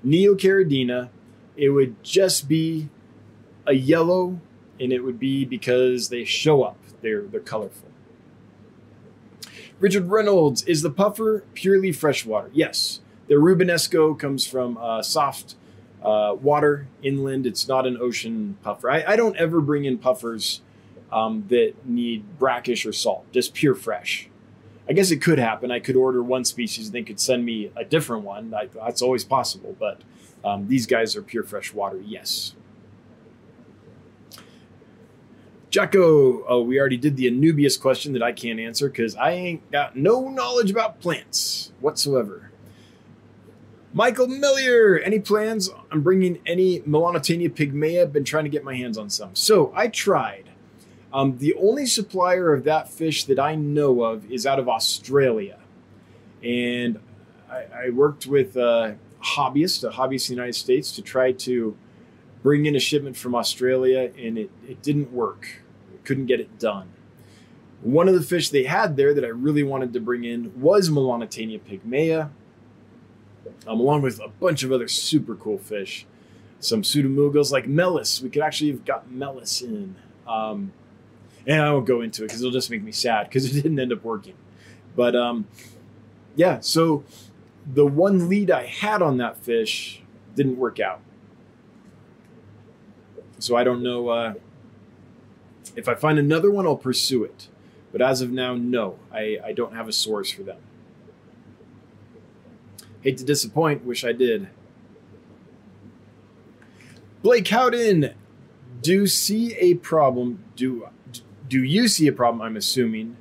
Neocaridina, 0.05 1.09
it 1.55 1.69
would 1.69 2.03
just 2.03 2.47
be 2.47 2.89
a 3.67 3.73
yellow 3.73 4.39
and 4.79 4.91
it 4.91 5.03
would 5.03 5.19
be 5.19 5.45
because 5.45 6.09
they 6.09 6.23
show 6.23 6.63
up. 6.63 6.77
They're, 7.01 7.23
they're 7.23 7.39
colorful. 7.39 7.88
Richard 9.79 10.09
Reynolds, 10.09 10.63
is 10.63 10.81
the 10.81 10.89
puffer 10.89 11.43
purely 11.53 11.93
freshwater? 11.93 12.49
Yes. 12.53 12.99
The 13.27 13.35
Rubenesco 13.35 14.17
comes 14.19 14.45
from 14.45 14.77
uh, 14.77 15.01
soft 15.01 15.55
uh, 16.03 16.35
water 16.41 16.87
inland. 17.01 17.45
It's 17.45 17.67
not 17.67 17.87
an 17.87 17.97
ocean 17.99 18.57
puffer. 18.61 18.89
I, 18.89 19.03
I 19.07 19.15
don't 19.15 19.37
ever 19.37 19.61
bring 19.61 19.85
in 19.85 19.97
puffers 19.97 20.61
um, 21.13 21.45
that 21.47 21.73
need 21.85 22.37
brackish 22.37 22.85
or 22.85 22.91
salt, 22.91 23.31
just 23.31 23.53
pure 23.53 23.75
fresh. 23.75 24.29
I 24.89 24.93
guess 24.93 25.11
it 25.11 25.21
could 25.21 25.39
happen. 25.39 25.71
I 25.71 25.79
could 25.79 25.95
order 25.95 26.21
one 26.21 26.43
species 26.43 26.87
and 26.87 26.93
they 26.93 27.03
could 27.03 27.19
send 27.19 27.45
me 27.45 27.71
a 27.75 27.85
different 27.85 28.23
one. 28.23 28.53
I, 28.53 28.67
that's 28.73 29.01
always 29.01 29.23
possible, 29.23 29.75
but 29.79 30.01
um, 30.43 30.67
these 30.67 30.87
guys 30.87 31.15
are 31.15 31.21
pure 31.21 31.43
fresh 31.43 31.73
water, 31.73 32.01
yes. 32.03 32.55
Jacko, 35.69 36.43
oh, 36.47 36.61
we 36.61 36.79
already 36.79 36.97
did 36.97 37.15
the 37.15 37.29
Anubias 37.29 37.79
question 37.79 38.13
that 38.13 38.23
I 38.23 38.31
can't 38.31 38.59
answer 38.59 38.89
because 38.89 39.15
I 39.15 39.31
ain't 39.31 39.71
got 39.71 39.95
no 39.95 40.29
knowledge 40.29 40.71
about 40.71 40.99
plants 40.99 41.71
whatsoever. 41.79 42.49
Michael 43.93 44.27
Millier, 44.27 44.99
any 45.03 45.19
plans 45.19 45.69
on 45.91 46.01
bringing 46.01 46.39
any 46.45 46.79
Melanotaenia 46.81 47.49
pygmaea? 47.51 48.11
Been 48.11 48.23
trying 48.23 48.43
to 48.45 48.49
get 48.49 48.63
my 48.63 48.75
hands 48.75 48.97
on 48.97 49.09
some. 49.09 49.35
So 49.35 49.71
I 49.75 49.87
tried. 49.87 50.49
Um, 51.11 51.37
the 51.37 51.55
only 51.55 51.85
supplier 51.85 52.53
of 52.53 52.63
that 52.65 52.91
fish 52.91 53.25
that 53.25 53.39
I 53.39 53.55
know 53.55 54.03
of 54.03 54.31
is 54.31 54.45
out 54.45 54.59
of 54.59 54.69
Australia. 54.69 55.57
And 56.43 56.99
I, 57.49 57.65
I 57.85 57.89
worked 57.89 58.27
with 58.27 58.55
a 58.55 58.97
hobbyist, 59.23 59.83
a 59.83 59.91
hobbyist 59.91 60.29
in 60.29 60.35
the 60.35 60.41
United 60.41 60.55
States, 60.55 60.91
to 60.93 61.01
try 61.01 61.31
to 61.31 61.75
bring 62.41 62.65
in 62.65 62.75
a 62.75 62.79
shipment 62.79 63.17
from 63.17 63.35
Australia, 63.35 64.11
and 64.17 64.37
it, 64.37 64.49
it 64.67 64.81
didn't 64.81 65.11
work. 65.11 65.61
couldn't 66.03 66.25
get 66.25 66.39
it 66.39 66.59
done. 66.59 66.89
One 67.81 68.07
of 68.07 68.13
the 68.13 68.21
fish 68.21 68.49
they 68.49 68.63
had 68.63 68.97
there 68.97 69.13
that 69.13 69.23
I 69.23 69.29
really 69.29 69.63
wanted 69.63 69.93
to 69.93 69.99
bring 69.99 70.23
in 70.23 70.59
was 70.59 70.89
Melanotaenia 70.89 71.61
pygmaea, 71.61 72.29
um, 73.67 73.79
along 73.79 74.01
with 74.01 74.19
a 74.19 74.27
bunch 74.27 74.63
of 74.63 74.71
other 74.71 74.87
super 74.87 75.35
cool 75.35 75.57
fish. 75.57 76.05
Some 76.59 76.81
pseudomugils 76.81 77.51
like 77.51 77.67
Melis. 77.67 78.21
We 78.21 78.29
could 78.29 78.41
actually 78.41 78.71
have 78.71 78.83
got 78.83 79.09
Melis 79.09 79.61
in. 79.61 79.95
Um, 80.27 80.73
and 81.47 81.61
I 81.61 81.71
won't 81.71 81.85
go 81.85 82.01
into 82.01 82.23
it 82.23 82.27
because 82.27 82.41
it'll 82.41 82.51
just 82.51 82.69
make 82.69 82.83
me 82.83 82.91
sad 82.91 83.27
because 83.27 83.45
it 83.49 83.61
didn't 83.61 83.79
end 83.79 83.93
up 83.93 84.03
working. 84.03 84.35
But 84.95 85.15
um, 85.15 85.47
yeah, 86.35 86.59
so 86.59 87.03
the 87.65 87.85
one 87.85 88.27
lead 88.27 88.51
I 88.51 88.65
had 88.65 89.01
on 89.01 89.17
that 89.17 89.37
fish 89.37 90.01
didn't 90.35 90.57
work 90.57 90.79
out. 90.79 91.01
So 93.39 93.55
I 93.55 93.63
don't 93.63 93.81
know. 93.81 94.09
Uh, 94.09 94.33
if 95.75 95.87
I 95.87 95.95
find 95.95 96.19
another 96.19 96.51
one, 96.51 96.65
I'll 96.65 96.75
pursue 96.75 97.23
it. 97.23 97.47
But 97.91 98.01
as 98.01 98.21
of 98.21 98.31
now, 98.31 98.55
no, 98.55 98.99
I, 99.11 99.37
I 99.43 99.53
don't 99.53 99.73
have 99.73 99.87
a 99.87 99.93
source 99.93 100.29
for 100.29 100.43
them. 100.43 100.59
Hate 103.01 103.17
to 103.17 103.23
disappoint, 103.23 103.85
wish 103.85 104.03
I 104.03 104.11
did. 104.11 104.49
Blake 107.21 107.47
Howden, 107.47 108.13
do 108.81 109.07
see 109.07 109.55
a 109.55 109.75
problem? 109.75 110.43
Do 110.55 110.87
do 111.47 111.63
you 111.63 111.87
see 111.87 112.07
a 112.07 112.11
problem? 112.11 112.41
I'm 112.41 112.55
assuming 112.55 113.17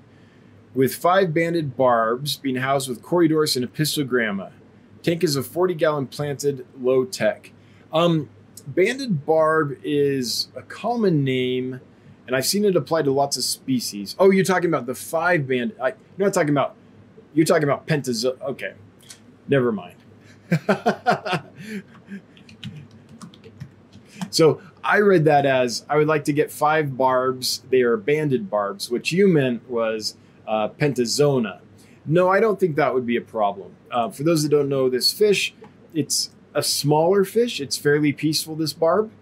with 0.74 0.94
five 0.94 1.32
banded 1.32 1.76
barbs 1.76 2.36
being 2.36 2.56
housed 2.56 2.88
with 2.88 3.02
Corydoras 3.02 3.56
and 3.56 3.64
Apistogramma. 3.64 4.52
Tank 5.02 5.24
is 5.24 5.34
a 5.34 5.42
40 5.42 5.74
gallon 5.74 6.06
planted 6.06 6.66
low 6.78 7.04
tech. 7.04 7.52
Um, 7.92 8.28
banded 8.74 9.24
barb 9.26 9.78
is 9.82 10.48
a 10.54 10.62
common 10.62 11.24
name, 11.24 11.80
and 12.26 12.36
I've 12.36 12.46
seen 12.46 12.64
it 12.64 12.76
applied 12.76 13.06
to 13.06 13.12
lots 13.12 13.36
of 13.36 13.44
species. 13.44 14.14
Oh, 14.18 14.30
you're 14.30 14.44
talking 14.44 14.68
about 14.68 14.86
the 14.86 14.94
five 14.94 15.46
band. 15.46 15.74
I, 15.82 15.88
you're 16.16 16.26
not 16.26 16.34
talking 16.34 16.50
about. 16.50 16.74
You're 17.34 17.46
talking 17.46 17.64
about 17.64 17.86
pentazo. 17.86 18.40
Okay, 18.40 18.74
never 19.48 19.72
mind. 19.72 19.96
so 24.30 24.60
I 24.82 24.98
read 24.98 25.24
that 25.26 25.44
as 25.46 25.84
I 25.88 25.96
would 25.96 26.08
like 26.08 26.24
to 26.24 26.32
get 26.32 26.50
five 26.50 26.96
barbs. 26.96 27.62
They 27.70 27.82
are 27.82 27.96
banded 27.96 28.50
barbs. 28.50 28.90
What 28.90 29.12
you 29.12 29.28
meant 29.28 29.68
was 29.68 30.16
uh, 30.46 30.68
pentazona. 30.70 31.60
No, 32.06 32.30
I 32.30 32.40
don't 32.40 32.58
think 32.58 32.76
that 32.76 32.94
would 32.94 33.04
be 33.04 33.16
a 33.16 33.20
problem. 33.20 33.74
Uh, 33.90 34.08
for 34.08 34.22
those 34.22 34.42
that 34.42 34.48
don't 34.48 34.68
know 34.68 34.88
this 34.88 35.12
fish, 35.12 35.54
it's 35.92 36.30
a 36.58 36.62
smaller 36.62 37.24
fish. 37.24 37.60
It's 37.60 37.76
fairly 37.76 38.12
peaceful, 38.12 38.56
this 38.56 38.72
barb. 38.72 39.12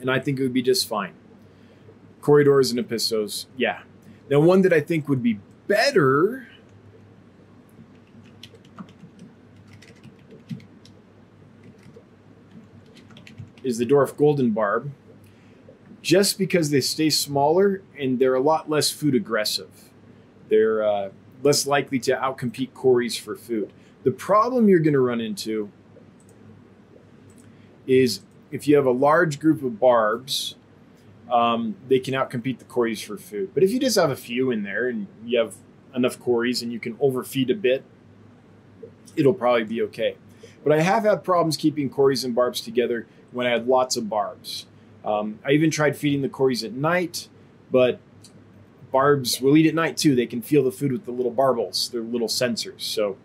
And 0.00 0.10
I 0.10 0.18
think 0.18 0.40
it 0.40 0.42
would 0.42 0.54
be 0.54 0.62
just 0.62 0.88
fine. 0.88 1.12
Corydoras 2.22 2.74
and 2.74 2.80
Apistos, 2.84 3.44
yeah. 3.54 3.82
Now, 4.30 4.40
one 4.40 4.62
that 4.62 4.72
I 4.72 4.80
think 4.80 5.10
would 5.10 5.22
be 5.22 5.38
better 5.68 6.48
is 13.62 13.76
the 13.76 13.84
dwarf 13.84 14.16
golden 14.16 14.52
barb, 14.52 14.90
just 16.00 16.38
because 16.38 16.70
they 16.70 16.80
stay 16.80 17.10
smaller 17.10 17.82
and 17.98 18.18
they're 18.18 18.34
a 18.34 18.40
lot 18.40 18.70
less 18.70 18.90
food 18.90 19.14
aggressive. 19.14 19.68
They're 20.48 20.82
uh, 20.82 21.10
less 21.42 21.66
likely 21.66 21.98
to 22.00 22.16
outcompete 22.16 22.72
cories 22.72 23.18
for 23.18 23.36
food. 23.36 23.70
The 24.02 24.12
problem 24.12 24.68
you're 24.68 24.78
going 24.78 24.94
to 24.94 25.00
run 25.00 25.20
into 25.20 25.70
is 27.86 28.20
if 28.50 28.66
you 28.66 28.76
have 28.76 28.86
a 28.86 28.92
large 28.92 29.38
group 29.38 29.62
of 29.62 29.78
barbs, 29.80 30.54
um, 31.30 31.76
they 31.88 31.98
can 31.98 32.14
outcompete 32.14 32.58
the 32.58 32.64
cories 32.64 33.00
for 33.00 33.16
food. 33.16 33.50
But 33.54 33.62
if 33.62 33.70
you 33.70 33.80
just 33.80 33.96
have 33.96 34.10
a 34.10 34.16
few 34.16 34.50
in 34.50 34.62
there 34.62 34.88
and 34.88 35.06
you 35.24 35.38
have 35.38 35.54
enough 35.94 36.20
cories 36.20 36.62
and 36.62 36.72
you 36.72 36.78
can 36.78 36.96
overfeed 37.00 37.50
a 37.50 37.54
bit, 37.54 37.82
it'll 39.16 39.34
probably 39.34 39.64
be 39.64 39.82
okay. 39.82 40.16
But 40.62 40.72
I 40.72 40.82
have 40.82 41.04
had 41.04 41.24
problems 41.24 41.56
keeping 41.56 41.88
cories 41.90 42.24
and 42.24 42.34
barbs 42.34 42.60
together 42.60 43.06
when 43.32 43.46
I 43.46 43.50
had 43.50 43.66
lots 43.66 43.96
of 43.96 44.08
barbs. 44.08 44.66
Um, 45.04 45.38
I 45.44 45.52
even 45.52 45.70
tried 45.70 45.96
feeding 45.96 46.22
the 46.22 46.28
cories 46.28 46.64
at 46.64 46.72
night, 46.72 47.28
but 47.70 48.00
barbs 48.90 49.40
will 49.40 49.56
eat 49.56 49.66
at 49.66 49.74
night 49.74 49.96
too. 49.96 50.14
They 50.14 50.26
can 50.26 50.42
feel 50.42 50.64
the 50.64 50.72
food 50.72 50.92
with 50.92 51.04
the 51.04 51.12
little 51.12 51.32
barbels, 51.32 51.90
their 51.90 52.00
little 52.00 52.28
sensors. 52.28 52.82
So 52.82 53.16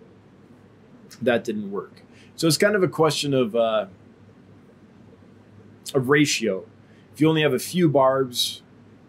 that 1.22 1.44
didn't 1.44 1.72
work. 1.72 2.02
So 2.36 2.48
it's 2.48 2.58
kind 2.58 2.76
of 2.76 2.84
a 2.84 2.88
question 2.88 3.34
of 3.34 3.56
uh, 3.56 3.86
a 5.94 6.00
ratio. 6.00 6.66
If 7.14 7.22
you 7.22 7.28
only 7.30 7.42
have 7.42 7.54
a 7.54 7.60
few 7.60 7.90
barbs, 7.90 8.62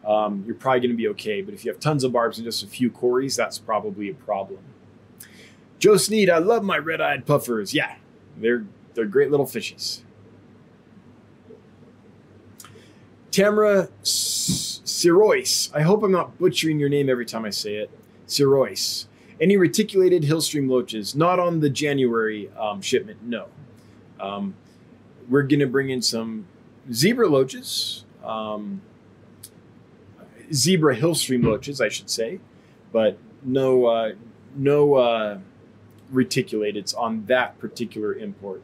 um, 0.06 0.42
you're 0.46 0.54
probably 0.54 0.80
going 0.80 0.90
to 0.90 0.96
be 0.96 1.08
okay. 1.08 1.42
But 1.42 1.54
if 1.54 1.64
you 1.64 1.70
have 1.70 1.80
tons 1.80 2.04
of 2.04 2.12
barbs 2.12 2.38
and 2.38 2.44
just 2.44 2.62
a 2.62 2.66
few 2.66 2.90
cories, 2.90 3.36
that's 3.36 3.58
probably 3.58 4.08
a 4.10 4.14
problem. 4.14 4.60
Joe 5.78 5.96
Sneed, 5.96 6.30
I 6.30 6.38
love 6.38 6.62
my 6.62 6.78
red-eyed 6.78 7.26
puffers. 7.26 7.74
Yeah, 7.74 7.96
they're 8.36 8.64
they're 8.94 9.06
great 9.06 9.30
little 9.30 9.46
fishies. 9.46 10.02
Tamara 13.30 13.88
Sirois. 14.02 15.74
I 15.74 15.80
hope 15.82 16.02
I'm 16.02 16.12
not 16.12 16.38
butchering 16.38 16.78
your 16.78 16.90
name 16.90 17.08
every 17.08 17.24
time 17.26 17.44
I 17.44 17.50
say 17.50 17.76
it. 17.76 17.90
Sirois. 18.28 19.06
Any 19.40 19.56
reticulated 19.56 20.22
hillstream 20.22 20.68
loaches? 20.68 21.16
Not 21.16 21.40
on 21.40 21.60
the 21.60 21.70
January 21.70 22.50
um, 22.58 22.80
shipment, 22.80 23.22
no. 23.22 23.48
Um, 24.20 24.54
we're 25.28 25.42
going 25.42 25.60
to 25.60 25.66
bring 25.66 25.90
in 25.90 26.02
some 26.02 26.46
zebra 26.90 27.28
loaches, 27.28 28.04
um, 28.24 28.80
zebra 30.52 30.96
hillstream 30.96 31.44
loaches, 31.44 31.80
I 31.80 31.88
should 31.88 32.10
say, 32.10 32.40
but 32.92 33.18
no, 33.42 33.86
uh, 33.86 34.12
no 34.56 34.94
uh, 34.94 35.38
on 36.94 37.24
that 37.26 37.58
particular 37.58 38.14
import. 38.14 38.62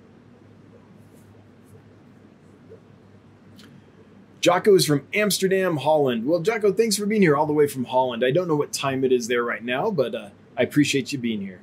Jocko 4.40 4.76
is 4.76 4.86
from 4.86 5.06
Amsterdam, 5.12 5.78
Holland. 5.78 6.24
Well, 6.24 6.40
Jocko, 6.40 6.72
thanks 6.72 6.96
for 6.96 7.06
being 7.06 7.22
here 7.22 7.36
all 7.36 7.46
the 7.46 7.52
way 7.52 7.66
from 7.66 7.84
Holland. 7.84 8.24
I 8.24 8.30
don't 8.30 8.46
know 8.46 8.54
what 8.54 8.72
time 8.72 9.02
it 9.04 9.12
is 9.12 9.26
there 9.26 9.42
right 9.42 9.64
now, 9.64 9.90
but 9.90 10.14
uh, 10.14 10.28
I 10.56 10.62
appreciate 10.62 11.12
you 11.12 11.18
being 11.18 11.40
here. 11.40 11.60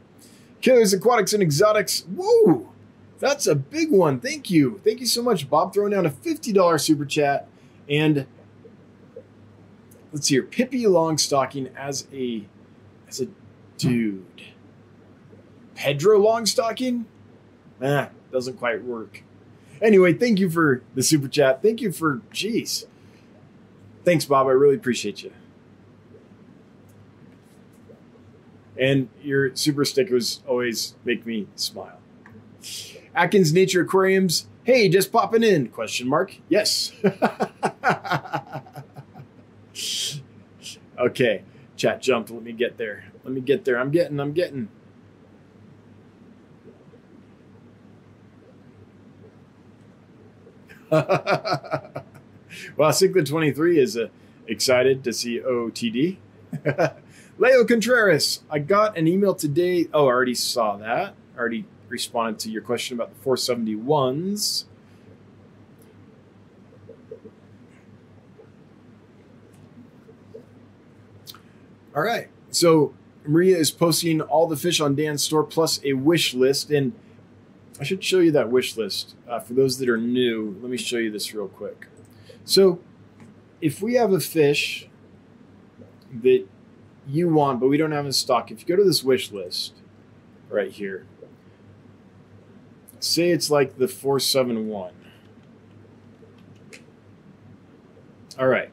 Killers, 0.62 0.93
Aquatics, 0.93 1.34
and 1.34 1.41
Exotics. 1.41 2.06
Whoa, 2.16 2.70
that's 3.20 3.47
a 3.47 3.55
big 3.55 3.91
one. 3.91 4.20
Thank 4.20 4.49
you. 4.49 4.82
Thank 4.84 4.99
you 4.99 5.05
so 5.05 5.22
much, 5.24 5.49
Bob, 5.49 5.74
throwing 5.74 5.91
down 5.91 6.05
a 6.05 6.09
$50 6.09 6.80
super 6.82 7.05
chat. 7.05 7.47
And 7.89 8.28
let's 10.11 10.28
see 10.28 10.36
here, 10.36 10.43
Pippi 10.43 10.84
Longstocking 10.84 11.74
as 11.76 12.07
a 12.13 12.45
as 13.07 13.22
a 13.22 13.28
dude. 13.78 14.26
Pedro 15.76 16.20
Longstocking? 16.20 17.05
Ah, 17.82 18.09
doesn't 18.32 18.57
quite 18.57 18.84
work. 18.84 19.24
Anyway, 19.82 20.13
thank 20.13 20.39
you 20.39 20.49
for 20.49 20.82
the 20.95 21.03
super 21.03 21.28
chat. 21.28 21.61
Thank 21.61 21.82
you 21.82 21.91
for, 21.91 22.22
jeez. 22.34 22.86
Thanks, 24.05 24.26
Bob. 24.26 24.47
I 24.47 24.51
really 24.51 24.76
appreciate 24.76 25.22
you. 25.22 25.32
And 28.78 29.09
your 29.22 29.55
super 29.55 29.86
stickers 29.86 30.41
always 30.47 30.95
make 31.03 31.26
me 31.26 31.47
smile. 31.55 31.99
Atkins 33.16 33.53
Nature 33.53 33.82
Aquariums. 33.82 34.47
Hey, 34.63 34.89
just 34.89 35.11
popping 35.11 35.43
in? 35.43 35.70
Question 35.70 36.07
mark. 36.07 36.36
Yes. 36.49 36.91
okay. 40.99 41.43
Chat 41.78 42.01
jumped. 42.01 42.30
Let 42.30 42.43
me 42.43 42.51
get 42.51 42.78
there. 42.78 43.05
Let 43.24 43.34
me 43.34 43.41
get 43.41 43.63
there. 43.66 43.80
I'm 43.80 43.91
getting. 43.91 44.20
I'm 44.20 44.34
getting. 44.34 44.68
well, 50.91 51.01
Cichlid 52.91 53.28
23 53.28 53.80
is 53.80 53.97
uh, 53.97 54.07
excited 54.47 55.03
to 55.03 55.11
see 55.11 55.39
OTD. 55.39 56.18
Leo 57.38 57.66
Contreras, 57.66 58.43
I 58.49 58.59
got 58.59 58.97
an 58.97 59.07
email 59.07 59.36
today. 59.36 59.88
Oh, 59.93 60.05
I 60.05 60.11
already 60.11 60.36
saw 60.36 60.78
that. 60.78 61.16
Already 61.38 61.66
responded 61.89 62.39
to 62.39 62.49
your 62.49 62.61
question 62.61 62.95
about 62.97 63.11
the 63.13 63.29
471s. 63.29 64.65
All 71.95 72.01
right. 72.01 72.27
So 72.49 72.93
Maria 73.25 73.57
is 73.57 73.71
posting 73.71 74.21
all 74.21 74.47
the 74.47 74.57
fish 74.57 74.79
on 74.79 74.95
Dan's 74.95 75.23
store 75.23 75.43
plus 75.43 75.79
a 75.83 75.93
wish 75.93 76.33
list. 76.33 76.69
And 76.69 76.93
I 77.79 77.83
should 77.83 78.03
show 78.03 78.19
you 78.19 78.31
that 78.31 78.49
wish 78.49 78.75
list. 78.77 79.15
Uh, 79.27 79.39
for 79.39 79.53
those 79.53 79.77
that 79.79 79.89
are 79.89 79.97
new, 79.97 80.57
let 80.61 80.69
me 80.69 80.77
show 80.77 80.97
you 80.97 81.11
this 81.11 81.33
real 81.33 81.47
quick. 81.47 81.88
So, 82.43 82.79
if 83.61 83.81
we 83.81 83.95
have 83.95 84.11
a 84.11 84.19
fish 84.19 84.88
that 86.21 86.45
you 87.07 87.29
want, 87.29 87.59
but 87.59 87.67
we 87.67 87.77
don't 87.77 87.91
have 87.91 88.05
in 88.05 88.11
stock, 88.11 88.51
if 88.51 88.61
you 88.61 88.67
go 88.67 88.75
to 88.75 88.83
this 88.83 89.03
wish 89.03 89.31
list 89.31 89.75
right 90.49 90.71
here, 90.71 91.05
say 93.06 93.30
it's 93.30 93.49
like 93.49 93.78
the 93.78 93.88
471. 93.88 94.91
All 98.38 98.47
right. 98.47 98.70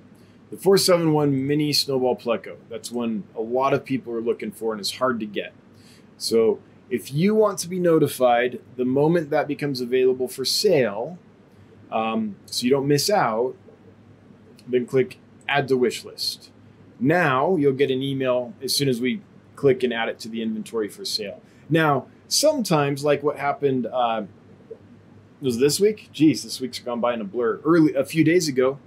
The 0.50 0.56
471 0.56 1.46
mini 1.46 1.72
snowball 1.72 2.16
pleco. 2.16 2.56
That's 2.68 2.90
one 2.90 3.24
a 3.36 3.40
lot 3.40 3.72
of 3.72 3.84
people 3.84 4.12
are 4.12 4.20
looking 4.20 4.50
for 4.50 4.72
and 4.72 4.80
it's 4.80 4.96
hard 4.96 5.20
to 5.20 5.26
get. 5.26 5.52
So 6.18 6.60
if 6.90 7.12
you 7.12 7.34
want 7.34 7.58
to 7.60 7.68
be 7.68 7.78
notified 7.78 8.60
the 8.76 8.84
moment 8.84 9.30
that 9.30 9.48
becomes 9.48 9.80
available 9.80 10.28
for 10.28 10.44
sale, 10.44 11.18
um, 11.90 12.36
so 12.46 12.64
you 12.64 12.70
don't 12.70 12.86
miss 12.86 13.08
out, 13.08 13.54
then 14.66 14.86
click 14.86 15.18
add 15.48 15.68
to 15.68 15.76
wish 15.76 16.04
list. 16.04 16.50
Now 16.98 17.56
you'll 17.56 17.72
get 17.72 17.90
an 17.90 18.02
email 18.02 18.54
as 18.62 18.74
soon 18.74 18.88
as 18.88 19.00
we 19.00 19.22
click 19.56 19.82
and 19.82 19.92
add 19.92 20.08
it 20.08 20.18
to 20.20 20.28
the 20.28 20.42
inventory 20.42 20.88
for 20.88 21.04
sale. 21.04 21.40
Now, 21.68 22.06
sometimes, 22.32 23.04
like 23.04 23.22
what 23.22 23.38
happened 23.38 23.86
uh, 23.86 24.24
was 25.40 25.58
this 25.58 25.78
week. 25.78 26.08
Geez, 26.12 26.42
this 26.42 26.60
week's 26.60 26.78
gone 26.78 27.00
by 27.00 27.14
in 27.14 27.20
a 27.20 27.24
blur. 27.24 27.60
Early 27.64 27.94
a 27.94 28.04
few 28.04 28.24
days 28.24 28.48
ago, 28.48 28.78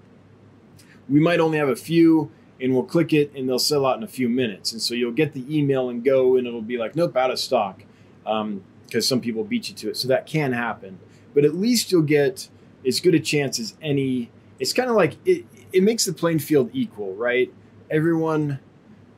we 1.07 1.19
might 1.19 1.39
only 1.39 1.57
have 1.57 1.69
a 1.69 1.75
few, 1.75 2.31
and 2.59 2.73
we'll 2.73 2.83
click 2.83 3.13
it, 3.13 3.31
and 3.35 3.47
they'll 3.47 3.59
sell 3.59 3.85
out 3.85 3.97
in 3.97 4.03
a 4.03 4.07
few 4.07 4.29
minutes. 4.29 4.71
And 4.71 4.81
so 4.81 4.93
you'll 4.93 5.11
get 5.11 5.33
the 5.33 5.45
email 5.55 5.89
and 5.89 6.03
go, 6.03 6.37
and 6.37 6.47
it'll 6.47 6.61
be 6.61 6.77
like, 6.77 6.95
nope, 6.95 7.15
out 7.15 7.31
of 7.31 7.39
stock, 7.39 7.83
because 8.23 8.41
um, 8.43 9.01
some 9.01 9.21
people 9.21 9.43
beat 9.43 9.69
you 9.69 9.75
to 9.75 9.89
it. 9.89 9.97
So 9.97 10.07
that 10.07 10.25
can 10.25 10.53
happen, 10.53 10.99
but 11.33 11.45
at 11.45 11.55
least 11.55 11.91
you'll 11.91 12.01
get 12.01 12.49
as 12.85 12.99
good 12.99 13.15
a 13.15 13.19
chance 13.19 13.59
as 13.59 13.75
any. 13.81 14.31
It's 14.59 14.73
kind 14.73 14.89
of 14.89 14.95
like 14.95 15.17
it. 15.25 15.45
It 15.73 15.83
makes 15.83 16.05
the 16.05 16.13
playing 16.13 16.39
field 16.39 16.69
equal, 16.73 17.13
right? 17.15 17.53
Everyone 17.91 18.59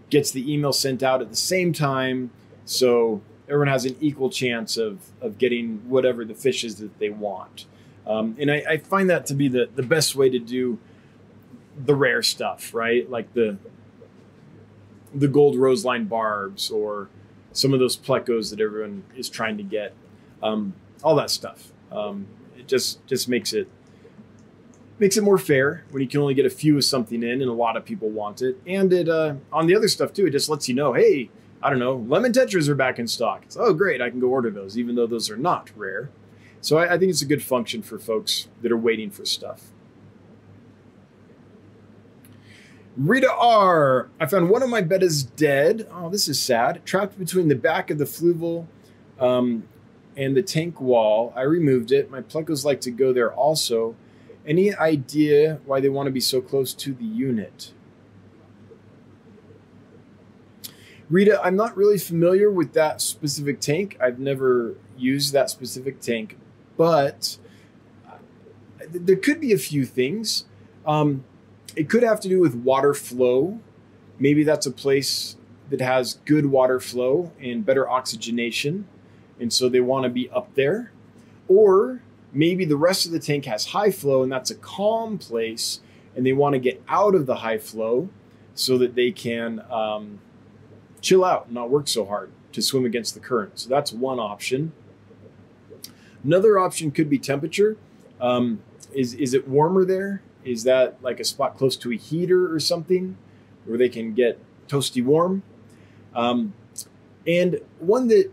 gets 0.10 0.32
the 0.32 0.52
email 0.52 0.74
sent 0.74 1.04
out 1.04 1.22
at 1.22 1.30
the 1.30 1.36
same 1.36 1.72
time, 1.72 2.32
so 2.66 3.22
everyone 3.48 3.68
has 3.68 3.86
an 3.86 3.96
equal 4.00 4.30
chance 4.30 4.78
of 4.78 5.00
of 5.22 5.38
getting 5.38 5.78
whatever 5.90 6.26
the 6.26 6.36
fish 6.36 6.64
is 6.64 6.76
that 6.78 7.00
they 7.00 7.10
want. 7.10 7.66
Um, 8.06 8.38
and 8.40 8.50
I, 8.50 8.64
I, 8.70 8.78
find 8.78 9.10
that 9.10 9.26
to 9.28 9.34
be 9.34 9.50
the 9.50 9.70
the 9.76 9.84
best 9.84 10.16
way 10.16 10.30
to 10.30 10.40
do 10.40 10.80
the 11.78 11.94
rare 11.94 12.24
stuff, 12.24 12.74
right? 12.74 13.10
Like 13.10 13.34
the 13.34 13.58
the 15.14 15.28
gold 15.28 15.58
rose 15.58 15.84
line 15.84 16.06
barbs 16.06 16.70
or 16.70 17.10
some 17.52 17.74
of 17.74 17.80
those 17.80 17.98
plecos 17.98 18.50
that 18.52 18.60
everyone 18.60 19.04
is 19.16 19.30
trying 19.30 19.58
to 19.58 19.64
get. 19.64 19.94
Um, 20.42 20.74
all 21.04 21.16
that 21.16 21.30
stuff. 21.30 21.72
Um, 21.92 22.28
it 22.58 22.68
just 22.68 23.06
just 23.08 23.28
makes 23.28 23.54
it 23.54 23.68
makes 25.00 25.18
it 25.18 25.24
more 25.24 25.38
fair 25.38 25.84
when 25.92 26.02
you 26.02 26.08
can 26.08 26.22
only 26.22 26.34
get 26.34 26.46
a 26.46 26.50
few 26.50 26.78
of 26.78 26.84
something 26.84 27.22
in 27.24 27.42
and 27.42 27.50
a 27.50 27.54
lot 27.54 27.78
of 27.78 27.86
people 27.86 28.10
want 28.10 28.42
it. 28.42 28.58
And 28.66 28.92
it 28.92 29.10
uh, 29.10 29.36
on 29.52 29.68
the 29.68 29.76
other 29.76 29.88
stuff 29.88 30.14
too, 30.14 30.26
it 30.26 30.32
just 30.32 30.50
lets 30.50 30.68
you 30.68 30.76
know, 30.76 30.94
hey, 30.94 31.30
I 31.62 31.70
don't 31.70 31.80
know, 31.80 31.96
lemon 31.96 32.32
tetras 32.32 32.70
are 32.70 32.76
back 32.76 33.00
in 33.00 33.08
stock. 33.08 33.44
It's 33.46 33.58
oh 33.58 33.74
great, 33.74 34.02
I 34.02 34.10
can 34.10 34.20
go 34.20 34.28
order 34.28 34.52
those, 34.52 34.78
even 34.78 34.96
though 34.96 35.08
those 35.08 35.30
are 35.30 35.38
not 35.38 35.72
rare. 35.76 36.10
So 36.62 36.78
I, 36.78 36.96
I 36.96 36.98
think 36.98 37.10
it's 37.10 37.22
a 37.22 37.26
good 37.26 37.44
function 37.44 37.82
for 37.82 37.98
folks 37.98 38.48
that 38.62 38.72
are 38.72 38.78
waiting 38.78 39.10
for 39.10 39.26
stuff. 39.26 39.72
Rita 42.98 43.32
R. 43.32 44.10
I 44.20 44.26
found 44.26 44.50
one 44.50 44.64
of 44.64 44.70
my 44.70 44.82
bettas 44.82 45.28
dead. 45.36 45.88
Oh, 45.92 46.10
this 46.10 46.28
is 46.28 46.42
sad. 46.42 46.84
Trapped 46.84 47.20
between 47.20 47.48
the 47.48 47.56
back 47.56 47.92
of 47.92 48.00
the 48.00 48.06
fluval 48.06 48.66
um, 49.20 49.68
and 50.16 50.36
the 50.36 50.42
tank 50.42 50.82
wall. 50.82 51.32
I 51.36 51.44
removed 51.44 51.92
it. 51.92 52.10
My 52.10 52.22
plecos 52.22 52.66
like 52.66 52.82
to 52.82 52.92
go 52.92 53.14
there 53.14 53.32
also. 53.32 53.96
Any 54.48 54.74
idea 54.74 55.60
why 55.66 55.80
they 55.80 55.90
want 55.90 56.08
to 56.08 56.12
be 56.12 56.20
so 56.20 56.42
close 56.42 56.74
to 56.74 56.94
the 56.94 57.06
unit? 57.06 57.72
Rita, 61.10 61.40
I'm 61.42 61.56
not 61.56 61.78
really 61.78 61.98
familiar 61.98 62.52
with 62.52 62.74
that 62.74 63.00
specific 63.00 63.62
tank. 63.62 63.98
I've 64.00 64.20
never 64.20 64.76
used 64.98 65.32
that 65.34 65.50
specific 65.50 66.02
tank, 66.02 66.38
but 66.76 67.38
uh, 68.06 68.18
there 68.92 69.16
could 69.16 69.40
be 69.40 69.54
a 69.54 69.58
few 69.58 69.86
things. 69.86 70.46
Um, 70.86 71.24
it 71.78 71.90
could 71.90 72.04
have 72.04 72.20
to 72.22 72.28
do 72.28 72.42
with 72.42 72.56
water 72.56 72.94
flow. 72.94 73.60
Maybe 74.20 74.44
that's 74.44 74.66
a 74.66 74.72
place 74.72 75.38
that 75.70 75.80
has 75.80 76.16
good 76.26 76.48
water 76.48 76.80
flow 76.80 77.32
and 77.42 77.66
better 77.66 77.90
oxygenation, 77.90 78.86
and 79.40 79.54
so 79.54 79.70
they 79.70 79.80
want 79.80 80.04
to 80.04 80.10
be 80.10 80.30
up 80.30 80.54
there. 80.56 80.92
Or 81.48 82.02
maybe 82.34 82.66
the 82.66 82.76
rest 82.76 83.06
of 83.06 83.14
the 83.14 83.20
tank 83.20 83.46
has 83.46 83.68
high 83.68 83.92
flow 83.92 84.24
and 84.24 84.32
that's 84.32 84.52
a 84.52 84.56
calm 84.56 85.18
place, 85.18 85.80
and 86.18 86.26
they 86.26 86.34
want 86.34 86.54
to 86.54 86.60
get 86.60 86.84
out 86.90 87.16
of 87.16 87.28
the 87.28 87.36
high 87.36 87.60
flow 87.60 88.10
so 88.56 88.78
that 88.78 88.96
they 88.96 89.12
can. 89.12 89.64
Um, 89.72 90.20
chill 91.08 91.24
out 91.24 91.46
and 91.46 91.54
not 91.54 91.70
work 91.70 91.88
so 91.88 92.06
hard 92.06 92.32
to 92.52 92.62
swim 92.62 92.84
against 92.84 93.14
the 93.14 93.20
current. 93.22 93.58
So 93.60 93.70
that's 93.70 93.94
one 93.94 94.20
option. 94.20 94.74
Another 96.22 96.60
option 96.60 96.92
could 96.92 97.10
be 97.10 97.18
temperature. 97.18 97.78
Um, 98.20 98.62
is 98.94 99.14
is 99.14 99.34
it 99.34 99.48
warmer 99.48 99.86
there? 99.86 100.22
Is 100.44 100.64
that 100.64 100.98
like 101.02 101.20
a 101.20 101.24
spot 101.24 101.58
close 101.58 101.78
to 101.78 101.92
a 101.92 101.96
heater 101.96 102.54
or 102.54 102.60
something 102.60 103.18
where 103.66 103.78
they 103.78 103.90
can 103.90 104.14
get 104.14 104.38
toasty 104.68 105.04
warm? 105.04 105.44
Um, 106.14 106.54
and 107.26 107.62
one 107.80 108.08
that 108.08 108.32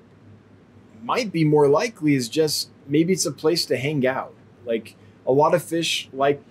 might 1.03 1.31
be 1.31 1.45
more 1.45 1.69
likely 1.69 2.15
is 2.15 2.29
just 2.29 2.71
maybe 2.89 3.13
it's 3.13 3.27
a 3.27 3.33
place 3.33 3.65
to 3.67 3.77
hang 3.77 4.05
out. 4.05 4.35
Like 4.65 4.97
a 5.27 5.33
lot 5.33 5.55
of 5.55 5.63
fish 5.63 6.09
like 6.13 6.43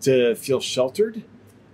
to 0.00 0.34
feel 0.34 0.60
sheltered. 0.60 1.22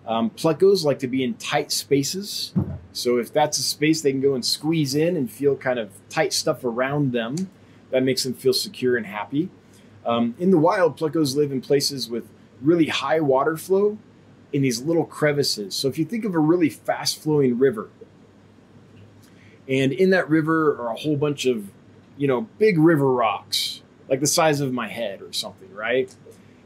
Um, 0.07 0.31
plecos 0.31 0.85
like 0.85 1.01
to 1.01 1.09
be 1.09 1.25
in 1.25 1.35
tight 1.35 1.73
spaces. 1.73 2.55
So 2.93 3.19
if 3.19 3.33
that's 3.33 3.59
a 3.59 3.63
space 3.63 4.01
they 4.01 4.13
can 4.13 4.21
go 4.21 4.35
and 4.35 4.45
squeeze 4.45 4.95
in 4.95 5.17
and 5.17 5.31
feel 5.31 5.57
kind 5.57 5.79
of 5.79 5.91
tight 6.09 6.33
stuff 6.33 6.65
around 6.65 7.13
them, 7.13 7.51
that 7.91 8.03
makes 8.03 8.23
them 8.23 8.35
feel 8.35 8.53
secure 8.53 8.97
and 8.97 9.07
happy. 9.07 9.51
Um, 10.05 10.35
in 10.39 10.51
the 10.51 10.59
wild, 10.59 10.97
plecos 10.97 11.37
live 11.37 11.51
in 11.51 11.61
places 11.61 12.09
with 12.09 12.29
really 12.63 12.87
high 12.87 13.21
water 13.21 13.57
flow 13.57 13.99
in 14.53 14.63
these 14.63 14.81
little 14.81 15.05
crevices. 15.05 15.75
So 15.75 15.89
if 15.89 15.99
you 15.99 16.05
think 16.05 16.25
of 16.25 16.35
a 16.35 16.39
really 16.39 16.71
fast 16.71 17.21
flowing 17.21 17.59
river, 17.59 17.91
and 19.69 19.93
in 19.93 20.11
that 20.11 20.31
river 20.31 20.81
are 20.81 20.93
a 20.93 20.97
whole 20.97 21.17
bunch 21.17 21.45
of, 21.45 21.71
you 22.17 22.29
know, 22.29 22.43
big 22.59 22.79
river 22.79 23.13
rocks, 23.13 23.83
like 24.09 24.21
the 24.21 24.27
size 24.27 24.61
of 24.61 24.73
my 24.73 24.89
head 24.89 25.21
or 25.21 25.33
something, 25.33 25.73
right? 25.75 26.15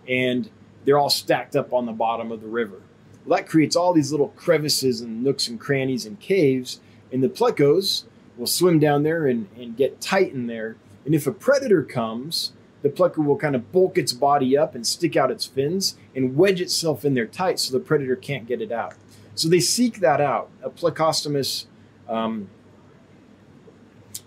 And 0.06 0.50
they're 0.84 0.98
all 0.98 1.10
stacked 1.10 1.56
up 1.56 1.72
on 1.72 1.86
the 1.86 1.92
bottom 1.92 2.30
of 2.30 2.42
the 2.42 2.46
river. 2.46 2.82
Well, 3.24 3.38
that 3.38 3.48
creates 3.48 3.76
all 3.76 3.92
these 3.92 4.10
little 4.10 4.28
crevices 4.28 5.00
and 5.00 5.22
nooks 5.22 5.48
and 5.48 5.60
crannies 5.60 6.06
and 6.06 6.18
caves, 6.18 6.80
and 7.12 7.22
the 7.22 7.28
plecos 7.28 8.04
will 8.36 8.46
swim 8.46 8.78
down 8.78 9.02
there 9.02 9.26
and, 9.26 9.48
and 9.56 9.76
get 9.76 10.00
tight 10.00 10.32
in 10.32 10.46
there. 10.46 10.76
And 11.04 11.14
if 11.14 11.26
a 11.26 11.32
predator 11.32 11.82
comes, 11.82 12.52
the 12.82 12.88
pleco 12.88 13.24
will 13.24 13.36
kind 13.36 13.54
of 13.54 13.70
bulk 13.72 13.98
its 13.98 14.12
body 14.12 14.56
up 14.56 14.74
and 14.74 14.86
stick 14.86 15.16
out 15.16 15.30
its 15.30 15.44
fins 15.44 15.96
and 16.14 16.36
wedge 16.36 16.60
itself 16.60 17.04
in 17.04 17.14
there 17.14 17.26
tight 17.26 17.58
so 17.58 17.72
the 17.72 17.84
predator 17.84 18.16
can't 18.16 18.46
get 18.46 18.62
it 18.62 18.72
out. 18.72 18.94
So 19.34 19.48
they 19.48 19.60
seek 19.60 20.00
that 20.00 20.20
out. 20.20 20.50
A 20.62 20.70
plecostomus 20.70 21.66
um, 22.08 22.48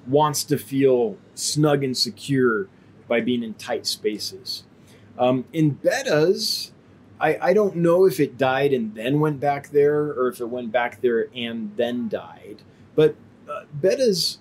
wants 0.07 0.43
to 0.45 0.57
feel 0.57 1.17
snug 1.33 1.83
and 1.83 1.97
secure 1.97 2.67
by 3.07 3.21
being 3.21 3.43
in 3.43 3.55
tight 3.55 3.85
spaces. 3.85 4.63
Um, 5.17 5.45
in 5.53 5.75
bettas, 5.75 6.71
I, 7.23 7.37
I 7.41 7.53
don't 7.53 7.77
know 7.77 8.05
if 8.05 8.19
it 8.19 8.37
died 8.37 8.73
and 8.73 8.93
then 8.93 9.21
went 9.21 9.39
back 9.39 9.69
there 9.69 10.11
or 10.11 10.27
if 10.27 10.41
it 10.41 10.49
went 10.49 10.73
back 10.73 10.99
there 10.99 11.29
and 11.33 11.71
then 11.77 12.09
died. 12.09 12.63
But 12.95 13.15
uh, 13.49 13.63
bettas, 13.79 14.39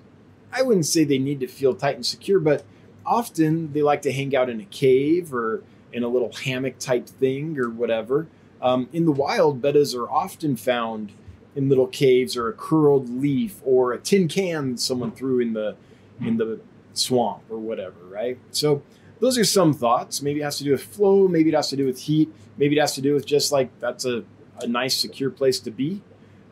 I 0.53 0.63
wouldn't 0.63 0.87
say 0.87 1.05
they 1.05 1.19
need 1.19 1.39
to 1.41 1.47
feel 1.47 1.75
tight 1.75 1.95
and 1.95 2.05
secure, 2.05 2.41
but 2.41 2.65
often 3.07 3.73
they 3.73 3.83
like 3.83 4.03
to 4.03 4.13
hang 4.13 4.35
out 4.35 4.51
in 4.51 4.61
a 4.61 4.65
cave 4.65 5.33
or 5.33 5.63
in 5.93 6.03
a 6.03 6.09
little 6.09 6.33
hammock 6.33 6.81
type 6.81 7.07
thing 7.07 7.57
or 7.57 7.71
whatever. 7.71 8.27
Um, 8.61 8.89
in 8.93 9.05
the 9.05 9.13
wild, 9.13 9.63
bettas 9.63 9.95
are 9.95 10.11
often 10.11 10.57
found 10.57 11.13
in 11.55 11.69
little 11.69 11.87
caves 11.87 12.37
or 12.37 12.49
a 12.49 12.53
curled 12.53 13.09
leaf 13.09 13.61
or 13.65 13.93
a 13.93 13.99
tin 13.99 14.27
can 14.27 14.77
someone 14.77 15.13
threw 15.13 15.39
in 15.39 15.53
the 15.53 15.77
in 16.21 16.37
the 16.37 16.61
swamp 16.95 17.43
or 17.49 17.59
whatever, 17.59 17.99
right? 18.09 18.39
So 18.51 18.83
those 19.23 19.39
are 19.39 19.45
some 19.45 19.73
thoughts. 19.73 20.21
Maybe 20.21 20.41
it 20.41 20.43
has 20.43 20.59
to 20.59 20.65
do 20.65 20.73
with 20.73 20.83
flow. 20.83 21.29
Maybe 21.29 21.49
it 21.49 21.55
has 21.55 21.69
to 21.71 21.77
do 21.77 21.87
with 21.87 22.01
heat. 22.01 22.29
Maybe 22.57 22.77
it 22.77 22.81
has 22.81 22.97
to 22.97 23.01
do 23.01 23.15
with 23.15 23.25
just 23.25 23.53
like 23.53 23.71
that's 23.79 24.05
a, 24.05 24.25
a 24.61 24.67
nice, 24.67 24.97
secure 24.97 25.31
place 25.31 25.61
to 25.61 25.71
be. 25.71 26.03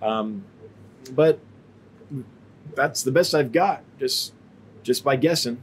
Um, 0.01 0.45
but 1.11 1.41
that's 2.77 3.03
the 3.03 3.11
best 3.11 3.35
I've 3.35 3.51
got 3.51 3.83
just 3.99 4.35
just 4.85 5.03
by 5.03 5.17
guessing. 5.17 5.61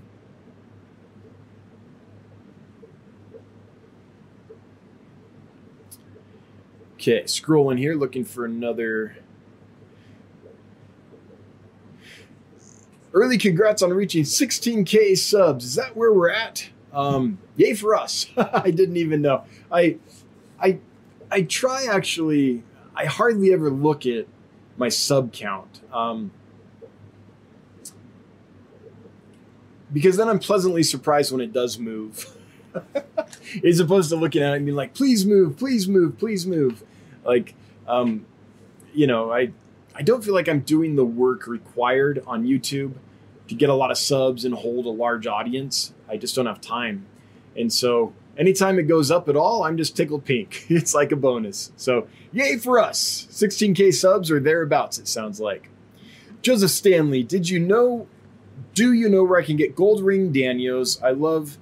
Okay, 6.96 7.24
scrolling 7.24 7.78
here, 7.78 7.96
looking 7.96 8.26
for 8.26 8.44
another. 8.44 9.16
Early 13.14 13.38
congrats 13.38 13.82
on 13.82 13.94
reaching 13.94 14.24
16k 14.24 15.18
subs. 15.18 15.64
Is 15.64 15.76
that 15.76 15.96
where 15.96 16.12
we're 16.12 16.30
at? 16.30 16.70
Um, 16.94 17.38
yay 17.56 17.74
for 17.74 17.96
us! 17.96 18.28
I 18.38 18.72
didn't 18.72 18.98
even 18.98 19.22
know. 19.22 19.44
I, 19.72 19.98
I, 20.60 20.80
I 21.30 21.44
try 21.44 21.86
actually. 21.86 22.64
I 22.96 23.06
hardly 23.06 23.54
ever 23.54 23.70
look 23.70 24.06
at 24.06 24.26
my 24.78 24.90
sub 24.90 25.32
count. 25.32 25.82
Um, 25.94 26.32
because 29.92 30.18
then 30.18 30.30
I'm 30.30 30.40
pleasantly 30.40 30.84
surprised 30.84 31.32
when 31.32 31.42
it 31.42 31.54
does 31.54 31.78
move. 31.78 32.36
As 33.64 33.80
opposed 33.80 34.10
to 34.10 34.16
looking 34.16 34.42
at 34.42 34.54
it 34.54 34.58
and 34.58 34.66
being 34.66 34.76
like, 34.76 34.94
please 34.94 35.26
move, 35.26 35.58
please 35.58 35.88
move, 35.88 36.18
please 36.18 36.46
move. 36.46 36.84
Like, 37.24 37.56
um, 37.88 38.26
you 38.94 39.08
know, 39.08 39.32
I 39.32 39.52
I 39.96 40.04
don't 40.04 40.24
feel 40.24 40.34
like 40.34 40.48
I'm 40.48 40.60
doing 40.60 40.96
the 40.96 41.06
work 41.06 41.48
required 41.48 42.24
on 42.28 42.46
YouTube 42.46 42.94
to 43.48 43.56
get 43.56 43.70
a 43.70 43.74
lot 43.74 43.92
of 43.92 43.98
subs 43.98 44.46
and 44.46 44.54
hold 44.54 44.86
a 44.86 44.90
large 44.90 45.28
audience. 45.28 45.94
I 46.10 46.18
just 46.18 46.36
don't 46.36 46.46
have 46.46 46.62
time. 46.62 47.06
And 47.56 47.72
so 47.72 48.14
anytime 48.38 48.80
it 48.80 48.84
goes 48.84 49.10
up 49.10 49.30
at 49.30 49.36
all, 49.36 49.64
I'm 49.64 49.78
just 49.78 49.96
tickled 49.96 50.26
pink. 50.26 50.66
It's 50.70 50.94
like 50.94 51.12
a 51.12 51.16
bonus. 51.16 51.72
So 51.76 52.08
yay 52.32 52.58
for 52.58 52.80
us. 52.80 53.28
16K 53.32 53.94
subs 53.94 54.30
or 54.30 54.40
thereabouts, 54.40 54.98
it 55.00 55.08
sounds 55.08 55.40
like. 55.40 55.70
Joseph 56.42 56.72
Stanley, 56.72 57.24
did 57.24 57.50
you 57.50 57.60
know 57.60 58.08
do 58.74 58.94
you 58.94 59.10
know 59.10 59.24
where 59.24 59.40
I 59.40 59.44
can 59.44 59.56
get 59.56 59.76
gold 59.76 60.04
ring 60.04 60.32
Danios? 60.32 61.02
I 61.02 61.10
love 61.10 61.58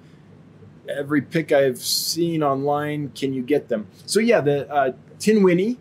every 0.90 1.22
pick 1.22 1.52
I've 1.52 1.80
seen 1.80 2.44
online. 2.44 3.12
Can 3.16 3.34
you 3.34 3.42
get 3.42 3.70
them? 3.70 3.88
So 4.06 4.20
yeah, 4.20 4.42
the 4.42 4.70
uh, 4.70 4.92
tinwini 5.18 5.78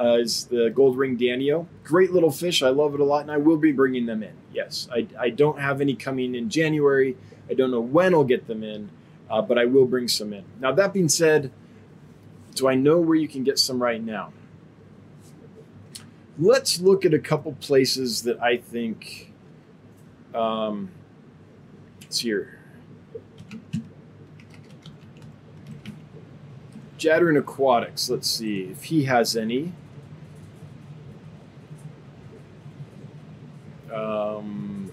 uh, 0.00 0.18
is 0.18 0.46
the 0.46 0.70
gold 0.70 0.96
ring 0.96 1.18
Danio. 1.18 1.66
Great 1.84 2.12
little 2.12 2.30
fish. 2.30 2.62
I 2.62 2.70
love 2.70 2.94
it 2.94 3.00
a 3.00 3.04
lot, 3.04 3.20
and 3.22 3.30
I 3.30 3.36
will 3.36 3.58
be 3.58 3.72
bringing 3.72 4.06
them 4.06 4.22
in. 4.22 4.32
Yes, 4.52 4.88
I, 4.92 5.06
I 5.18 5.30
don't 5.30 5.58
have 5.58 5.80
any 5.80 5.94
coming 5.94 6.34
in 6.34 6.50
January. 6.50 7.16
I 7.48 7.54
don't 7.54 7.70
know 7.70 7.80
when 7.80 8.14
I'll 8.14 8.24
get 8.24 8.46
them 8.46 8.62
in, 8.62 8.90
uh, 9.30 9.42
but 9.42 9.58
I 9.58 9.64
will 9.64 9.86
bring 9.86 10.08
some 10.08 10.32
in. 10.32 10.44
Now 10.60 10.72
that 10.72 10.92
being 10.92 11.08
said, 11.08 11.50
do 12.54 12.68
I 12.68 12.74
know 12.74 12.98
where 12.98 13.16
you 13.16 13.28
can 13.28 13.44
get 13.44 13.58
some 13.58 13.82
right 13.82 14.02
now? 14.02 14.32
Let's 16.38 16.80
look 16.80 17.04
at 17.04 17.14
a 17.14 17.18
couple 17.18 17.52
places 17.52 18.22
that 18.22 18.40
I 18.42 18.56
think. 18.56 19.32
Um, 20.34 20.90
it's 22.02 22.20
here. 22.20 22.58
Jadron 26.98 27.38
Aquatics. 27.38 28.08
Let's 28.08 28.30
see 28.30 28.62
if 28.62 28.84
he 28.84 29.04
has 29.04 29.36
any. 29.36 29.72
Um, 33.92 34.90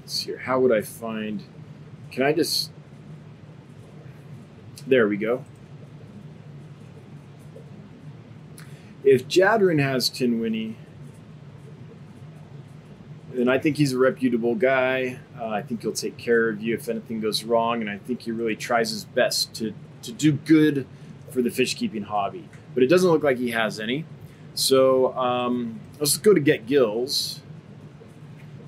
let's 0.00 0.12
see 0.12 0.26
here. 0.26 0.38
How 0.38 0.60
would 0.60 0.72
I 0.72 0.80
find? 0.80 1.42
Can 2.10 2.22
I 2.22 2.32
just? 2.32 2.70
There 4.86 5.08
we 5.08 5.16
go. 5.16 5.44
If 9.04 9.26
Jadron 9.26 9.80
has 9.80 10.08
tinwini, 10.08 10.74
then 13.32 13.48
I 13.48 13.58
think 13.58 13.76
he's 13.76 13.92
a 13.92 13.98
reputable 13.98 14.54
guy. 14.54 15.18
Uh, 15.38 15.48
I 15.48 15.62
think 15.62 15.82
he'll 15.82 15.92
take 15.92 16.16
care 16.16 16.48
of 16.48 16.62
you 16.62 16.74
if 16.74 16.88
anything 16.88 17.20
goes 17.20 17.42
wrong, 17.42 17.80
and 17.80 17.90
I 17.90 17.98
think 17.98 18.22
he 18.22 18.30
really 18.30 18.56
tries 18.56 18.90
his 18.90 19.04
best 19.04 19.54
to 19.54 19.74
to 20.02 20.12
do 20.12 20.32
good 20.32 20.86
for 21.30 21.42
the 21.42 21.50
fish 21.50 21.74
keeping 21.74 22.02
hobby. 22.02 22.48
But 22.74 22.82
it 22.82 22.88
doesn't 22.88 23.10
look 23.10 23.22
like 23.22 23.38
he 23.38 23.50
has 23.50 23.80
any. 23.80 24.04
So 24.54 25.16
um, 25.16 25.80
let's 25.98 26.16
go 26.16 26.34
to 26.34 26.40
Get 26.40 26.66
Gills. 26.66 27.40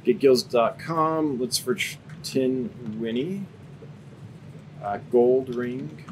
GetGills.com. 0.04 1.40
Let's 1.40 1.58
for 1.58 1.74
tinwini. 2.22 3.44
Uh, 4.82 4.98
gold 5.10 5.54
ring. 5.54 6.04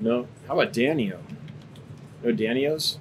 No. 0.00 0.26
How 0.46 0.58
about 0.58 0.72
Danio? 0.72 1.18
No 2.22 2.32
Danios? 2.32 2.98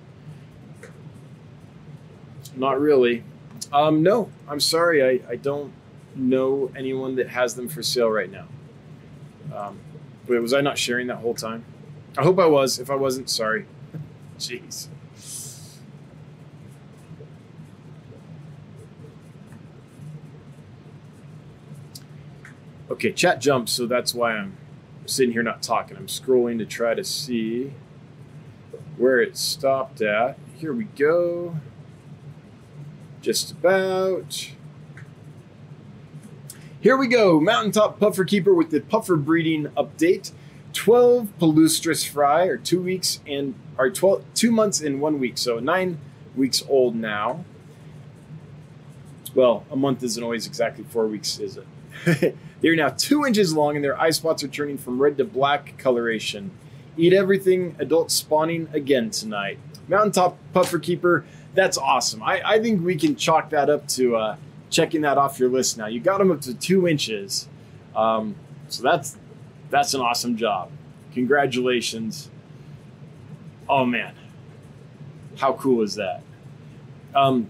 Not 2.56 2.80
really. 2.80 3.24
Um, 3.72 4.04
no, 4.04 4.30
I'm 4.48 4.60
sorry. 4.60 5.04
I, 5.04 5.32
I 5.32 5.36
don't 5.36 5.74
know 6.16 6.72
anyone 6.76 7.16
that 7.16 7.30
has 7.30 7.56
them 7.56 7.70
for 7.70 7.82
sale 7.82 8.10
right 8.10 8.32
now. 8.32 8.48
Um, 9.56 9.80
wait, 10.28 10.40
was 10.40 10.54
I 10.54 10.62
not 10.62 10.78
sharing 10.78 11.08
that 11.08 11.18
whole 11.18 11.34
time? 11.34 11.66
I 12.18 12.24
hope 12.24 12.40
I 12.40 12.46
was. 12.46 12.80
If 12.80 12.90
I 12.90 12.96
wasn't, 12.96 13.30
sorry. 13.30 13.66
Jeez. 14.42 14.88
Okay, 22.90 23.12
chat 23.12 23.40
jumps, 23.40 23.72
so 23.72 23.86
that's 23.86 24.16
why 24.16 24.34
I'm 24.34 24.58
sitting 25.06 25.32
here 25.32 25.44
not 25.44 25.62
talking. 25.62 25.96
I'm 25.96 26.08
scrolling 26.08 26.58
to 26.58 26.66
try 26.66 26.96
to 26.96 27.04
see 27.04 27.74
where 28.98 29.22
it 29.22 29.38
stopped 29.38 30.02
at. 30.02 30.40
Here 30.58 30.74
we 30.74 30.86
go. 30.86 31.58
Just 33.22 33.52
about. 33.52 34.52
Here 36.80 36.98
we 36.98 37.08
go. 37.08 37.40
Mountaintop 37.40 38.00
Puffer 38.00 38.26
Keeper 38.26 38.56
with 38.56 38.72
the 38.72 38.82
puffer 38.82 39.16
breeding 39.16 39.66
update. 39.78 40.32
12 40.74 41.30
palustris 41.40 42.08
fry, 42.08 42.46
or 42.46 42.58
two 42.58 42.82
weeks 42.82 43.20
and 43.28 43.56
or 43.78 43.90
12 43.90 44.24
two 44.34 44.52
months 44.52 44.82
and 44.82 45.02
one 45.02 45.20
week, 45.20 45.38
so 45.38 45.60
nine 45.60 45.98
weeks 46.36 46.64
old 46.68 46.96
now. 46.96 47.44
Well, 49.34 49.66
a 49.72 49.76
month 49.76 50.04
isn't 50.04 50.22
always 50.22 50.46
exactly 50.46 50.84
four 50.84 51.08
weeks, 51.08 51.40
is 51.40 51.58
it? 51.58 52.36
They're 52.62 52.76
now 52.76 52.90
two 52.90 53.26
inches 53.26 53.54
long 53.54 53.76
and 53.76 53.84
their 53.84 54.00
eye 54.00 54.12
spots 54.12 54.44
are 54.44 54.48
turning 54.48 54.78
from 54.78 55.02
red 55.02 55.18
to 55.18 55.24
black 55.24 55.78
coloration. 55.78 56.52
Eat 56.98 57.14
everything, 57.14 57.76
adult 57.80 58.12
spawning 58.12 58.68
again 58.74 59.10
tonight. 59.10 59.58
Mountaintop 59.88 60.38
Puffer 60.54 60.80
Keeper, 60.80 61.26
that's 61.54 61.78
awesome. 61.78 62.22
I, 62.22 62.42
I 62.46 62.62
think 62.62 62.84
we 62.84 62.96
can 62.96 63.16
chalk 63.16 63.50
that 63.50 63.70
up 63.70 63.88
to 63.90 64.16
uh, 64.16 64.36
checking 64.70 65.02
that 65.02 65.18
off 65.18 65.40
your 65.40 65.50
list 65.50 65.78
now. 65.78 65.88
You 65.88 66.00
got 66.00 66.20
them 66.20 66.32
up 66.32 66.42
to 66.42 66.54
two 66.54 66.88
inches. 66.88 67.48
Um, 67.96 68.36
so 68.68 68.84
that's 68.84 69.18
that's 69.72 69.94
an 69.94 70.02
awesome 70.02 70.38
job. 70.38 70.70
Congratulations. 71.14 72.30
Oh 73.68 73.86
man, 73.86 74.14
how 75.38 75.54
cool 75.54 75.82
is 75.82 75.96
that? 75.96 76.22
Um, 77.16 77.50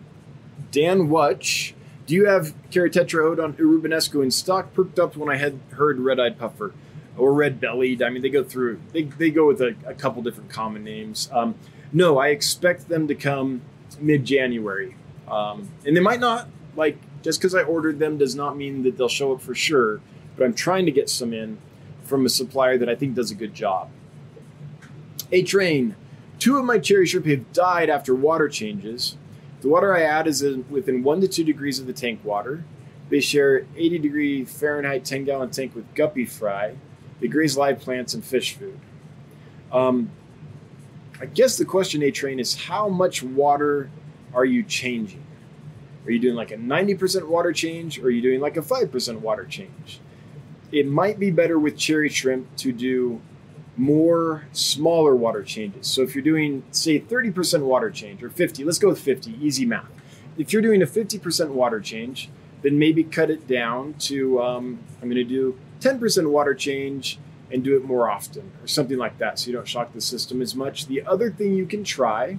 Dan 0.71 1.09
Wutch, 1.09 1.73
do 2.05 2.13
you 2.13 2.27
have 2.27 2.53
Carinotetraodon 2.71 3.53
irrubesco 3.53 4.23
in 4.23 4.31
stock? 4.31 4.73
Perked 4.73 4.99
up 4.99 5.15
when 5.17 5.29
I 5.29 5.37
had 5.37 5.59
heard 5.71 5.99
red-eyed 5.99 6.39
puffer 6.39 6.73
or 7.17 7.33
red-bellied. 7.33 8.01
I 8.01 8.09
mean, 8.09 8.21
they 8.21 8.29
go 8.29 8.43
through. 8.43 8.79
They, 8.93 9.03
they 9.03 9.29
go 9.29 9.47
with 9.47 9.61
a, 9.61 9.75
a 9.85 9.93
couple 9.93 10.21
different 10.21 10.49
common 10.49 10.83
names. 10.83 11.29
Um, 11.31 11.55
no, 11.91 12.17
I 12.17 12.29
expect 12.29 12.87
them 12.87 13.07
to 13.07 13.15
come 13.15 13.61
mid-January, 13.99 14.95
um, 15.27 15.69
and 15.85 15.95
they 15.95 16.01
might 16.01 16.19
not. 16.19 16.47
Like 16.75 16.97
just 17.21 17.39
because 17.39 17.53
I 17.53 17.63
ordered 17.63 17.99
them 17.99 18.17
does 18.17 18.33
not 18.35 18.55
mean 18.55 18.83
that 18.83 18.97
they'll 18.97 19.09
show 19.09 19.33
up 19.33 19.41
for 19.41 19.53
sure. 19.53 19.99
But 20.37 20.45
I'm 20.45 20.53
trying 20.53 20.85
to 20.85 20.91
get 20.91 21.09
some 21.09 21.33
in 21.33 21.57
from 22.11 22.25
a 22.25 22.29
supplier 22.29 22.77
that 22.77 22.89
I 22.89 22.93
think 22.93 23.15
does 23.15 23.31
a 23.31 23.35
good 23.35 23.55
job. 23.55 23.89
A 25.31 25.41
train. 25.41 25.95
Two 26.37 26.57
of 26.57 26.65
my 26.65 26.77
cherry 26.77 27.07
shrimp 27.07 27.25
have 27.25 27.53
died 27.53 27.89
after 27.89 28.13
water 28.13 28.49
changes. 28.49 29.17
The 29.61 29.69
water 29.69 29.95
I 29.95 30.01
add 30.01 30.27
is 30.27 30.43
within 30.69 31.03
one 31.03 31.21
to 31.21 31.27
two 31.27 31.43
degrees 31.43 31.79
of 31.79 31.87
the 31.87 31.93
tank 31.93 32.19
water. 32.23 32.65
They 33.09 33.21
share 33.21 33.65
80 33.77 33.99
degree 33.99 34.45
Fahrenheit 34.45 35.05
10 35.05 35.23
gallon 35.23 35.51
tank 35.51 35.73
with 35.73 35.93
guppy 35.95 36.25
fry. 36.25 36.75
They 37.21 37.27
graze 37.27 37.57
live 37.57 37.79
plants 37.79 38.13
and 38.13 38.23
fish 38.23 38.55
food. 38.55 38.79
Um, 39.71 40.11
I 41.19 41.27
guess 41.27 41.57
the 41.57 41.65
question, 41.65 42.03
A 42.03 42.11
train, 42.11 42.39
is 42.39 42.65
how 42.65 42.89
much 42.89 43.23
water 43.23 43.89
are 44.33 44.45
you 44.45 44.63
changing? 44.63 45.23
Are 46.05 46.11
you 46.11 46.19
doing 46.19 46.35
like 46.35 46.51
a 46.51 46.57
90% 46.57 47.27
water 47.27 47.53
change 47.53 47.99
or 47.99 48.07
are 48.07 48.09
you 48.09 48.21
doing 48.21 48.41
like 48.41 48.57
a 48.57 48.61
5% 48.61 49.19
water 49.19 49.45
change? 49.45 50.01
It 50.71 50.87
might 50.87 51.19
be 51.19 51.31
better 51.31 51.59
with 51.59 51.77
cherry 51.77 52.09
shrimp 52.09 52.55
to 52.57 52.71
do 52.71 53.21
more 53.77 54.45
smaller 54.51 55.15
water 55.15 55.43
changes. 55.43 55.87
So 55.87 56.01
if 56.01 56.15
you're 56.15 56.23
doing, 56.23 56.63
say, 56.71 56.99
30% 56.99 57.63
water 57.63 57.89
change 57.89 58.23
or 58.23 58.29
50, 58.29 58.63
let's 58.63 58.79
go 58.79 58.89
with 58.89 58.99
50, 58.99 59.37
easy 59.41 59.65
math. 59.65 59.89
If 60.37 60.53
you're 60.53 60.61
doing 60.61 60.81
a 60.81 60.85
50% 60.85 61.49
water 61.49 61.79
change, 61.79 62.29
then 62.61 62.77
maybe 62.77 63.03
cut 63.03 63.29
it 63.29 63.47
down 63.47 63.95
to, 63.95 64.41
um, 64.41 64.79
I'm 65.01 65.09
going 65.09 65.15
to 65.15 65.23
do 65.23 65.57
10% 65.79 66.29
water 66.29 66.53
change 66.53 67.17
and 67.51 67.63
do 67.63 67.75
it 67.75 67.83
more 67.83 68.09
often 68.09 68.51
or 68.61 68.67
something 68.67 68.97
like 68.97 69.17
that 69.17 69.39
so 69.39 69.47
you 69.47 69.53
don't 69.53 69.67
shock 69.67 69.93
the 69.93 70.01
system 70.01 70.41
as 70.41 70.55
much. 70.55 70.85
The 70.85 71.03
other 71.05 71.31
thing 71.31 71.53
you 71.53 71.65
can 71.65 71.83
try 71.83 72.37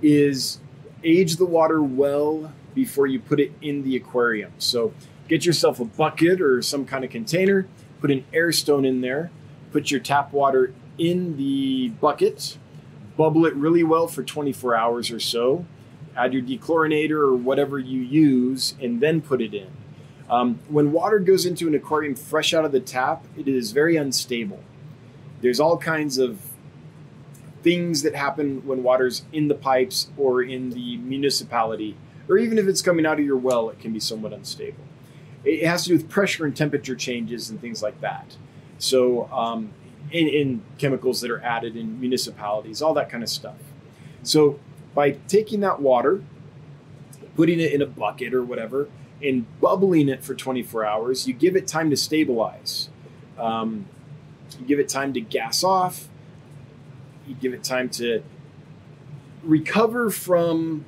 is 0.00 0.60
age 1.04 1.36
the 1.36 1.44
water 1.44 1.82
well 1.82 2.52
before 2.74 3.06
you 3.06 3.20
put 3.20 3.38
it 3.40 3.52
in 3.60 3.82
the 3.82 3.96
aquarium. 3.96 4.52
So 4.58 4.94
Get 5.32 5.46
yourself 5.46 5.80
a 5.80 5.86
bucket 5.86 6.42
or 6.42 6.60
some 6.60 6.84
kind 6.84 7.06
of 7.06 7.10
container, 7.10 7.66
put 8.02 8.10
an 8.10 8.26
air 8.34 8.52
stone 8.52 8.84
in 8.84 9.00
there, 9.00 9.30
put 9.70 9.90
your 9.90 9.98
tap 9.98 10.30
water 10.30 10.74
in 10.98 11.38
the 11.38 11.88
bucket, 12.02 12.58
bubble 13.16 13.46
it 13.46 13.54
really 13.54 13.82
well 13.82 14.06
for 14.06 14.22
24 14.22 14.74
hours 14.74 15.10
or 15.10 15.18
so, 15.18 15.64
add 16.14 16.34
your 16.34 16.42
dechlorinator 16.42 17.12
or 17.12 17.34
whatever 17.34 17.78
you 17.78 18.02
use, 18.02 18.74
and 18.78 19.00
then 19.00 19.22
put 19.22 19.40
it 19.40 19.54
in. 19.54 19.68
Um, 20.28 20.58
when 20.68 20.92
water 20.92 21.18
goes 21.18 21.46
into 21.46 21.66
an 21.66 21.74
aquarium 21.74 22.14
fresh 22.14 22.52
out 22.52 22.66
of 22.66 22.72
the 22.72 22.80
tap, 22.80 23.24
it 23.34 23.48
is 23.48 23.72
very 23.72 23.96
unstable. 23.96 24.62
There's 25.40 25.58
all 25.58 25.78
kinds 25.78 26.18
of 26.18 26.42
things 27.62 28.02
that 28.02 28.14
happen 28.14 28.66
when 28.66 28.82
water's 28.82 29.22
in 29.32 29.48
the 29.48 29.54
pipes 29.54 30.10
or 30.18 30.42
in 30.42 30.72
the 30.72 30.98
municipality, 30.98 31.96
or 32.28 32.36
even 32.36 32.58
if 32.58 32.66
it's 32.66 32.82
coming 32.82 33.06
out 33.06 33.18
of 33.18 33.24
your 33.24 33.38
well, 33.38 33.70
it 33.70 33.80
can 33.80 33.94
be 33.94 33.98
somewhat 33.98 34.34
unstable 34.34 34.84
it 35.44 35.66
has 35.66 35.84
to 35.84 35.90
do 35.90 35.96
with 35.96 36.08
pressure 36.08 36.44
and 36.44 36.56
temperature 36.56 36.94
changes 36.94 37.50
and 37.50 37.60
things 37.60 37.82
like 37.82 38.00
that. 38.00 38.36
So, 38.78 39.30
um, 39.32 39.72
in, 40.10 40.28
in, 40.28 40.62
chemicals 40.78 41.20
that 41.20 41.30
are 41.30 41.40
added 41.40 41.76
in 41.76 42.00
municipalities, 42.00 42.82
all 42.82 42.94
that 42.94 43.08
kind 43.08 43.22
of 43.22 43.28
stuff. 43.28 43.56
So, 44.22 44.58
by 44.94 45.12
taking 45.28 45.60
that 45.60 45.80
water, 45.80 46.22
putting 47.36 47.60
it 47.60 47.72
in 47.72 47.80
a 47.80 47.86
bucket 47.86 48.34
or 48.34 48.42
whatever, 48.42 48.88
and 49.22 49.46
bubbling 49.60 50.08
it 50.08 50.22
for 50.22 50.34
24 50.34 50.84
hours, 50.84 51.26
you 51.26 51.34
give 51.34 51.56
it 51.56 51.66
time 51.66 51.90
to 51.90 51.96
stabilize. 51.96 52.88
Um, 53.38 53.86
you 54.58 54.66
give 54.66 54.78
it 54.78 54.88
time 54.88 55.12
to 55.14 55.20
gas 55.20 55.62
off. 55.64 56.08
You 57.26 57.34
give 57.36 57.54
it 57.54 57.62
time 57.62 57.88
to 57.90 58.22
recover 59.42 60.10
from 60.10 60.84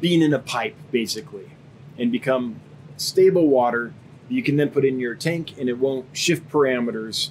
being 0.00 0.22
in 0.22 0.34
a 0.34 0.38
pipe 0.38 0.76
basically 0.90 1.50
and 1.98 2.10
become 2.10 2.60
stable 2.96 3.48
water 3.48 3.92
you 4.28 4.42
can 4.42 4.56
then 4.56 4.70
put 4.70 4.84
in 4.84 4.98
your 4.98 5.14
tank 5.14 5.58
and 5.58 5.68
it 5.68 5.78
won't 5.78 6.06
shift 6.16 6.48
parameters. 6.48 7.30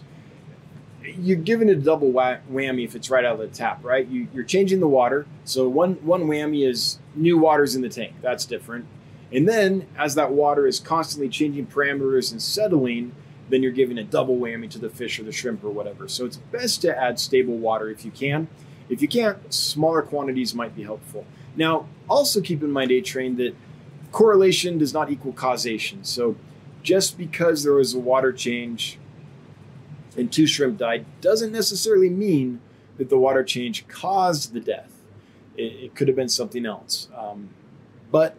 You're 1.04 1.38
giving 1.38 1.68
it 1.68 1.78
a 1.78 1.82
double 1.82 2.12
whammy 2.12 2.86
if 2.86 2.96
it's 2.96 3.10
right 3.10 3.26
out 3.26 3.34
of 3.34 3.40
the 3.40 3.48
tap 3.48 3.84
right? 3.84 4.08
You, 4.08 4.28
are 4.36 4.44
changing 4.44 4.80
the 4.80 4.88
water. 4.88 5.26
So 5.44 5.68
one 5.68 5.96
one 6.06 6.24
whammy 6.24 6.68
is 6.68 7.00
new 7.16 7.38
water's 7.38 7.76
in 7.76 7.82
the 7.82 7.90
tank. 7.90 8.14
That's 8.22 8.46
different. 8.46 8.86
And 9.34 9.48
then 9.48 9.88
as 9.98 10.16
that 10.16 10.32
water 10.32 10.68
is 10.68 10.80
constantly 10.80 11.30
changing 11.30 11.68
parameters 11.68 12.32
and 12.32 12.42
settling 12.42 13.14
then 13.50 13.62
you're 13.62 13.72
giving 13.72 13.98
a 13.98 14.04
double 14.04 14.38
whammy 14.38 14.70
to 14.70 14.80
the 14.80 14.90
fish 14.90 15.20
or 15.20 15.24
the 15.24 15.32
shrimp 15.32 15.64
or 15.64 15.70
whatever. 15.70 16.08
So 16.08 16.26
it's 16.26 16.38
best 16.38 16.82
to 16.84 16.98
add 16.98 17.20
stable 17.20 17.58
water 17.58 17.90
if 17.90 18.06
you 18.06 18.12
can. 18.12 18.48
If 18.88 19.02
you 19.02 19.08
can't 19.08 19.54
smaller 19.54 20.02
quantities 20.02 20.56
might 20.56 20.76
be 20.76 20.84
helpful. 20.84 21.26
Now 21.56 21.88
also 22.10 22.42
keep 22.42 22.64
in 22.64 22.72
mind 22.72 22.92
a 22.92 23.02
train 23.02 23.36
that 23.38 23.56
correlation 24.12 24.78
does 24.78 24.94
not 24.94 25.10
equal 25.10 25.34
causation 25.34 26.04
so 26.04 26.36
just 26.84 27.18
because 27.18 27.64
there 27.64 27.74
was 27.74 27.94
a 27.94 28.00
water 28.00 28.32
change 28.34 28.98
and 30.18 30.32
two 30.32 30.48
shrimp 30.48 30.78
died 30.78 31.06
doesn't 31.22 31.52
necessarily 31.52 32.10
mean 32.10 32.60
that 32.98 33.10
the 33.10 33.18
water 33.18 33.44
change 33.44 33.88
caused 33.88 34.54
the 34.54 34.60
death. 34.60 34.92
It, 35.58 35.74
it 35.74 35.96
could 35.96 36.08
have 36.08 36.16
been 36.16 36.30
something 36.30 36.66
else. 36.66 37.08
Um, 37.16 37.50
but, 38.12 38.36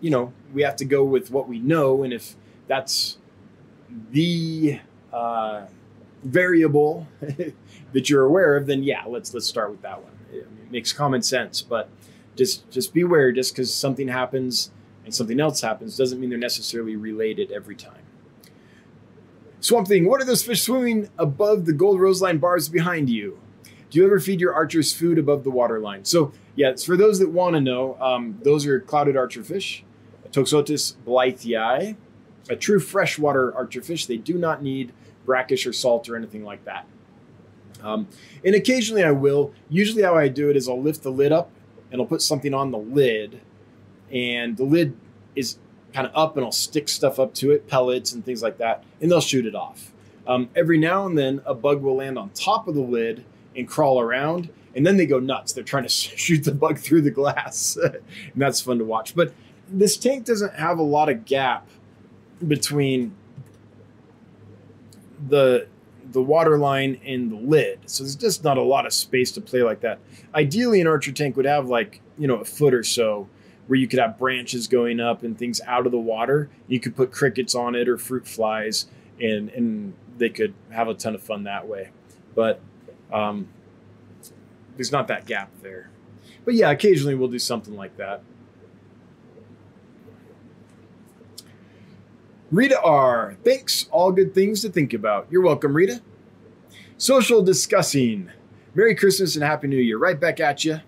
you 0.00 0.10
know, 0.10 0.32
we 0.54 0.62
have 0.62 0.76
to 0.76 0.84
go 0.84 1.04
with 1.04 1.30
what 1.30 1.48
we 1.48 1.58
know. 1.58 2.02
And 2.02 2.12
if 2.12 2.36
that's 2.68 3.18
the 4.10 4.80
uh, 5.12 5.66
variable 6.22 7.08
that 7.92 8.08
you're 8.08 8.24
aware 8.24 8.56
of, 8.56 8.66
then 8.66 8.82
yeah, 8.82 9.04
let's 9.06 9.34
let's 9.34 9.46
start 9.46 9.70
with 9.70 9.82
that 9.82 10.02
one. 10.02 10.12
It, 10.32 10.48
makes 10.68 10.92
common 10.92 11.22
sense, 11.22 11.62
but 11.62 11.88
just 12.34 12.68
just 12.70 12.92
beware. 12.92 13.30
Just 13.30 13.54
because 13.54 13.72
something 13.72 14.08
happens 14.08 14.72
and 15.06 15.14
something 15.14 15.40
else 15.40 15.60
happens 15.60 15.96
doesn't 15.96 16.20
mean 16.20 16.28
they're 16.28 16.38
necessarily 16.38 16.96
related 16.96 17.52
every 17.52 17.76
time. 17.76 18.02
Swamp 19.60 19.88
Thing, 19.88 20.06
what 20.06 20.20
are 20.20 20.24
those 20.24 20.42
fish 20.42 20.62
swimming 20.62 21.08
above 21.16 21.64
the 21.64 21.72
gold 21.72 22.00
rose 22.00 22.20
line 22.20 22.38
bars 22.38 22.68
behind 22.68 23.08
you? 23.08 23.38
Do 23.88 24.00
you 24.00 24.04
ever 24.04 24.18
feed 24.18 24.40
your 24.40 24.52
archers 24.52 24.92
food 24.92 25.16
above 25.16 25.44
the 25.44 25.50
water 25.50 25.78
line? 25.78 26.04
So, 26.04 26.32
yeah, 26.56 26.70
it's 26.70 26.84
for 26.84 26.96
those 26.96 27.20
that 27.20 27.30
want 27.30 27.54
to 27.54 27.60
know, 27.60 27.96
um, 28.00 28.38
those 28.42 28.66
are 28.66 28.80
clouded 28.80 29.16
archer 29.16 29.44
fish, 29.44 29.84
Toxotes 30.30 30.96
blythii, 31.06 31.96
a 32.50 32.56
true 32.56 32.80
freshwater 32.80 33.54
archer 33.54 33.82
fish. 33.82 34.06
They 34.06 34.16
do 34.16 34.34
not 34.34 34.60
need 34.60 34.92
brackish 35.24 35.66
or 35.66 35.72
salt 35.72 36.08
or 36.08 36.16
anything 36.16 36.44
like 36.44 36.64
that. 36.64 36.86
Um, 37.82 38.08
and 38.44 38.56
occasionally 38.56 39.04
I 39.04 39.12
will. 39.12 39.52
Usually, 39.68 40.02
how 40.02 40.16
I 40.16 40.28
do 40.28 40.50
it 40.50 40.56
is 40.56 40.68
I'll 40.68 40.82
lift 40.82 41.04
the 41.04 41.12
lid 41.12 41.30
up 41.30 41.50
and 41.92 42.00
I'll 42.00 42.06
put 42.06 42.22
something 42.22 42.52
on 42.52 42.72
the 42.72 42.78
lid 42.78 43.40
and 44.12 44.56
the 44.56 44.64
lid 44.64 44.96
is 45.34 45.58
kind 45.92 46.06
of 46.06 46.12
up 46.14 46.36
and 46.36 46.44
I'll 46.44 46.52
stick 46.52 46.88
stuff 46.88 47.18
up 47.18 47.34
to 47.34 47.50
it, 47.52 47.66
pellets 47.66 48.12
and 48.12 48.24
things 48.24 48.42
like 48.42 48.58
that, 48.58 48.84
and 49.00 49.10
they'll 49.10 49.20
shoot 49.20 49.46
it 49.46 49.54
off. 49.54 49.92
Um, 50.26 50.48
every 50.56 50.78
now 50.78 51.06
and 51.06 51.16
then, 51.16 51.40
a 51.46 51.54
bug 51.54 51.82
will 51.82 51.96
land 51.96 52.18
on 52.18 52.30
top 52.30 52.68
of 52.68 52.74
the 52.74 52.82
lid 52.82 53.24
and 53.54 53.66
crawl 53.66 54.00
around, 54.00 54.50
and 54.74 54.86
then 54.86 54.96
they 54.96 55.06
go 55.06 55.18
nuts. 55.20 55.52
They're 55.52 55.64
trying 55.64 55.84
to 55.84 55.88
shoot 55.88 56.44
the 56.44 56.52
bug 56.52 56.78
through 56.78 57.02
the 57.02 57.10
glass, 57.10 57.76
and 57.82 58.02
that's 58.36 58.60
fun 58.60 58.78
to 58.78 58.84
watch. 58.84 59.14
But 59.14 59.32
this 59.68 59.96
tank 59.96 60.24
doesn't 60.24 60.54
have 60.54 60.78
a 60.78 60.82
lot 60.82 61.08
of 61.08 61.24
gap 61.24 61.68
between 62.46 63.14
the 65.28 65.66
the 66.12 66.22
water 66.22 66.58
line 66.58 67.00
and 67.04 67.32
the 67.32 67.36
lid. 67.36 67.80
So 67.86 68.04
there's 68.04 68.14
just 68.14 68.44
not 68.44 68.58
a 68.58 68.62
lot 68.62 68.86
of 68.86 68.92
space 68.92 69.32
to 69.32 69.40
play 69.40 69.62
like 69.62 69.80
that. 69.80 69.98
Ideally, 70.34 70.80
an 70.80 70.86
archer 70.86 71.10
tank 71.10 71.36
would 71.36 71.46
have 71.46 71.68
like, 71.68 72.00
you 72.16 72.28
know, 72.28 72.36
a 72.36 72.44
foot 72.44 72.74
or 72.74 72.84
so 72.84 73.28
where 73.66 73.78
you 73.78 73.88
could 73.88 73.98
have 73.98 74.18
branches 74.18 74.68
going 74.68 75.00
up 75.00 75.22
and 75.22 75.38
things 75.38 75.60
out 75.66 75.86
of 75.86 75.92
the 75.92 75.98
water. 75.98 76.48
You 76.68 76.80
could 76.80 76.96
put 76.96 77.12
crickets 77.12 77.54
on 77.54 77.74
it 77.74 77.88
or 77.88 77.98
fruit 77.98 78.26
flies, 78.26 78.86
and 79.20 79.48
and 79.50 79.94
they 80.18 80.28
could 80.28 80.54
have 80.70 80.88
a 80.88 80.94
ton 80.94 81.14
of 81.14 81.22
fun 81.22 81.44
that 81.44 81.66
way. 81.66 81.90
But 82.34 82.60
um, 83.12 83.48
there's 84.76 84.92
not 84.92 85.08
that 85.08 85.26
gap 85.26 85.50
there. 85.62 85.90
But 86.44 86.54
yeah, 86.54 86.70
occasionally 86.70 87.14
we'll 87.14 87.28
do 87.28 87.38
something 87.38 87.74
like 87.74 87.96
that. 87.96 88.22
Rita 92.52 92.80
R. 92.80 93.36
Thanks. 93.44 93.88
All 93.90 94.12
good 94.12 94.32
things 94.32 94.62
to 94.62 94.68
think 94.68 94.92
about. 94.92 95.26
You're 95.30 95.42
welcome, 95.42 95.74
Rita. 95.74 96.00
Social 96.96 97.42
discussing. 97.42 98.30
Merry 98.74 98.94
Christmas 98.94 99.34
and 99.34 99.42
Happy 99.42 99.66
New 99.66 99.76
Year. 99.76 99.98
Right 99.98 100.18
back 100.18 100.38
at 100.38 100.64
you 100.64 100.80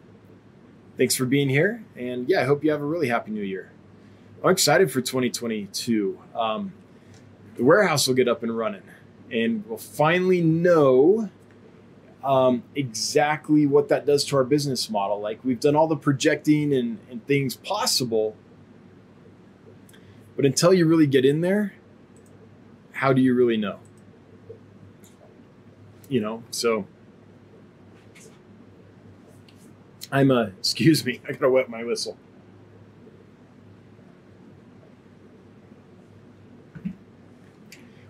thanks 0.99 1.15
for 1.15 1.25
being 1.25 1.49
here. 1.49 1.83
And 1.97 2.29
yeah, 2.29 2.43
I 2.43 2.45
hope 2.45 2.63
you 2.63 2.71
have 2.73 2.83
a 2.83 2.85
really 2.85 3.09
happy 3.09 3.31
new 3.31 3.43
year. 3.43 3.71
I'm 4.45 4.51
excited 4.51 4.91
for 4.91 5.01
2022. 5.01 6.19
Um, 6.35 6.73
the 7.57 7.65
warehouse 7.65 8.07
will 8.07 8.15
get 8.15 8.29
up 8.29 8.43
and 8.43 8.57
running, 8.57 8.83
and 9.33 9.65
we'll 9.67 9.79
finally 9.79 10.43
know 10.43 11.31
um, 12.23 12.63
exactly 12.75 13.67
what 13.67 13.89
that 13.89 14.07
does 14.07 14.25
to 14.27 14.37
our 14.37 14.45
business 14.45 14.91
model. 14.91 15.21
Like 15.21 15.43
we've 15.45 15.59
done 15.59 15.75
all 15.75 15.89
the 15.89 15.97
projecting 15.97 16.73
and, 16.73 16.99
and 17.11 17.27
things 17.27 17.57
possible, 17.57 18.37
but 20.37 20.45
until 20.45 20.73
you 20.73 20.87
really 20.87 21.07
get 21.07 21.25
in 21.25 21.41
there, 21.41 21.75
how 22.93 23.13
do 23.13 23.21
you 23.21 23.35
really 23.35 23.57
know? 23.57 23.79
You 26.09 26.21
know, 26.21 26.43
so 26.51 26.87
I'm 30.11 30.31
a, 30.31 30.53
excuse 30.59 31.05
me, 31.05 31.21
I 31.29 31.33
gotta 31.33 31.51
wet 31.51 31.69
my 31.69 31.85
whistle. 31.85 32.17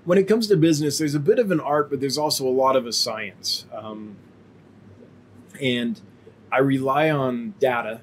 When 0.04 0.16
it 0.16 0.26
comes 0.26 0.46
to 0.46 0.56
business, 0.56 0.96
there's 0.98 1.14
a 1.14 1.20
bit 1.20 1.38
of 1.38 1.50
an 1.50 1.60
art, 1.60 1.90
but 1.90 2.00
there's 2.00 2.16
also 2.16 2.46
a 2.46 2.50
lot 2.50 2.76
of 2.76 2.86
a 2.86 2.92
science. 2.92 3.66
Um, 3.72 4.16
and 5.60 6.00
I 6.50 6.60
rely 6.60 7.10
on 7.10 7.54
data 7.58 8.00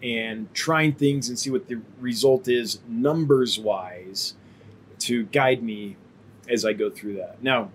and 0.00 0.52
trying 0.54 0.92
things 0.92 1.28
and 1.28 1.38
see 1.38 1.50
what 1.50 1.66
the 1.66 1.80
result 1.98 2.46
is 2.46 2.78
numbers 2.86 3.58
wise 3.58 4.34
to 5.00 5.24
guide 5.24 5.62
me 5.62 5.96
as 6.48 6.64
I 6.64 6.72
go 6.72 6.90
through 6.90 7.16
that. 7.16 7.42
Now, 7.42 7.70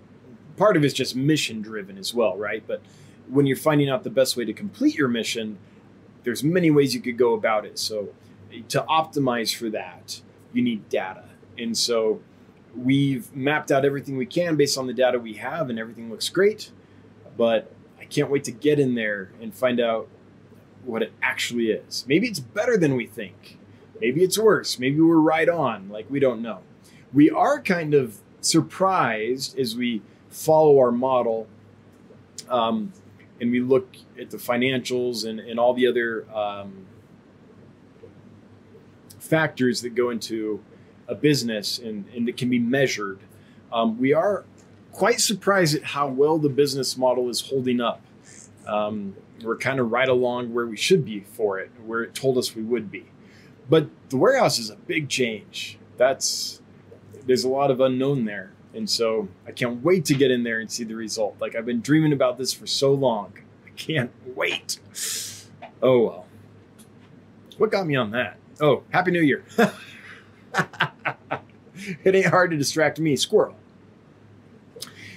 part 0.56 0.76
of 0.76 0.84
it's 0.84 0.94
just 0.94 1.16
mission 1.16 1.60
driven 1.60 1.98
as 1.98 2.14
well, 2.14 2.36
right? 2.38 2.62
But 2.66 2.82
when 3.30 3.46
you're 3.46 3.56
finding 3.56 3.88
out 3.88 4.02
the 4.02 4.10
best 4.10 4.36
way 4.36 4.44
to 4.44 4.52
complete 4.52 4.96
your 4.96 5.08
mission, 5.08 5.58
there's 6.24 6.42
many 6.42 6.70
ways 6.70 6.94
you 6.94 7.00
could 7.00 7.16
go 7.16 7.34
about 7.34 7.64
it. 7.64 7.78
So 7.78 8.08
to 8.68 8.82
optimize 8.82 9.54
for 9.54 9.70
that, 9.70 10.20
you 10.52 10.62
need 10.62 10.88
data. 10.88 11.24
And 11.58 11.76
so 11.76 12.20
we've 12.76 13.34
mapped 13.34 13.70
out 13.70 13.84
everything 13.84 14.16
we 14.16 14.26
can 14.26 14.56
based 14.56 14.78
on 14.78 14.86
the 14.86 14.92
data 14.92 15.18
we 15.18 15.34
have 15.34 15.70
and 15.70 15.78
everything 15.78 16.10
looks 16.10 16.28
great. 16.28 16.70
But 17.36 17.72
I 17.98 18.04
can't 18.04 18.30
wait 18.30 18.44
to 18.44 18.52
get 18.52 18.78
in 18.78 18.94
there 18.94 19.30
and 19.40 19.54
find 19.54 19.80
out 19.80 20.08
what 20.84 21.02
it 21.02 21.12
actually 21.22 21.70
is. 21.70 22.04
Maybe 22.08 22.26
it's 22.26 22.40
better 22.40 22.76
than 22.76 22.96
we 22.96 23.06
think. 23.06 23.58
Maybe 24.00 24.22
it's 24.22 24.38
worse. 24.38 24.78
Maybe 24.78 25.00
we're 25.00 25.16
right 25.16 25.48
on. 25.48 25.88
Like 25.88 26.06
we 26.10 26.20
don't 26.20 26.42
know. 26.42 26.60
We 27.12 27.30
are 27.30 27.60
kind 27.60 27.94
of 27.94 28.18
surprised 28.40 29.58
as 29.58 29.76
we 29.76 30.02
follow 30.30 30.78
our 30.78 30.92
model 30.92 31.48
um, 32.48 32.92
and 33.40 33.50
we 33.50 33.60
look 33.60 33.96
at 34.18 34.30
the 34.30 34.36
financials 34.36 35.26
and, 35.28 35.40
and 35.40 35.58
all 35.58 35.74
the 35.74 35.86
other 35.86 36.26
um, 36.34 36.86
factors 39.18 39.80
that 39.82 39.94
go 39.94 40.10
into 40.10 40.62
a 41.08 41.14
business 41.14 41.78
and, 41.78 42.06
and 42.14 42.28
that 42.28 42.36
can 42.36 42.50
be 42.50 42.58
measured, 42.58 43.20
um, 43.72 43.98
we 43.98 44.12
are 44.12 44.44
quite 44.92 45.20
surprised 45.20 45.74
at 45.76 45.82
how 45.82 46.08
well 46.08 46.38
the 46.38 46.48
business 46.48 46.96
model 46.96 47.28
is 47.28 47.40
holding 47.40 47.80
up. 47.80 48.02
Um, 48.66 49.16
we're 49.42 49.56
kind 49.56 49.80
of 49.80 49.90
right 49.90 50.08
along 50.08 50.52
where 50.52 50.66
we 50.66 50.76
should 50.76 51.04
be 51.04 51.20
for 51.20 51.58
it, 51.58 51.70
where 51.84 52.02
it 52.02 52.14
told 52.14 52.36
us 52.36 52.54
we 52.54 52.62
would 52.62 52.90
be. 52.90 53.06
But 53.68 53.88
the 54.10 54.16
warehouse 54.16 54.58
is 54.58 54.70
a 54.70 54.76
big 54.76 55.08
change. 55.08 55.78
That's 55.96 56.60
there's 57.26 57.44
a 57.44 57.48
lot 57.48 57.70
of 57.70 57.80
unknown 57.80 58.24
there. 58.24 58.52
And 58.74 58.88
so 58.88 59.28
I 59.46 59.52
can't 59.52 59.82
wait 59.82 60.04
to 60.06 60.14
get 60.14 60.30
in 60.30 60.44
there 60.44 60.60
and 60.60 60.70
see 60.70 60.84
the 60.84 60.94
result. 60.94 61.36
Like 61.40 61.54
I've 61.54 61.66
been 61.66 61.80
dreaming 61.80 62.12
about 62.12 62.38
this 62.38 62.52
for 62.52 62.66
so 62.66 62.92
long. 62.92 63.32
I 63.66 63.70
can't 63.70 64.12
wait. 64.34 64.78
Oh 65.82 66.04
well. 66.04 66.26
What 67.58 67.70
got 67.70 67.86
me 67.86 67.96
on 67.96 68.12
that? 68.12 68.38
Oh, 68.60 68.84
Happy 68.90 69.10
New 69.10 69.22
Year. 69.22 69.44
it 72.04 72.14
ain't 72.14 72.26
hard 72.26 72.50
to 72.50 72.56
distract 72.56 72.98
me, 73.00 73.16
squirrel. 73.16 73.56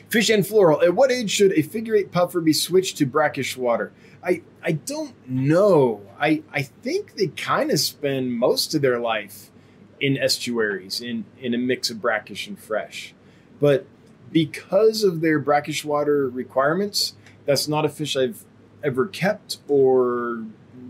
Fish 0.09 0.29
and 0.29 0.45
floral. 0.45 0.81
At 0.81 0.93
what 0.93 1.11
age 1.11 1.31
should 1.31 1.53
a 1.53 1.61
figure 1.61 1.95
eight 1.95 2.11
puffer 2.11 2.39
be 2.39 2.53
switched 2.53 2.97
to 2.97 3.05
brackish 3.05 3.57
water? 3.57 3.91
I 4.23 4.41
I 4.63 4.73
don't 4.73 5.15
know. 5.27 6.01
I 6.19 6.43
I 6.51 6.61
think 6.61 7.15
they 7.15 7.27
kind 7.27 7.71
of 7.71 7.79
spend 7.79 8.33
most 8.33 8.75
of 8.75 8.81
their 8.81 8.99
life 8.99 9.49
in 9.99 10.17
estuaries 10.17 11.01
in 11.01 11.25
in 11.39 11.53
a 11.53 11.57
mix 11.57 11.89
of 11.89 12.01
brackish 12.01 12.47
and 12.47 12.59
fresh. 12.59 13.13
But 13.63 13.85
because 14.29 15.05
of 15.05 15.21
their 15.21 15.39
brackish 15.39 15.85
water 15.85 16.27
requirements, 16.27 17.15
that's 17.45 17.65
not 17.65 17.85
a 17.85 17.89
fish 17.89 18.17
I've 18.17 18.43
ever 18.83 19.05
kept 19.05 19.59
or 19.69 20.43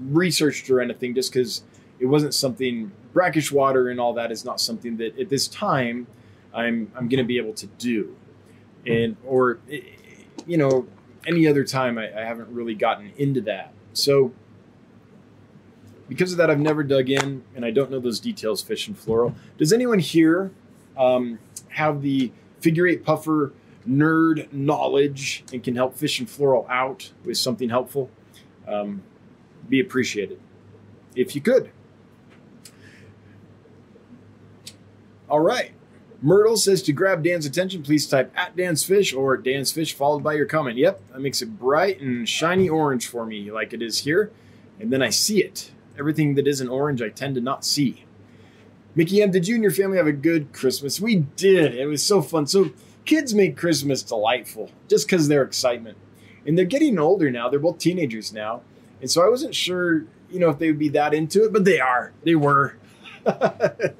researched 0.05 0.71
or 0.71 0.81
anything, 0.81 1.13
just 1.13 1.31
because 1.31 1.61
it 1.99 2.07
wasn't 2.07 2.33
something 2.33 2.91
brackish 3.13 3.51
water 3.51 3.89
and 3.89 3.99
all 3.99 4.11
that 4.13 4.31
is 4.31 4.43
not 4.43 4.59
something 4.59 4.97
that 4.97 5.19
at 5.19 5.29
this 5.29 5.47
time 5.47 6.07
I'm 6.51 6.91
I'm 6.95 7.07
going 7.07 7.19
to 7.19 7.23
be 7.23 7.37
able 7.37 7.53
to 7.53 7.67
do, 7.77 8.15
and 8.87 9.17
or 9.23 9.59
you 10.47 10.57
know 10.57 10.87
any 11.27 11.47
other 11.47 11.63
time 11.63 11.99
I, 11.99 12.05
I 12.19 12.25
haven't 12.25 12.49
really 12.49 12.73
gotten 12.73 13.13
into 13.17 13.41
that. 13.41 13.71
So 13.93 14.31
because 16.09 16.31
of 16.31 16.39
that, 16.39 16.49
I've 16.49 16.59
never 16.59 16.81
dug 16.81 17.11
in 17.11 17.43
and 17.55 17.65
I 17.65 17.69
don't 17.69 17.91
know 17.91 17.99
those 17.99 18.19
details. 18.19 18.63
Fish 18.63 18.87
and 18.87 18.97
floral. 18.97 19.35
Does 19.59 19.71
anyone 19.71 19.99
here 19.99 20.49
um, 20.97 21.37
have 21.69 22.01
the 22.01 22.31
figure 22.63 22.87
eight 22.87 23.03
puffer 23.03 23.53
nerd 23.87 24.51
knowledge 24.53 25.43
and 25.51 25.61
can 25.63 25.75
help 25.75 25.97
fish 25.97 26.19
and 26.19 26.29
floral 26.29 26.65
out 26.69 27.11
with 27.25 27.37
something 27.37 27.69
helpful? 27.69 28.09
Um, 28.67 29.03
be 29.67 29.79
appreciated 29.79 30.39
if 31.15 31.35
you 31.35 31.41
could. 31.41 31.69
All 35.29 35.39
right. 35.39 35.71
Myrtle 36.21 36.55
says 36.55 36.81
to 36.83 36.93
grab 36.93 37.21
Dan's 37.21 37.45
attention, 37.45 37.83
please 37.83 38.07
type 38.07 38.31
at 38.33 38.55
Dan's 38.55 38.85
Fish 38.85 39.13
or 39.13 39.35
Dan's 39.35 39.73
Fish 39.73 39.93
followed 39.93 40.23
by 40.23 40.35
your 40.35 40.45
comment. 40.45 40.77
Yep, 40.77 41.01
that 41.11 41.19
makes 41.19 41.41
it 41.41 41.59
bright 41.59 41.99
and 41.99 42.27
shiny 42.29 42.69
orange 42.69 43.07
for 43.07 43.25
me, 43.25 43.51
like 43.51 43.73
it 43.73 43.81
is 43.81 43.99
here. 43.99 44.31
And 44.79 44.91
then 44.91 45.01
I 45.01 45.09
see 45.09 45.43
it. 45.43 45.71
Everything 45.99 46.35
that 46.35 46.47
isn't 46.47 46.69
orange, 46.69 47.01
I 47.01 47.09
tend 47.09 47.35
to 47.35 47.41
not 47.41 47.65
see. 47.65 48.05
Mikey 48.95 49.21
M, 49.21 49.31
did 49.31 49.47
you 49.47 49.55
and 49.55 49.63
your 49.63 49.71
family 49.71 49.97
have 49.97 50.07
a 50.07 50.11
good 50.13 50.53
Christmas? 50.53 50.99
We 50.99 51.15
did. 51.15 51.73
It 51.73 51.87
was 51.87 52.03
so 52.03 52.21
fun. 52.21 52.45
So, 52.45 52.71
kids 53.05 53.33
make 53.33 53.57
Christmas 53.57 54.03
delightful 54.03 54.71
just 54.87 55.07
because 55.07 55.27
their 55.27 55.43
excitement. 55.43 55.97
And 56.45 56.57
they're 56.57 56.65
getting 56.65 56.99
older 56.99 57.31
now. 57.31 57.49
They're 57.49 57.59
both 57.59 57.79
teenagers 57.79 58.33
now. 58.33 58.61
And 59.01 59.09
so 59.09 59.25
I 59.25 59.29
wasn't 59.29 59.55
sure, 59.55 60.05
you 60.29 60.39
know, 60.39 60.49
if 60.49 60.59
they 60.59 60.67
would 60.67 60.79
be 60.79 60.89
that 60.89 61.13
into 61.13 61.43
it, 61.43 61.53
but 61.53 61.65
they 61.65 61.79
are. 61.79 62.13
They 62.23 62.35
were. 62.35 62.77
and 63.25 63.95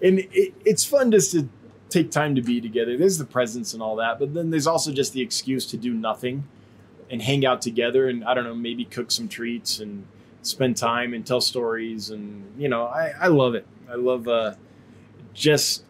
it, 0.00 0.54
it's 0.64 0.84
fun 0.84 1.10
just 1.10 1.32
to 1.32 1.48
take 1.88 2.10
time 2.10 2.34
to 2.36 2.42
be 2.42 2.60
together. 2.60 2.96
There's 2.96 3.18
the 3.18 3.24
presents 3.24 3.74
and 3.74 3.82
all 3.82 3.96
that, 3.96 4.18
but 4.18 4.32
then 4.34 4.50
there's 4.50 4.66
also 4.66 4.92
just 4.92 5.12
the 5.12 5.20
excuse 5.20 5.66
to 5.66 5.76
do 5.76 5.92
nothing 5.92 6.44
and 7.10 7.20
hang 7.20 7.44
out 7.44 7.60
together 7.60 8.08
and 8.08 8.24
I 8.24 8.34
don't 8.34 8.44
know, 8.44 8.54
maybe 8.54 8.84
cook 8.84 9.10
some 9.10 9.28
treats 9.28 9.80
and 9.80 10.06
spend 10.42 10.76
time 10.76 11.14
and 11.14 11.26
tell 11.26 11.40
stories 11.40 12.10
and 12.10 12.44
you 12.58 12.68
know, 12.68 12.84
I, 12.86 13.12
I 13.20 13.26
love 13.28 13.54
it. 13.54 13.66
I 13.90 13.94
love 13.94 14.28
uh 14.28 14.54
just 15.34 15.84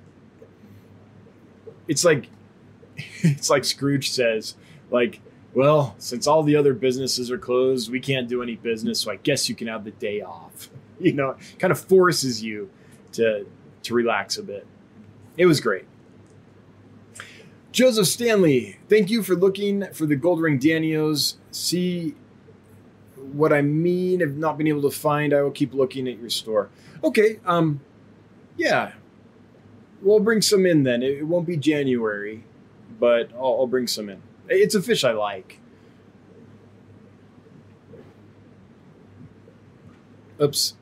it's 1.88 2.04
like 2.04 2.28
it's 3.22 3.50
like 3.50 3.64
Scrooge 3.64 4.10
says, 4.10 4.54
like, 4.90 5.20
well, 5.54 5.94
since 5.98 6.26
all 6.26 6.42
the 6.42 6.56
other 6.56 6.74
businesses 6.74 7.30
are 7.30 7.38
closed, 7.38 7.90
we 7.90 8.00
can't 8.00 8.28
do 8.28 8.42
any 8.42 8.56
business, 8.56 9.00
so 9.00 9.10
I 9.10 9.16
guess 9.16 9.48
you 9.48 9.54
can 9.54 9.66
have 9.66 9.84
the 9.84 9.92
day 9.92 10.20
off. 10.20 10.70
You 11.02 11.14
know, 11.14 11.34
kind 11.58 11.70
of 11.70 11.80
forces 11.80 12.42
you 12.42 12.68
to 13.12 13.46
to 13.84 13.94
relax 13.94 14.36
a 14.36 14.42
bit. 14.42 14.66
It 15.38 15.46
was 15.46 15.58
great. 15.58 15.86
Joseph 17.72 18.06
Stanley, 18.06 18.78
thank 18.90 19.08
you 19.08 19.22
for 19.22 19.34
looking 19.34 19.90
for 19.94 20.04
the 20.04 20.14
gold 20.14 20.42
ring 20.42 20.58
Danios. 20.58 21.36
See 21.52 22.16
what 23.32 23.52
I 23.52 23.62
mean 23.62 24.22
of 24.22 24.36
not 24.36 24.58
being 24.58 24.68
able 24.68 24.82
to 24.82 24.90
find. 24.90 25.32
I 25.32 25.42
will 25.42 25.50
keep 25.50 25.74
looking 25.74 26.08
at 26.08 26.18
your 26.18 26.30
store. 26.30 26.70
Okay, 27.02 27.40
um, 27.44 27.80
yeah, 28.56 28.92
we'll 30.02 30.20
bring 30.20 30.42
some 30.42 30.66
in 30.66 30.82
then. 30.82 31.02
It, 31.02 31.26
won't 31.26 31.46
be 31.46 31.56
January, 31.56 32.44
but 32.98 33.30
I'll, 33.34 33.60
I'll 33.60 33.66
bring 33.66 33.86
some 33.86 34.08
in. 34.08 34.22
It's 34.48 34.74
a 34.74 34.82
fish 34.82 35.04
I 35.04 35.12
like. 35.12 35.60
Oops. 40.42 40.74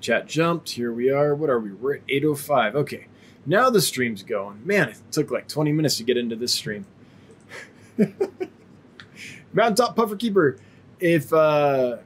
Chat 0.00 0.26
jumped. 0.26 0.70
Here 0.70 0.92
we 0.92 1.10
are. 1.10 1.34
What 1.34 1.50
are 1.50 1.60
we? 1.60 1.72
We're 1.72 1.96
at 1.96 2.06
8.05. 2.06 2.74
Okay. 2.74 3.06
Now 3.44 3.70
the 3.70 3.80
stream's 3.80 4.22
going. 4.22 4.66
Man, 4.66 4.90
it 4.90 4.98
took 5.10 5.30
like 5.30 5.48
20 5.48 5.72
minutes 5.72 5.96
to 5.98 6.04
get 6.04 6.16
into 6.16 6.36
this 6.36 6.52
stream. 6.52 6.86
Mountaintop 9.52 9.96
Puffer 9.96 10.16
Keeper. 10.16 10.58
If 11.00 11.32
uh 11.32 11.98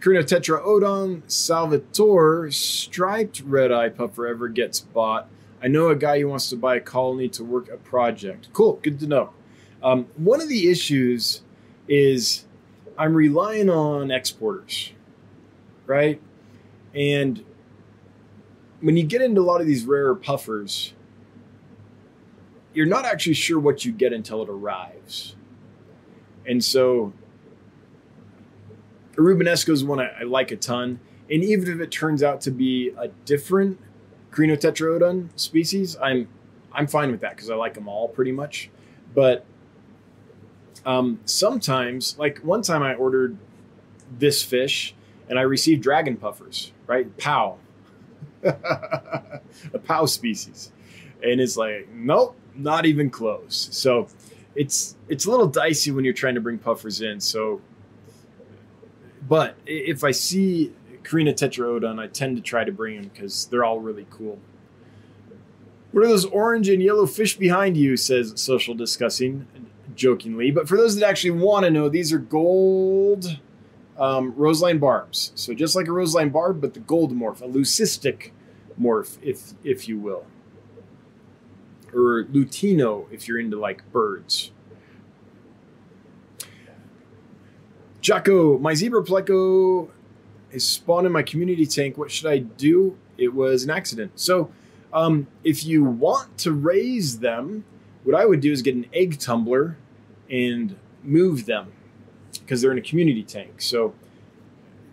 Carino 0.00 0.22
Tetra 0.22 0.62
Odon 0.64 1.24
Salvatore 1.26 2.52
striped 2.52 3.40
red 3.40 3.72
eye 3.72 3.88
puffer 3.88 4.26
ever 4.28 4.48
gets 4.48 4.80
bought, 4.80 5.28
I 5.60 5.66
know 5.66 5.88
a 5.88 5.96
guy 5.96 6.20
who 6.20 6.28
wants 6.28 6.48
to 6.50 6.56
buy 6.56 6.76
a 6.76 6.80
colony 6.80 7.28
to 7.30 7.42
work 7.42 7.68
a 7.68 7.76
project. 7.76 8.48
Cool, 8.52 8.78
good 8.82 9.00
to 9.00 9.06
know. 9.08 9.30
Um, 9.82 10.06
one 10.16 10.40
of 10.40 10.48
the 10.48 10.70
issues 10.70 11.42
is 11.88 12.44
I'm 12.96 13.14
relying 13.14 13.68
on 13.68 14.10
exporters, 14.10 14.92
right? 15.86 16.20
And 16.94 17.44
when 18.80 18.96
you 18.96 19.02
get 19.02 19.20
into 19.20 19.40
a 19.40 19.42
lot 19.42 19.60
of 19.60 19.66
these 19.66 19.84
rarer 19.84 20.14
puffers, 20.14 20.94
you're 22.72 22.86
not 22.86 23.04
actually 23.04 23.34
sure 23.34 23.58
what 23.58 23.84
you 23.84 23.90
get 23.90 24.12
until 24.12 24.42
it 24.42 24.48
arrives. 24.48 25.34
And 26.46 26.64
so 26.64 27.12
irrubesco 29.18 29.70
is 29.70 29.84
one 29.84 30.00
I, 30.00 30.20
I, 30.20 30.22
like 30.22 30.50
a 30.50 30.56
ton. 30.56 31.00
And 31.30 31.44
even 31.44 31.70
if 31.72 31.80
it 31.80 31.90
turns 31.90 32.22
out 32.22 32.40
to 32.42 32.50
be 32.50 32.92
a 32.96 33.08
different 33.24 33.78
Carinotetraodon 34.30 35.28
species, 35.36 35.96
I'm 36.00 36.28
I'm 36.72 36.86
fine 36.86 37.10
with 37.10 37.20
that 37.20 37.34
because 37.34 37.50
I 37.50 37.54
like 37.54 37.74
them 37.74 37.88
all 37.88 38.08
pretty 38.08 38.32
much. 38.32 38.70
But 39.14 39.44
um, 40.86 41.20
sometimes, 41.24 42.18
like 42.18 42.38
one 42.38 42.62
time 42.62 42.82
I 42.82 42.94
ordered 42.94 43.36
this 44.18 44.42
fish 44.42 44.94
and 45.28 45.38
I 45.38 45.42
received 45.42 45.82
dragon 45.82 46.16
puffers, 46.16 46.72
right? 46.86 47.14
Pow. 47.18 47.58
a 48.42 49.40
Pao 49.84 50.06
species. 50.06 50.72
And 51.22 51.40
it's 51.40 51.56
like, 51.56 51.88
nope, 51.92 52.36
not 52.54 52.86
even 52.86 53.10
close. 53.10 53.68
So 53.72 54.08
it's 54.54 54.96
it's 55.08 55.26
a 55.26 55.30
little 55.30 55.46
dicey 55.46 55.90
when 55.90 56.04
you're 56.04 56.14
trying 56.14 56.34
to 56.36 56.40
bring 56.40 56.58
puffers 56.58 57.00
in. 57.00 57.20
So 57.20 57.60
but 59.28 59.56
if 59.66 60.04
I 60.04 60.10
see 60.10 60.72
Carinotetraodon, 61.02 61.98
I 61.98 62.06
tend 62.06 62.36
to 62.36 62.42
try 62.42 62.64
to 62.64 62.72
bring 62.72 63.00
them 63.00 63.10
because 63.12 63.46
they're 63.46 63.64
all 63.64 63.80
really 63.80 64.06
cool. 64.10 64.38
What 65.92 66.04
are 66.04 66.08
those 66.08 66.26
orange 66.26 66.68
and 66.68 66.82
yellow 66.82 67.06
fish 67.06 67.36
behind 67.36 67.76
you? 67.76 67.96
says 67.96 68.32
Social 68.36 68.74
Discussing 68.74 69.46
jokingly. 69.94 70.50
But 70.50 70.68
for 70.68 70.76
those 70.76 70.96
that 70.96 71.08
actually 71.08 71.32
want 71.32 71.64
to 71.64 71.70
know, 71.70 71.88
these 71.88 72.12
are 72.12 72.18
gold 72.18 73.38
um, 73.98 74.32
roseline 74.36 74.78
barbs. 74.78 75.32
So 75.34 75.54
just 75.54 75.74
like 75.74 75.88
a 75.88 75.92
roseline 75.92 76.30
barb, 76.30 76.60
but 76.60 76.74
the 76.74 76.80
gold 76.80 77.12
morph, 77.12 77.42
a 77.42 77.48
leucistic 77.48 78.30
morph, 78.80 79.18
if 79.22 79.54
if 79.64 79.88
you 79.88 79.98
will, 79.98 80.24
or 81.92 82.24
lutino 82.24 83.06
if 83.10 83.26
you're 83.26 83.40
into 83.40 83.58
like 83.58 83.90
birds. 83.92 84.52
Jocko, 88.08 88.56
my 88.58 88.72
zebra 88.72 89.04
pleco 89.04 89.90
is 90.50 90.66
spawned 90.66 91.06
in 91.06 91.12
my 91.12 91.22
community 91.22 91.66
tank. 91.66 91.98
What 91.98 92.10
should 92.10 92.26
I 92.26 92.38
do? 92.38 92.96
It 93.18 93.34
was 93.34 93.64
an 93.64 93.70
accident. 93.70 94.12
So, 94.14 94.50
um, 94.94 95.26
if 95.44 95.66
you 95.66 95.84
want 95.84 96.38
to 96.38 96.52
raise 96.52 97.18
them, 97.18 97.66
what 98.04 98.18
I 98.18 98.24
would 98.24 98.40
do 98.40 98.50
is 98.50 98.62
get 98.62 98.74
an 98.74 98.86
egg 98.94 99.18
tumbler 99.18 99.76
and 100.30 100.76
move 101.04 101.44
them 101.44 101.70
because 102.32 102.62
they're 102.62 102.72
in 102.72 102.78
a 102.78 102.80
community 102.80 103.22
tank. 103.22 103.60
So 103.60 103.92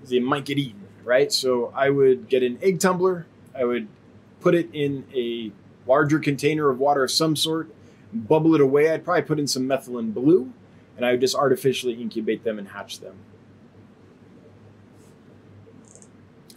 they 0.09 0.19
might 0.19 0.43
get 0.43 0.57
eaten, 0.57 0.85
right? 1.05 1.31
So 1.31 1.71
I 1.73 1.91
would 1.91 2.27
get 2.27 2.43
an 2.43 2.59
egg 2.61 2.81
tumbler, 2.81 3.27
I 3.57 3.63
would 3.63 3.87
put 4.41 4.55
it 4.55 4.67
in 4.73 5.05
a 5.15 5.53
larger 5.87 6.19
container 6.19 6.69
of 6.69 6.79
water 6.79 7.05
of 7.05 7.11
some 7.11 7.37
sort, 7.37 7.73
bubble 8.11 8.55
it 8.55 8.59
away. 8.59 8.91
I'd 8.91 9.05
probably 9.05 9.21
put 9.21 9.39
in 9.39 9.47
some 9.47 9.63
methylene 9.63 10.13
blue, 10.13 10.51
and 10.95 11.05
I 11.05 11.11
would 11.11 11.21
just 11.21 11.35
artificially 11.35 11.93
incubate 11.93 12.43
them 12.43 12.57
and 12.57 12.69
hatch 12.69 12.99
them. 12.99 13.15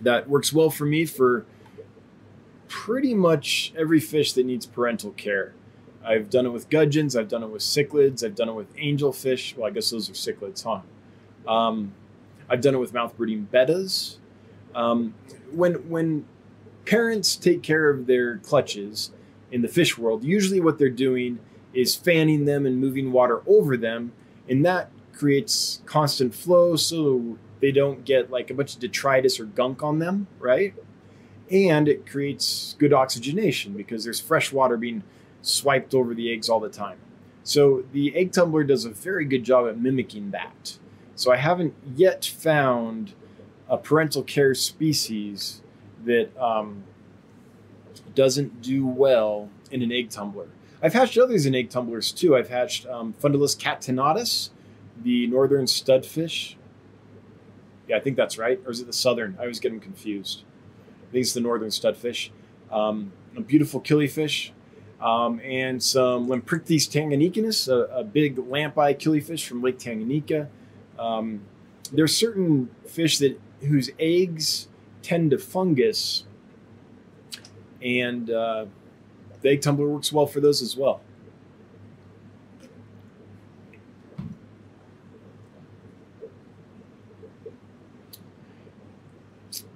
That 0.01 0.28
works 0.28 0.53
well 0.53 0.70
for 0.70 0.84
me 0.84 1.05
for 1.05 1.45
pretty 2.68 3.14
much 3.14 3.72
every 3.76 4.01
fish 4.01 4.32
that 4.34 4.47
needs 4.47 4.66
parental 4.66 5.11
care. 5.12 5.55
I've 6.05 6.30
done 6.30 6.47
it 6.47 6.51
with 6.51 6.70
gudgeons, 6.70 7.16
I've 7.16 7.28
done 7.28 7.43
it 7.43 7.49
with 7.49 7.62
cichlids, 7.62 8.24
I've 8.24 8.34
done 8.34 8.49
it 8.49 8.55
with 8.55 8.74
angelfish. 8.76 9.57
Well, 9.57 9.66
I 9.66 9.70
guess 9.70 9.91
those 9.91 10.09
are 10.09 10.12
cichlids, 10.12 10.62
huh? 10.62 10.80
Um, 11.53 11.93
I've 12.49 12.61
done 12.61 12.74
it 12.74 12.78
with 12.78 12.95
mouth 12.95 13.16
breeding 13.16 13.49
bettas. 13.53 14.16
Um, 14.74 15.14
when 15.51 15.89
when 15.89 16.26
parents 16.86 17.36
take 17.36 17.62
care 17.62 17.91
of 17.91 18.07
their 18.07 18.39
clutches 18.39 19.11
in 19.51 19.62
the 19.62 19.68
fish 19.68 19.99
world, 19.99 20.24
usually 20.24 20.61
what 20.61 20.78
they're 20.78 20.89
doing 20.89 21.41
is 21.74 21.95
fanning 21.95 22.45
them 22.45 22.64
and 22.64 22.78
moving 22.78 23.12
water 23.12 23.43
over 23.47 23.76
them, 23.76 24.12
and 24.49 24.64
that 24.64 24.90
creates 25.12 25.82
constant 25.84 26.34
flow 26.34 26.76
so 26.76 27.38
they 27.61 27.72
don't 27.72 28.05
get 28.05 28.30
like 28.30 28.51
a 28.51 28.55
bunch 28.55 28.74
of 28.74 28.80
detritus 28.80 29.40
or 29.40 29.44
gunk 29.44 29.82
on 29.82 29.99
them, 29.99 30.28
right? 30.38 30.74
And 31.51 31.88
it 31.88 32.07
creates 32.07 32.76
good 32.78 32.92
oxygenation 32.92 33.72
because 33.72 34.05
there's 34.05 34.20
fresh 34.20 34.53
water 34.53 34.76
being 34.76 35.03
swiped 35.42 35.94
over 35.94 36.14
the 36.14 36.32
eggs 36.32 36.49
all 36.49 36.61
the 36.61 36.68
time. 36.68 36.99
So 37.42 37.84
the 37.92 38.14
egg 38.14 38.32
tumbler 38.32 38.62
does 38.62 38.84
a 38.84 38.90
very 38.90 39.24
good 39.24 39.42
job 39.42 39.66
at 39.66 39.78
mimicking 39.78 40.30
that. 40.32 40.78
So 41.14 41.32
I 41.32 41.36
haven't 41.36 41.74
yet 41.96 42.24
found 42.24 43.14
a 43.68 43.76
parental 43.76 44.22
care 44.22 44.55
species 44.55 45.62
that 46.05 46.30
um, 46.40 46.84
doesn't 48.14 48.62
do 48.62 48.86
well 48.86 49.49
in 49.70 49.82
an 49.82 49.90
egg 49.90 50.11
tumbler. 50.11 50.49
I've 50.83 50.93
hatched 50.93 51.18
others 51.18 51.47
in 51.47 51.55
egg 51.55 51.70
tumblers 51.70 52.12
too. 52.12 52.37
I've 52.37 52.49
hatched 52.49 52.87
um, 52.87 53.14
Fundulus 53.20 53.59
catenatus, 53.59 54.51
the 55.03 55.26
northern 55.26 55.66
studfish. 55.66 56.55
Yeah, 57.89 57.97
I 57.97 58.01
think 58.01 58.16
that's 58.16 58.39
right. 58.39 58.61
Or 58.64 58.70
is 58.70 58.81
it 58.81 58.87
the 58.87 58.93
southern? 58.93 59.37
I 59.39 59.43
always 59.43 59.61
get 59.61 59.70
them 59.70 59.81
confused. 59.81 60.43
I 61.09 61.12
think 61.12 61.22
it's 61.22 61.33
the 61.33 61.41
northern 61.41 61.70
studfish. 61.70 62.31
Um, 62.70 63.12
a 63.37 63.41
beautiful 63.41 63.81
killifish. 63.81 64.51
Um, 65.01 65.41
and 65.41 65.81
some 65.83 66.26
Lamprichthys 66.26 66.89
tanganicanus, 66.89 67.68
a, 67.68 67.85
a 67.95 68.03
big 68.03 68.37
lamp-eye 68.37 68.95
killifish 68.95 69.47
from 69.47 69.62
Lake 69.62 69.79
Tanganyika. 69.79 70.49
Um, 70.99 71.43
there's 71.93 72.16
certain 72.16 72.70
fish 72.85 73.18
that 73.18 73.41
whose 73.61 73.91
eggs 74.01 74.66
tend 75.03 75.31
to 75.31 75.39
fungus, 75.39 76.24
and 77.81 78.29
uh, 78.29 78.66
the 79.43 79.51
egg 79.51 79.61
tumbler 79.61 79.89
works 79.89 80.12
well 80.12 80.26
for 80.26 80.41
those 80.41 80.62
as 80.62 80.76
well. 80.76 81.01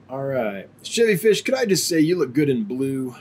All 0.09 0.25
right, 0.25 0.69
Chevy 0.83 1.17
Fish, 1.17 1.41
could 1.43 1.55
I 1.55 1.65
just 1.65 1.89
say 1.89 1.99
you 1.99 2.19
look 2.19 2.35
good 2.35 2.51
in 2.51 2.65
blue? 2.65 3.15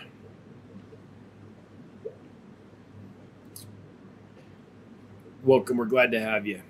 Welcome, 5.43 5.77
we're 5.77 5.85
glad 5.85 6.11
to 6.11 6.19
have 6.19 6.45
you. 6.45 6.61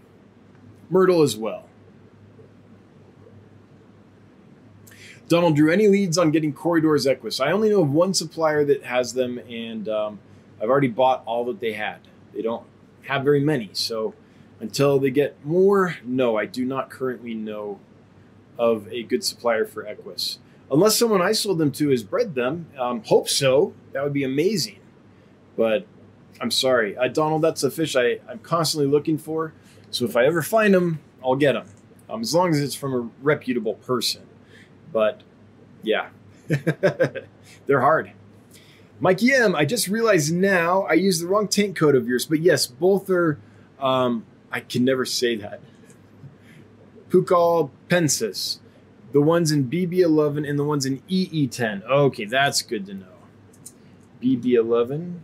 Myrtle 0.90 1.24
as 1.24 1.36
well. 1.36 1.68
Donald 5.32 5.56
Drew, 5.56 5.72
any 5.72 5.88
leads 5.88 6.18
on 6.18 6.30
getting 6.30 6.52
Corydoras 6.54 7.08
eques? 7.08 7.40
I 7.40 7.54
only 7.54 7.70
know 7.70 7.84
of 7.84 7.90
one 7.94 8.14
supplier 8.14 8.66
that 8.66 8.84
has 8.84 9.14
them, 9.14 9.38
and 9.38 9.88
um, 9.88 10.20
I've 10.62 10.68
already 10.68 10.90
bought 10.90 11.24
all 11.26 11.46
that 11.46 11.62
they 11.62 11.72
had. 11.72 12.00
They 12.34 12.42
don't 12.42 12.66
have 13.04 13.24
very 13.24 13.40
many, 13.40 13.70
so 13.72 14.14
until 14.60 15.00
they 15.00 15.10
get 15.10 15.46
more, 15.46 15.96
no, 16.04 16.38
I 16.38 16.48
do 16.48 16.66
not 16.66 16.90
currently 16.90 17.34
know 17.34 17.80
of 18.58 18.92
a 18.92 19.04
good 19.04 19.24
supplier 19.24 19.64
for 19.64 19.88
Equus. 19.88 20.40
Unless 20.70 21.00
someone 21.00 21.22
I 21.22 21.32
sold 21.32 21.60
them 21.60 21.72
to 21.72 21.92
has 21.92 22.04
bred 22.04 22.36
them, 22.36 22.66
um, 22.78 23.02
hope 23.06 23.30
so. 23.30 23.74
That 23.94 24.04
would 24.04 24.12
be 24.12 24.26
amazing. 24.26 24.80
But 25.56 25.88
I'm 26.42 26.52
sorry, 26.52 26.98
uh, 26.98 27.08
Donald. 27.08 27.42
That's 27.42 27.64
a 27.64 27.72
fish 27.72 27.96
I, 27.96 28.20
I'm 28.28 28.40
constantly 28.40 28.92
looking 28.92 29.18
for. 29.18 29.54
So 29.92 30.04
if 30.04 30.18
I 30.18 30.26
ever 30.26 30.42
find 30.42 30.74
them, 30.74 31.00
I'll 31.24 31.38
get 31.38 31.54
them, 31.54 31.68
um, 32.10 32.20
as 32.20 32.36
long 32.36 32.50
as 32.50 32.60
it's 32.60 32.76
from 32.76 32.94
a 32.94 33.10
reputable 33.22 33.76
person. 33.76 34.24
But 34.92 35.22
yeah, 35.84 36.10
they're 37.66 37.82
hard. 37.82 38.12
Mikey 39.00 39.34
I 39.36 39.66
just 39.66 39.88
realized 39.88 40.34
now 40.34 40.84
I 40.84 40.94
used 40.94 41.24
the 41.24 41.28
wrong 41.28 41.48
tank 41.48 41.76
code 41.76 41.96
of 41.96 42.08
yours, 42.08 42.26
but 42.26 42.40
yes, 42.40 42.68
both 42.68 43.10
are. 43.10 43.40
Um, 43.80 44.26
I 44.52 44.60
can 44.60 44.86
never 44.86 45.06
say 45.06 45.36
that. 45.38 45.62
Pukal 47.10 47.72
pensis, 47.90 48.60
the 49.12 49.22
ones 49.22 49.52
in 49.52 49.70
BB11 49.70 50.48
and 50.48 50.60
the 50.60 50.64
ones 50.64 50.86
in 50.86 51.00
EE10. 51.10 51.84
Okay, 51.84 52.26
that's 52.26 52.62
good 52.62 52.86
to 52.86 52.94
know. 52.94 53.06
BB11 54.22 55.20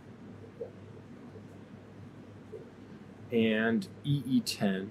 and 3.30 3.88
EE10. 4.04 4.88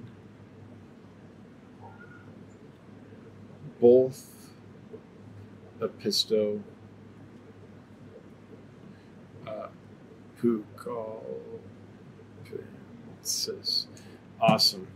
Both 3.82 4.37
Apisto, 5.80 6.62
uh. 9.48 9.68
Awesome. 14.40 14.88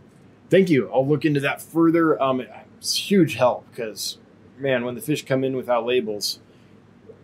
Thank 0.50 0.70
you. 0.70 0.90
I'll 0.92 1.06
look 1.06 1.24
into 1.24 1.40
that 1.40 1.60
further. 1.60 2.20
Um, 2.22 2.42
it's 2.78 3.10
huge 3.10 3.34
help 3.34 3.66
because, 3.70 4.18
man, 4.58 4.84
when 4.84 4.94
the 4.94 5.00
fish 5.00 5.24
come 5.24 5.44
in 5.44 5.56
without 5.56 5.84
labels, 5.86 6.40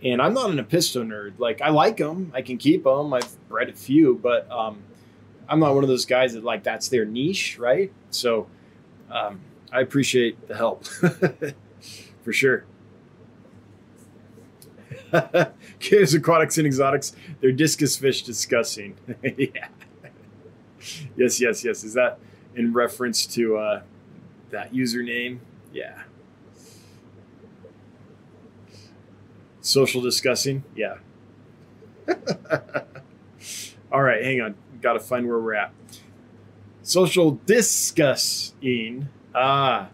and 0.03 0.23
I'm 0.23 0.35
not 0.35 0.51
an 0.51 0.59
Apisto 0.59 1.05
nerd. 1.07 1.39
Like 1.39 1.61
I 1.61 1.71
like 1.71 1.97
them, 1.97 2.33
I 2.35 2.43
can 2.43 2.59
keep 2.59 2.85
them. 2.85 3.13
I've 3.13 3.49
bred 3.49 3.69
a 3.69 3.75
few, 3.75 4.19
but 4.23 4.51
um, 4.51 4.83
I'm 5.49 5.61
not 5.61 5.75
one 5.75 5.85
of 5.85 5.89
those 5.89 6.05
guys 6.07 6.35
that 6.35 6.45
like 6.45 6.63
that's 6.63 6.89
their 6.89 7.05
niche, 7.05 7.59
right? 7.59 7.93
So 8.11 8.49
um, 9.11 9.41
I 9.73 9.81
appreciate 9.81 10.49
the 10.49 10.57
help 10.57 10.85
for 12.23 12.33
sure. 12.33 12.65
Kids, 15.81 16.15
aquatics 16.15 16.59
and 16.59 16.67
exotics, 16.67 17.15
they're 17.41 17.53
discus 17.53 17.97
fish 17.97 18.23
discussing. 18.23 18.97
yeah. 19.23 19.69
Yes, 21.17 21.41
yes, 21.41 21.65
yes. 21.65 21.85
Is 21.85 21.95
that 21.95 22.19
in 22.55 22.73
reference 22.73 23.27
to 23.27 23.57
uh, 23.57 23.83
that 24.51 24.73
username? 24.73 25.39
Yeah. 25.73 26.03
Social 29.61 30.01
discussing? 30.01 30.65
Yeah. 30.75 30.97
All 33.93 34.03
right, 34.03 34.23
hang 34.23 34.41
on. 34.41 34.55
Got 34.81 34.95
to 34.95 35.01
find 35.01 35.27
where 35.27 35.39
we're 35.39 35.55
at. 35.55 35.73
Social 36.83 37.39
discussing. 37.45 39.09
Ah, 39.35 39.89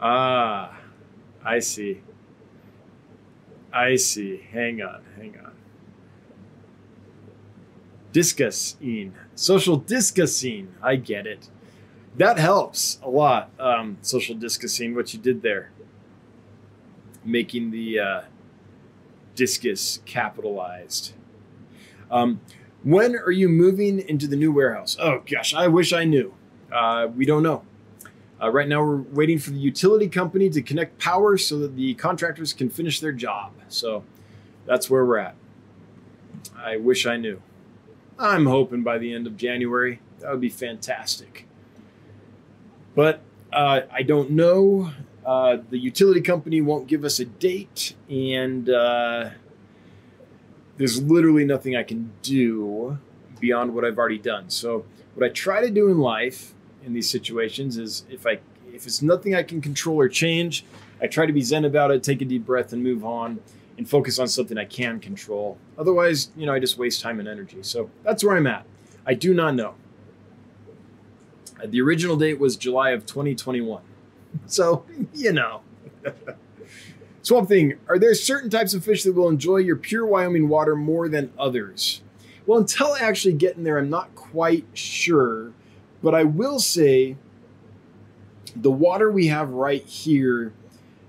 ah, 0.00 0.76
I 1.42 1.58
see. 1.60 2.02
I 3.74 3.96
see. 3.96 4.46
Hang 4.52 4.80
on, 4.80 5.02
hang 5.16 5.36
on. 5.44 5.52
Discussing. 8.12 9.14
Social 9.34 9.76
discussing. 9.76 10.72
I 10.80 10.94
get 10.94 11.26
it. 11.26 11.48
That 12.16 12.38
helps 12.38 13.00
a 13.02 13.10
lot. 13.10 13.50
Um, 13.58 13.98
social 14.00 14.36
discussing, 14.36 14.94
what 14.94 15.12
you 15.12 15.18
did 15.18 15.42
there. 15.42 15.72
Making 17.24 17.72
the 17.72 17.98
uh, 17.98 18.20
discus 19.34 19.98
capitalized. 20.04 21.14
Um, 22.10 22.40
when 22.84 23.16
are 23.16 23.32
you 23.32 23.48
moving 23.48 23.98
into 23.98 24.28
the 24.28 24.36
new 24.36 24.52
warehouse? 24.52 24.96
Oh 25.00 25.22
gosh, 25.28 25.52
I 25.52 25.66
wish 25.66 25.92
I 25.92 26.04
knew. 26.04 26.34
Uh, 26.72 27.08
we 27.12 27.24
don't 27.24 27.42
know. 27.42 27.64
Uh, 28.42 28.50
right 28.50 28.68
now, 28.68 28.82
we're 28.82 28.96
waiting 28.96 29.38
for 29.38 29.50
the 29.50 29.58
utility 29.58 30.08
company 30.08 30.50
to 30.50 30.60
connect 30.60 30.98
power 30.98 31.36
so 31.38 31.58
that 31.58 31.76
the 31.76 31.94
contractors 31.94 32.52
can 32.52 32.68
finish 32.68 33.00
their 33.00 33.12
job. 33.12 33.52
So 33.68 34.04
that's 34.66 34.90
where 34.90 35.04
we're 35.04 35.18
at. 35.18 35.36
I 36.56 36.76
wish 36.76 37.06
I 37.06 37.16
knew. 37.16 37.40
I'm 38.18 38.46
hoping 38.46 38.82
by 38.82 38.98
the 38.98 39.12
end 39.12 39.26
of 39.26 39.36
January. 39.36 40.00
That 40.20 40.30
would 40.30 40.40
be 40.40 40.50
fantastic. 40.50 41.46
But 42.94 43.20
uh, 43.52 43.82
I 43.92 44.02
don't 44.02 44.30
know. 44.30 44.92
Uh, 45.24 45.58
the 45.70 45.78
utility 45.78 46.20
company 46.20 46.60
won't 46.60 46.86
give 46.86 47.04
us 47.04 47.18
a 47.18 47.24
date, 47.24 47.94
and 48.10 48.68
uh, 48.68 49.30
there's 50.76 51.02
literally 51.02 51.44
nothing 51.44 51.76
I 51.76 51.82
can 51.82 52.12
do 52.22 52.98
beyond 53.40 53.74
what 53.74 53.84
I've 53.84 53.98
already 53.98 54.18
done. 54.18 54.50
So, 54.50 54.84
what 55.14 55.24
I 55.24 55.30
try 55.30 55.60
to 55.60 55.70
do 55.70 55.88
in 55.88 55.98
life 55.98 56.54
in 56.84 56.92
these 56.92 57.10
situations 57.10 57.76
is 57.76 58.04
if 58.10 58.26
I 58.26 58.40
if 58.72 58.86
it's 58.86 59.02
nothing 59.02 59.34
I 59.34 59.42
can 59.42 59.60
control 59.60 59.96
or 59.96 60.08
change, 60.08 60.64
I 61.00 61.06
try 61.06 61.26
to 61.26 61.32
be 61.32 61.42
zen 61.42 61.64
about 61.64 61.90
it, 61.90 62.02
take 62.02 62.20
a 62.22 62.24
deep 62.24 62.44
breath, 62.44 62.72
and 62.72 62.82
move 62.82 63.04
on, 63.04 63.38
and 63.78 63.88
focus 63.88 64.18
on 64.18 64.28
something 64.28 64.58
I 64.58 64.64
can 64.64 65.00
control. 65.00 65.58
Otherwise, 65.78 66.30
you 66.36 66.46
know, 66.46 66.52
I 66.52 66.58
just 66.58 66.76
waste 66.76 67.00
time 67.00 67.20
and 67.20 67.28
energy. 67.28 67.58
So 67.62 67.90
that's 68.02 68.24
where 68.24 68.36
I'm 68.36 68.46
at. 68.46 68.66
I 69.06 69.14
do 69.14 69.32
not 69.32 69.54
know. 69.54 69.74
The 71.64 71.80
original 71.80 72.16
date 72.16 72.38
was 72.38 72.56
July 72.56 72.90
of 72.90 73.06
2021. 73.06 73.82
So, 74.46 74.84
you 75.14 75.32
know. 75.32 75.62
Swamp 77.22 77.48
Thing, 77.48 77.74
are 77.88 77.98
there 77.98 78.14
certain 78.14 78.50
types 78.50 78.74
of 78.74 78.84
fish 78.84 79.02
that 79.04 79.14
will 79.14 79.30
enjoy 79.30 79.56
your 79.56 79.76
pure 79.76 80.04
Wyoming 80.04 80.48
water 80.48 80.76
more 80.76 81.08
than 81.08 81.32
others? 81.38 82.02
Well, 82.46 82.58
until 82.58 82.92
I 82.92 82.98
actually 82.98 83.32
get 83.32 83.56
in 83.56 83.64
there, 83.64 83.78
I'm 83.78 83.88
not 83.88 84.14
quite 84.14 84.66
sure. 84.74 85.52
But 86.04 86.14
I 86.14 86.24
will 86.24 86.58
say 86.58 87.16
the 88.54 88.70
water 88.70 89.10
we 89.10 89.28
have 89.28 89.48
right 89.48 89.82
here 89.82 90.52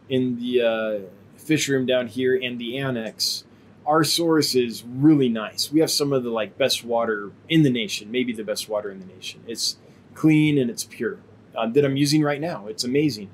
in 0.07 0.39
the 0.39 0.61
uh, 0.61 0.99
fish 1.37 1.67
room 1.67 1.85
down 1.85 2.07
here 2.07 2.33
and 2.41 2.57
the 2.57 2.77
annex, 2.77 3.43
our 3.85 4.05
source 4.05 4.55
is 4.55 4.85
really 4.85 5.27
nice. 5.27 5.69
We 5.69 5.81
have 5.81 5.91
some 5.91 6.13
of 6.13 6.23
the 6.23 6.29
like 6.29 6.57
best 6.57 6.85
water 6.85 7.33
in 7.49 7.63
the 7.63 7.69
nation, 7.69 8.09
maybe 8.09 8.31
the 8.31 8.45
best 8.45 8.69
water 8.69 8.89
in 8.89 9.01
the 9.01 9.05
nation. 9.05 9.41
It's 9.45 9.75
clean 10.13 10.57
and 10.57 10.69
it's 10.69 10.85
pure 10.85 11.17
uh, 11.57 11.67
that 11.67 11.83
I'm 11.83 11.97
using 11.97 12.23
right 12.23 12.39
now. 12.39 12.67
It's 12.67 12.85
amazing. 12.85 13.29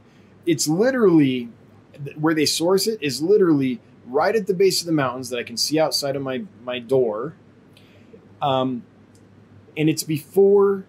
It's 0.48 0.68
literally 0.68 1.50
where 2.16 2.34
they 2.34 2.48
source 2.48 2.88
it 2.88 2.98
is 3.04 3.22
literally 3.22 3.80
right 4.08 4.36
at 4.36 4.48
the 4.48 4.56
base 4.56 4.82
of 4.82 4.88
the 4.88 4.94
mountains 4.94 5.30
that 5.30 5.38
I 5.38 5.44
can 5.44 5.58
see 5.58 5.80
outside 5.80 6.16
of 6.16 6.24
my 6.24 6.44
my 6.64 6.80
door. 6.80 7.36
Um, 8.42 8.82
and 9.78 9.88
it's 9.88 10.02
before 10.02 10.86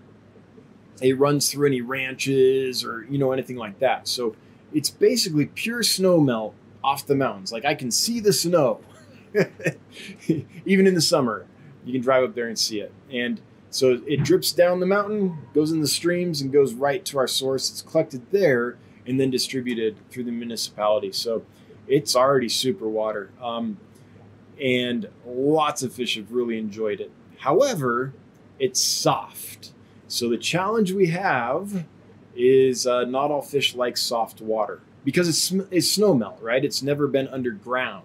it 1.01 1.19
runs 1.19 1.51
through 1.51 1.69
any 1.69 1.81
ranches 1.81 2.85
or 2.85 3.06
you 3.09 3.19
know 3.19 3.32
anything 3.32 3.56
like 3.56 3.78
that. 3.81 4.09
So 4.09 4.36
it's 4.73 4.90
basically 4.90 5.47
pure 5.47 5.82
snow 5.82 6.20
melt 6.20 6.55
off 6.82 7.06
the 7.06 7.14
mountains. 7.14 7.52
Like 7.52 7.64
I 7.64 7.74
can 7.74 7.90
see 7.90 8.20
the 8.20 8.32
snow, 8.32 8.81
even 10.66 10.86
in 10.86 10.94
the 10.94 11.01
summer. 11.01 11.47
You 11.85 11.93
can 11.93 12.02
drive 12.02 12.23
up 12.23 12.35
there 12.35 12.47
and 12.47 12.59
see 12.59 12.81
it. 12.81 12.93
And 13.10 13.40
so 13.70 14.01
it 14.06 14.23
drips 14.23 14.52
down 14.52 14.81
the 14.81 14.86
mountain, 14.86 15.39
goes 15.55 15.73
in 15.73 15.81
the 15.81 15.89
streams, 15.89 16.40
and 16.40 16.52
goes 16.52 16.74
right 16.74 17.05
to 17.06 17.19
our 17.19 17.27
source. 17.27 17.70
It's 17.70 17.82
collected 17.82 18.31
there 18.31 18.77
and 19.06 19.19
then 19.19 19.31
distributed 19.31 19.97
through 20.10 20.24
the 20.24 20.31
municipality. 20.31 21.10
So 21.10 21.44
it's 21.89 22.14
already 22.14 22.48
super 22.48 22.89
water. 22.89 23.31
Um, 23.40 23.78
and 24.60 25.09
lots 25.27 25.82
of 25.82 25.93
fish 25.93 26.16
have 26.16 26.31
really 26.31 26.59
enjoyed 26.59 27.01
it. 27.01 27.10
However, 27.39 28.12
it's 28.59 28.81
soft. 28.81 29.72
So 30.12 30.28
the 30.28 30.36
challenge 30.36 30.93
we 30.93 31.06
have 31.06 31.86
is 32.36 32.86
uh, 32.86 33.06
not 33.06 33.30
all 33.30 33.40
fish 33.40 33.74
like 33.74 33.97
soft 33.97 34.43
water 34.43 34.82
because 35.06 35.26
it's, 35.26 35.51
it's 35.70 35.90
snow 35.90 36.12
melt, 36.12 36.36
right? 36.43 36.62
It's 36.62 36.82
never 36.82 37.06
been 37.06 37.28
underground 37.28 38.05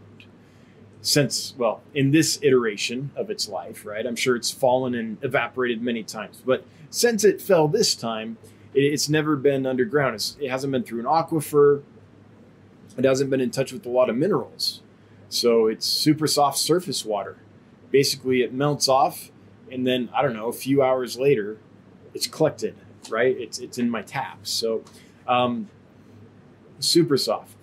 since, 1.01 1.53
well, 1.57 1.81
in 1.93 2.11
this 2.11 2.39
iteration 2.41 3.11
of 3.13 3.29
its 3.29 3.49
life, 3.49 3.85
right? 3.85 4.05
I'm 4.05 4.15
sure 4.15 4.37
it's 4.37 4.49
fallen 4.49 4.95
and 4.95 5.21
evaporated 5.21 5.81
many 5.81 6.01
times, 6.01 6.41
but 6.45 6.65
since 6.89 7.25
it 7.25 7.41
fell 7.41 7.67
this 7.67 7.93
time, 7.93 8.37
it, 8.73 8.83
it's 8.83 9.09
never 9.09 9.35
been 9.35 9.65
underground. 9.65 10.15
It's, 10.15 10.37
it 10.39 10.49
hasn't 10.49 10.71
been 10.71 10.83
through 10.83 11.01
an 11.01 11.07
aquifer. 11.07 11.83
It 12.97 13.03
hasn't 13.03 13.29
been 13.29 13.41
in 13.41 13.51
touch 13.51 13.73
with 13.73 13.85
a 13.85 13.89
lot 13.89 14.09
of 14.09 14.15
minerals. 14.15 14.81
So 15.27 15.67
it's 15.67 15.85
super 15.85 16.25
soft 16.25 16.57
surface 16.57 17.03
water. 17.03 17.35
Basically, 17.91 18.43
it 18.43 18.53
melts 18.53 18.87
off, 18.87 19.29
and 19.69 19.85
then, 19.85 20.09
I 20.15 20.21
don't 20.21 20.33
know, 20.33 20.47
a 20.47 20.53
few 20.53 20.81
hours 20.81 21.17
later, 21.17 21.57
it's 22.13 22.27
collected, 22.27 22.75
right? 23.09 23.35
It's, 23.37 23.59
it's 23.59 23.77
in 23.77 23.89
my 23.89 24.01
taps. 24.01 24.49
So, 24.49 24.83
um, 25.27 25.69
super 26.79 27.17
soft. 27.17 27.57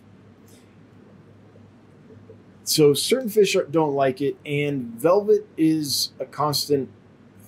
So 2.64 2.94
certain 2.94 3.28
fish 3.28 3.56
don't 3.70 3.94
like 3.94 4.22
it, 4.22 4.38
and 4.46 4.86
velvet 4.94 5.46
is 5.56 6.12
a 6.18 6.24
constant 6.24 6.88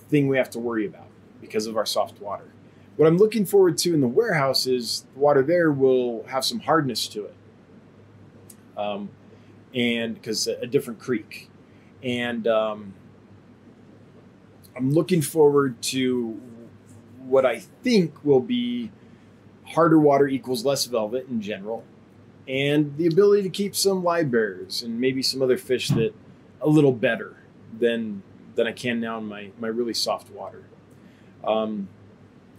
thing 0.09 0.27
we 0.27 0.37
have 0.37 0.49
to 0.51 0.59
worry 0.59 0.85
about 0.85 1.07
because 1.41 1.65
of 1.65 1.75
our 1.75 1.87
soft 1.87 2.21
water. 2.21 2.45
What 2.97 3.07
I'm 3.07 3.17
looking 3.17 3.45
forward 3.45 3.77
to 3.79 3.93
in 3.93 4.01
the 4.01 4.07
warehouse 4.07 4.67
is 4.67 5.05
the 5.13 5.19
water 5.19 5.41
there 5.41 5.71
will 5.71 6.23
have 6.27 6.45
some 6.45 6.59
hardness 6.59 7.07
to 7.09 7.25
it, 7.25 7.35
um, 8.77 9.09
and 9.73 10.13
because 10.13 10.47
a 10.47 10.67
different 10.67 10.99
creek, 10.99 11.49
and 12.03 12.47
um, 12.47 12.93
I'm 14.75 14.91
looking 14.91 15.23
forward 15.23 15.81
to 15.83 16.39
what 17.27 17.45
I 17.45 17.59
think 17.59 18.23
will 18.23 18.39
be 18.39 18.91
harder 19.65 19.99
water 19.99 20.27
equals 20.27 20.63
less 20.65 20.85
velvet 20.85 21.27
in 21.27 21.41
general, 21.41 21.83
and 22.47 22.95
the 22.97 23.07
ability 23.07 23.43
to 23.43 23.49
keep 23.49 23.75
some 23.75 24.03
live 24.03 24.31
bears 24.31 24.81
and 24.81 24.99
maybe 24.99 25.21
some 25.21 25.41
other 25.41 25.57
fish 25.57 25.89
that 25.89 26.13
a 26.61 26.69
little 26.69 26.93
better 26.93 27.37
than 27.77 28.23
than 28.55 28.67
I 28.67 28.71
can 28.71 28.99
now 28.99 29.17
in 29.17 29.25
my 29.25 29.51
my 29.59 29.67
really 29.67 29.93
soft 29.93 30.31
water. 30.31 30.63
Um, 31.43 31.89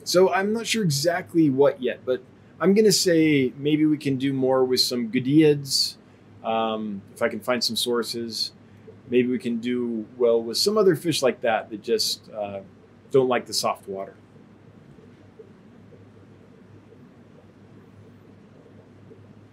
so 0.05 0.32
I'm 0.32 0.53
not 0.53 0.66
sure 0.66 0.85
exactly 0.85 1.51
what 1.51 1.82
yet, 1.82 2.01
but 2.05 2.23
I'm 2.61 2.74
gonna 2.74 2.93
say 2.93 3.53
maybe 3.57 3.86
we 3.86 3.99
can 3.99 4.16
do 4.16 4.32
more 4.32 4.65
with 4.65 4.81
some 4.81 5.11
Goodeids, 5.11 5.97
um, 6.45 7.03
if 7.15 7.23
I 7.23 7.28
can 7.28 7.40
find 7.40 7.62
some 7.62 7.77
sources. 7.77 8.53
Maybe 9.11 9.28
we 9.28 9.39
can 9.39 9.59
do 9.59 10.07
well 10.19 10.43
with 10.43 10.59
some 10.59 10.77
other 10.77 10.95
fish 10.95 11.23
like 11.23 11.40
that 11.40 11.70
that 11.70 11.82
just 11.82 12.28
uh, 12.31 12.61
don't 13.11 13.28
like 13.28 13.47
the 13.47 13.55
soft 13.55 13.89
water. 13.89 14.15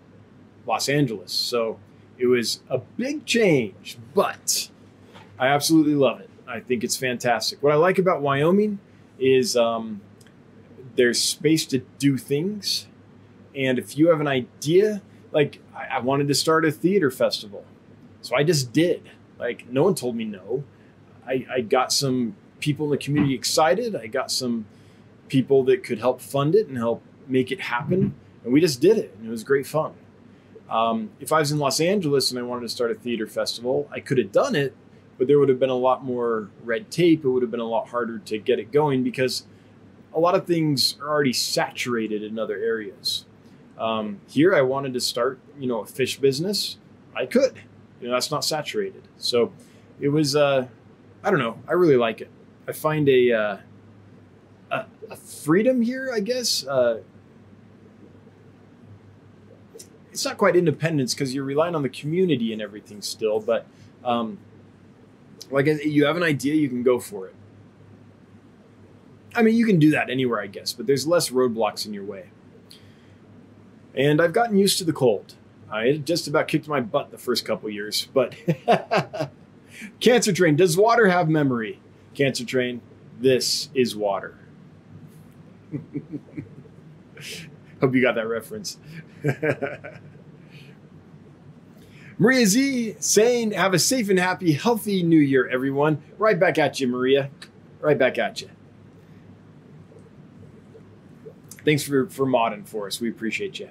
Los 0.65 0.89
Angeles, 0.89 1.31
so 1.31 1.79
it 2.17 2.25
was 2.25 2.61
a 2.69 2.79
big 2.79 3.25
change, 3.25 3.97
but 4.13 4.69
I 5.37 5.47
absolutely 5.47 5.95
love 5.95 6.21
it. 6.21 6.29
I 6.47 6.59
think 6.59 6.83
it's 6.83 6.95
fantastic. 6.97 7.61
What 7.61 7.71
I 7.73 7.75
like 7.75 7.97
about 7.97 8.21
Wyoming 8.21 8.79
is 9.19 9.55
um, 9.55 10.01
there's 10.95 11.21
space 11.21 11.65
to 11.67 11.79
do 11.99 12.17
things, 12.17 12.87
and 13.55 13.77
if 13.77 13.97
you 13.97 14.09
have 14.09 14.19
an 14.19 14.27
idea, 14.27 15.01
like 15.31 15.59
I, 15.75 15.97
I 15.97 15.99
wanted 15.99 16.27
to 16.29 16.35
start 16.35 16.65
a 16.65 16.71
theater 16.71 17.11
festival, 17.11 17.63
so 18.21 18.35
I 18.35 18.43
just 18.43 18.73
did. 18.73 19.09
Like 19.37 19.69
no 19.69 19.83
one 19.83 19.95
told 19.95 20.15
me 20.15 20.23
no. 20.23 20.63
I, 21.27 21.45
I 21.51 21.61
got 21.61 21.91
some 21.91 22.35
people 22.59 22.85
in 22.85 22.91
the 22.91 22.97
community 22.97 23.33
excited. 23.33 23.95
I 23.95 24.07
got 24.07 24.31
some 24.31 24.65
people 25.27 25.63
that 25.65 25.83
could 25.83 25.99
help 25.99 26.21
fund 26.21 26.55
it 26.55 26.67
and 26.67 26.77
help 26.77 27.01
make 27.27 27.51
it 27.51 27.61
happen. 27.61 28.15
And 28.43 28.53
we 28.53 28.61
just 28.61 28.81
did 28.81 28.97
it, 28.97 29.15
and 29.17 29.27
it 29.27 29.31
was 29.31 29.43
great 29.43 29.65
fun. 29.65 29.93
Um, 30.69 31.11
if 31.19 31.31
I 31.31 31.39
was 31.39 31.51
in 31.51 31.59
Los 31.59 31.79
Angeles 31.79 32.31
and 32.31 32.39
I 32.39 32.43
wanted 32.43 32.61
to 32.61 32.69
start 32.69 32.91
a 32.91 32.95
theater 32.95 33.27
festival, 33.27 33.87
I 33.91 33.99
could 33.99 34.17
have 34.17 34.31
done 34.31 34.55
it, 34.55 34.75
but 35.17 35.27
there 35.27 35.39
would 35.39 35.49
have 35.49 35.59
been 35.59 35.69
a 35.69 35.75
lot 35.75 36.03
more 36.03 36.49
red 36.63 36.91
tape. 36.91 37.23
It 37.23 37.29
would 37.29 37.41
have 37.43 37.51
been 37.51 37.59
a 37.59 37.67
lot 37.67 37.89
harder 37.89 38.19
to 38.19 38.37
get 38.37 38.59
it 38.59 38.71
going 38.71 39.03
because 39.03 39.45
a 40.13 40.19
lot 40.19 40.35
of 40.35 40.47
things 40.47 40.97
are 41.01 41.09
already 41.09 41.33
saturated 41.33 42.23
in 42.23 42.39
other 42.39 42.57
areas. 42.57 43.25
Um, 43.77 44.21
here, 44.27 44.55
I 44.55 44.61
wanted 44.61 44.93
to 44.93 45.01
start, 45.01 45.39
you 45.59 45.67
know, 45.67 45.81
a 45.81 45.85
fish 45.85 46.19
business. 46.19 46.77
I 47.15 47.25
could, 47.25 47.59
you 47.99 48.07
know, 48.07 48.13
that's 48.13 48.31
not 48.31 48.43
saturated. 48.45 49.03
So 49.17 49.51
it 49.99 50.09
was, 50.09 50.35
uh, 50.35 50.67
I 51.23 51.29
don't 51.29 51.39
know, 51.39 51.59
I 51.67 51.73
really 51.73 51.97
like 51.97 52.21
it. 52.21 52.29
I 52.67 52.71
find 52.71 53.07
a, 53.09 53.31
uh, 53.31 53.57
a, 55.09 55.15
freedom 55.15 55.81
here, 55.81 56.11
I 56.13 56.19
guess. 56.19 56.65
Uh, 56.65 57.01
it's 60.11 60.23
not 60.23 60.37
quite 60.37 60.55
independence 60.55 61.13
because 61.13 61.33
you're 61.33 61.43
relying 61.43 61.75
on 61.75 61.81
the 61.81 61.89
community 61.89 62.53
and 62.53 62.61
everything 62.61 63.01
still, 63.01 63.39
but 63.39 63.65
um, 64.03 64.37
like 65.51 65.65
you 65.65 66.05
have 66.05 66.17
an 66.17 66.23
idea, 66.23 66.55
you 66.55 66.69
can 66.69 66.83
go 66.83 66.99
for 66.99 67.27
it. 67.27 67.35
I 69.35 69.41
mean, 69.41 69.55
you 69.55 69.65
can 69.65 69.79
do 69.79 69.91
that 69.91 70.09
anywhere, 70.09 70.39
I 70.39 70.47
guess, 70.47 70.71
but 70.71 70.87
there's 70.87 71.05
less 71.05 71.29
roadblocks 71.29 71.85
in 71.85 71.93
your 71.93 72.05
way. 72.05 72.29
And 73.93 74.21
I've 74.21 74.33
gotten 74.33 74.57
used 74.57 74.77
to 74.77 74.83
the 74.83 74.93
cold. 74.93 75.35
I 75.69 75.93
just 75.97 76.27
about 76.27 76.47
kicked 76.47 76.67
my 76.67 76.79
butt 76.79 77.11
the 77.11 77.17
first 77.17 77.45
couple 77.45 77.69
years, 77.69 78.07
but 78.13 78.35
Cancer 79.99 80.31
Train, 80.31 80.55
does 80.55 80.77
water 80.77 81.09
have 81.09 81.27
memory? 81.27 81.81
Cancer 82.13 82.45
Train, 82.45 82.81
this 83.19 83.69
is 83.73 83.95
water. 83.95 84.37
Hope 87.81 87.93
you 87.93 88.01
got 88.01 88.15
that 88.15 88.27
reference. 88.27 88.77
Maria 92.17 92.45
Z 92.45 92.95
saying, 92.99 93.51
Have 93.51 93.73
a 93.73 93.79
safe 93.79 94.09
and 94.09 94.19
happy, 94.19 94.53
healthy 94.53 95.03
new 95.03 95.19
year, 95.19 95.47
everyone. 95.47 96.01
Right 96.17 96.39
back 96.39 96.57
at 96.57 96.79
you, 96.79 96.87
Maria. 96.87 97.29
Right 97.81 97.97
back 97.97 98.17
at 98.17 98.41
you. 98.41 98.49
Thanks 101.65 101.83
for, 101.83 102.07
for 102.09 102.25
modding 102.25 102.67
for 102.67 102.87
us. 102.87 103.01
We 103.01 103.09
appreciate 103.09 103.59
you. 103.59 103.69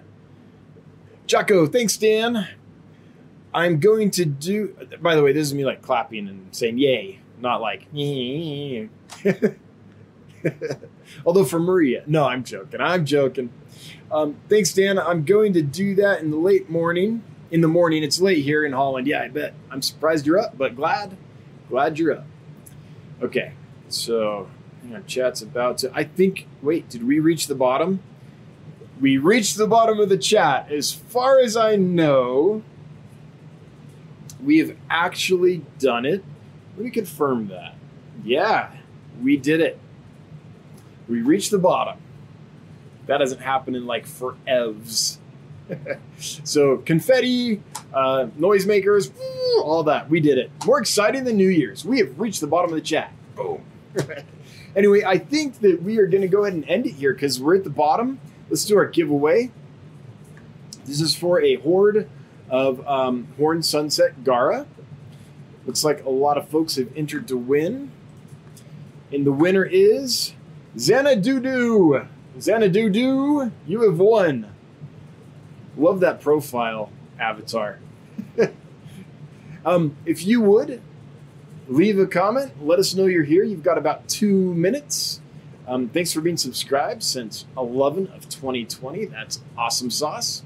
Jocko, 1.26 1.66
thanks, 1.66 1.96
Dan. 1.96 2.48
I'm 3.54 3.78
going 3.78 4.10
to 4.12 4.24
do, 4.24 4.76
by 5.00 5.14
the 5.14 5.22
way, 5.22 5.32
this 5.32 5.46
is 5.46 5.54
me 5.54 5.64
like 5.64 5.80
clapping 5.80 6.28
and 6.28 6.54
saying 6.54 6.76
yay, 6.78 7.20
not 7.38 7.60
like, 7.60 7.86
Although 11.24 11.44
for 11.44 11.58
Maria, 11.58 12.02
no, 12.06 12.24
I'm 12.24 12.44
joking. 12.44 12.80
I'm 12.80 13.04
joking. 13.04 13.50
Um, 14.10 14.36
thanks, 14.48 14.72
Dan. 14.72 14.98
I'm 14.98 15.24
going 15.24 15.52
to 15.54 15.62
do 15.62 15.94
that 15.96 16.20
in 16.20 16.30
the 16.30 16.36
late 16.36 16.70
morning. 16.70 17.22
In 17.50 17.60
the 17.60 17.68
morning, 17.68 18.02
it's 18.02 18.20
late 18.20 18.42
here 18.44 18.64
in 18.64 18.72
Holland. 18.72 19.06
Yeah, 19.06 19.22
I 19.22 19.28
bet. 19.28 19.54
I'm 19.70 19.82
surprised 19.82 20.26
you're 20.26 20.38
up, 20.38 20.56
but 20.56 20.74
glad, 20.76 21.16
glad 21.68 21.98
you're 21.98 22.12
up. 22.12 22.26
Okay, 23.22 23.52
so 23.88 24.48
hang 24.82 24.96
on, 24.96 25.06
chat's 25.06 25.42
about 25.42 25.78
to. 25.78 25.90
I 25.94 26.04
think. 26.04 26.46
Wait, 26.62 26.88
did 26.88 27.06
we 27.06 27.20
reach 27.20 27.46
the 27.46 27.54
bottom? 27.54 28.00
We 29.00 29.18
reached 29.18 29.56
the 29.56 29.66
bottom 29.66 30.00
of 30.00 30.08
the 30.08 30.18
chat. 30.18 30.70
As 30.70 30.92
far 30.92 31.40
as 31.40 31.56
I 31.56 31.76
know, 31.76 32.62
we 34.42 34.58
have 34.58 34.76
actually 34.88 35.64
done 35.78 36.04
it. 36.04 36.24
Let 36.76 36.84
me 36.84 36.90
confirm 36.90 37.48
that. 37.48 37.74
Yeah, 38.24 38.70
we 39.22 39.36
did 39.36 39.60
it. 39.60 39.78
We 41.08 41.22
reach 41.22 41.50
the 41.50 41.58
bottom. 41.58 41.98
That 43.06 43.18
doesn't 43.18 43.40
happen 43.40 43.74
in 43.74 43.86
like 43.86 44.06
forevs. 44.06 45.18
so 46.18 46.78
confetti, 46.78 47.62
uh, 47.92 48.26
noisemakers, 48.38 49.12
all 49.62 49.82
that. 49.84 50.08
We 50.08 50.20
did 50.20 50.38
it. 50.38 50.50
More 50.66 50.78
exciting 50.80 51.24
than 51.24 51.36
New 51.36 51.48
Year's. 51.48 51.84
We 51.84 51.98
have 51.98 52.18
reached 52.18 52.40
the 52.40 52.46
bottom 52.46 52.70
of 52.70 52.76
the 52.76 52.82
chat. 52.82 53.12
Boom. 53.34 53.62
anyway, 54.76 55.02
I 55.04 55.18
think 55.18 55.60
that 55.60 55.82
we 55.82 55.98
are 55.98 56.06
going 56.06 56.22
to 56.22 56.28
go 56.28 56.44
ahead 56.44 56.54
and 56.54 56.68
end 56.68 56.86
it 56.86 56.92
here 56.92 57.12
because 57.12 57.40
we're 57.40 57.56
at 57.56 57.64
the 57.64 57.70
bottom. 57.70 58.20
Let's 58.48 58.64
do 58.64 58.76
our 58.76 58.86
giveaway. 58.86 59.50
This 60.84 61.00
is 61.00 61.14
for 61.14 61.40
a 61.40 61.56
horde 61.56 62.08
of 62.50 62.86
um, 62.86 63.28
Horn 63.36 63.62
Sunset 63.62 64.22
Garra. 64.22 64.66
Looks 65.66 65.82
like 65.82 66.04
a 66.04 66.10
lot 66.10 66.36
of 66.36 66.48
folks 66.48 66.76
have 66.76 66.94
entered 66.94 67.26
to 67.28 67.36
win. 67.36 67.90
And 69.10 69.24
the 69.24 69.32
winner 69.32 69.64
is 69.64 70.34
Xanadudu. 70.76 72.08
Xanadudu, 72.38 73.52
you 73.66 73.82
have 73.82 73.98
won. 73.98 74.52
Love 75.76 76.00
that 76.00 76.20
profile 76.20 76.90
avatar. 77.18 77.78
um, 79.64 79.96
if 80.04 80.24
you 80.26 80.40
would, 80.40 80.80
leave 81.68 81.98
a 81.98 82.06
comment. 82.06 82.52
Let 82.60 82.78
us 82.78 82.94
know 82.94 83.06
you're 83.06 83.24
here. 83.24 83.44
You've 83.44 83.62
got 83.62 83.78
about 83.78 84.08
two 84.08 84.54
minutes. 84.54 85.20
Um, 85.66 85.88
thanks 85.88 86.12
for 86.12 86.20
being 86.20 86.36
subscribed 86.36 87.02
since 87.02 87.46
11 87.56 88.08
of 88.08 88.28
2020. 88.28 89.06
That's 89.06 89.40
awesome 89.56 89.90
sauce. 89.90 90.42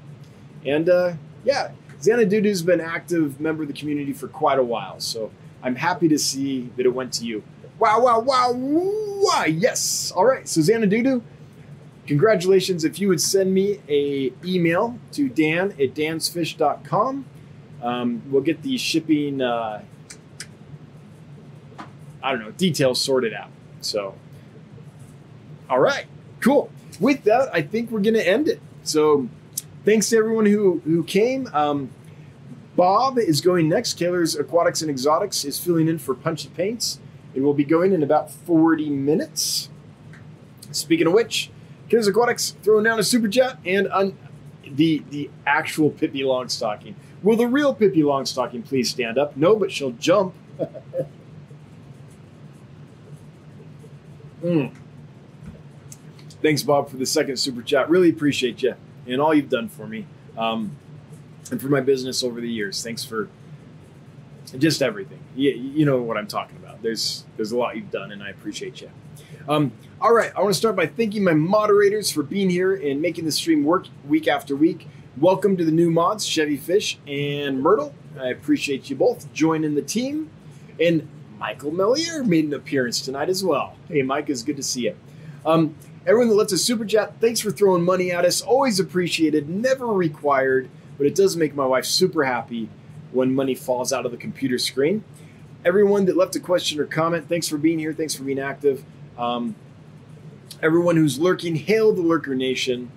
And 0.65 0.89
uh, 0.89 1.13
yeah, 1.43 1.71
Xanadudu's 2.01 2.61
been 2.61 2.79
active 2.79 3.39
member 3.39 3.63
of 3.63 3.67
the 3.67 3.73
community 3.73 4.13
for 4.13 4.27
quite 4.27 4.59
a 4.59 4.63
while, 4.63 4.99
so 4.99 5.31
I'm 5.61 5.75
happy 5.75 6.07
to 6.07 6.17
see 6.17 6.69
that 6.77 6.85
it 6.85 6.93
went 6.93 7.11
to 7.13 7.25
you. 7.25 7.43
Wow, 7.79 8.01
wow, 8.01 8.19
wow, 8.19 8.51
wow, 8.53 9.45
yes. 9.45 10.11
All 10.13 10.25
right, 10.25 10.47
so 10.47 10.59
Xanadudu, 10.59 11.21
congratulations. 12.07 12.83
If 12.83 12.99
you 12.99 13.07
would 13.07 13.21
send 13.21 13.53
me 13.53 13.79
a 13.87 14.33
email 14.43 14.99
to 15.13 15.29
dan 15.29 15.71
at 15.71 15.93
dansfish.com, 15.93 17.25
um, 17.81 18.21
we'll 18.29 18.41
get 18.41 18.63
the 18.63 18.77
shipping, 18.77 19.41
uh, 19.41 19.81
I 22.21 22.31
don't 22.31 22.41
know, 22.41 22.51
details 22.51 22.99
sorted 22.99 23.33
out. 23.33 23.49
So, 23.79 24.15
all 25.69 25.79
right, 25.79 26.05
cool. 26.41 26.69
With 26.99 27.23
that, 27.23 27.49
I 27.53 27.61
think 27.61 27.91
we're 27.91 28.01
going 28.01 28.15
to 28.15 28.27
end 28.27 28.49
it. 28.49 28.59
So, 28.83 29.29
thanks 29.85 30.09
to 30.09 30.17
everyone 30.17 30.47
who 30.47 30.81
who 30.83 31.05
came. 31.05 31.47
Um, 31.53 31.91
Bob 32.75 33.17
is 33.17 33.39
going 33.39 33.69
next. 33.69 33.97
Kaler's 33.97 34.35
Aquatics 34.35 34.81
and 34.81 34.91
Exotics 34.91 35.45
is 35.45 35.57
filling 35.57 35.87
in 35.87 35.97
for 35.97 36.13
Punchy 36.13 36.49
Paints. 36.49 36.99
It 37.33 37.41
will 37.41 37.53
be 37.53 37.63
going 37.63 37.93
in 37.93 38.03
about 38.03 38.31
40 38.31 38.89
minutes. 38.89 39.69
Speaking 40.71 41.07
of 41.07 41.13
which, 41.13 41.49
Kaler's 41.89 42.07
Aquatics 42.07 42.55
throwing 42.63 42.83
down 42.83 42.99
a 42.99 43.03
super 43.03 43.27
chat 43.27 43.57
and 43.65 43.87
un- 43.91 44.17
the 44.65 45.03
the 45.09 45.29
actual 45.45 45.89
Pippi 45.89 46.21
Longstocking. 46.21 46.93
Will 47.23 47.35
the 47.35 47.47
real 47.47 47.73
Pippi 47.73 48.01
Longstocking 48.01 48.65
please 48.65 48.89
stand 48.89 49.17
up? 49.17 49.35
No, 49.35 49.55
but 49.55 49.71
she'll 49.71 49.91
jump. 49.91 50.35
mm. 54.43 54.71
Thanks, 56.41 56.63
Bob, 56.63 56.89
for 56.89 56.97
the 56.97 57.05
second 57.05 57.37
super 57.37 57.61
chat. 57.61 57.89
Really 57.89 58.09
appreciate 58.09 58.63
you 58.63 58.75
and 59.07 59.21
all 59.21 59.33
you've 59.33 59.49
done 59.49 59.67
for 59.67 59.87
me 59.87 60.05
um, 60.37 60.75
and 61.51 61.61
for 61.61 61.67
my 61.67 61.81
business 61.81 62.23
over 62.23 62.39
the 62.39 62.49
years. 62.49 62.83
Thanks 62.83 63.03
for 63.03 63.29
just 64.57 64.81
everything. 64.81 65.19
You, 65.35 65.51
you 65.51 65.85
know 65.85 66.01
what 66.01 66.17
I'm 66.17 66.27
talking 66.27 66.57
about. 66.57 66.58
There's 66.81 67.25
there's 67.35 67.51
a 67.51 67.57
lot 67.57 67.75
you've 67.75 67.91
done, 67.91 68.11
and 68.11 68.23
I 68.23 68.29
appreciate 68.29 68.81
you. 68.81 68.89
Um, 69.47 69.71
all 70.01 70.13
right, 70.13 70.31
I 70.35 70.41
want 70.41 70.53
to 70.53 70.57
start 70.57 70.75
by 70.75 70.87
thanking 70.87 71.23
my 71.23 71.33
moderators 71.33 72.11
for 72.11 72.23
being 72.23 72.49
here 72.49 72.75
and 72.75 73.01
making 73.01 73.25
the 73.25 73.31
stream 73.31 73.63
work 73.63 73.87
week 74.07 74.27
after 74.27 74.55
week. 74.55 74.87
Welcome 75.17 75.57
to 75.57 75.65
the 75.65 75.71
new 75.71 75.89
mods, 75.91 76.25
Chevy 76.25 76.57
Fish 76.57 76.99
and 77.07 77.61
Myrtle. 77.61 77.93
I 78.19 78.27
appreciate 78.27 78.89
you 78.89 78.95
both 78.95 79.31
joining 79.33 79.75
the 79.75 79.81
team. 79.81 80.29
And 80.79 81.07
Michael 81.37 81.71
Melier 81.71 82.23
made 82.23 82.45
an 82.45 82.53
appearance 82.53 83.01
tonight 83.01 83.29
as 83.29 83.43
well. 83.43 83.75
Hey, 83.87 84.01
Mike, 84.01 84.29
it's 84.29 84.43
good 84.43 84.57
to 84.57 84.63
see 84.63 84.81
you. 84.81 84.95
Um, 85.45 85.75
Everyone 86.09 86.29
that 86.29 86.35
left 86.35 86.51
a 86.53 86.57
super 86.57 86.85
chat, 86.85 87.13
thanks 87.19 87.41
for 87.41 87.51
throwing 87.51 87.83
money 87.83 88.11
at 88.11 88.23
us. 88.23 88.41
Always 88.41 88.79
appreciated, 88.79 89.49
never 89.49 89.85
required, 89.85 90.69
but 90.97 91.05
it 91.05 91.13
does 91.13 91.35
make 91.35 91.53
my 91.53 91.65
wife 91.65 91.85
super 91.85 92.23
happy 92.23 92.69
when 93.11 93.35
money 93.35 93.53
falls 93.53 93.91
out 93.91 94.05
of 94.05 94.11
the 94.11 94.17
computer 94.17 94.57
screen. 94.57 95.03
Everyone 95.65 96.05
that 96.05 96.15
left 96.15 96.35
a 96.37 96.39
question 96.39 96.79
or 96.79 96.85
comment, 96.85 97.27
thanks 97.27 97.47
for 97.47 97.57
being 97.57 97.79
here. 97.79 97.93
Thanks 97.93 98.15
for 98.15 98.23
being 98.23 98.39
active. 98.39 98.83
Um, 99.17 99.55
everyone 100.61 100.95
who's 100.95 101.19
lurking, 101.19 101.55
hail 101.55 101.91
the 101.91 102.01
Lurker 102.01 102.33
Nation. 102.33 102.91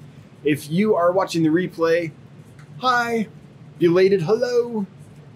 If 0.45 0.71
you 0.71 0.95
are 0.95 1.11
watching 1.11 1.43
the 1.43 1.49
replay, 1.49 2.13
hi, 2.79 3.27
belated 3.79 4.23
hello, 4.23 4.87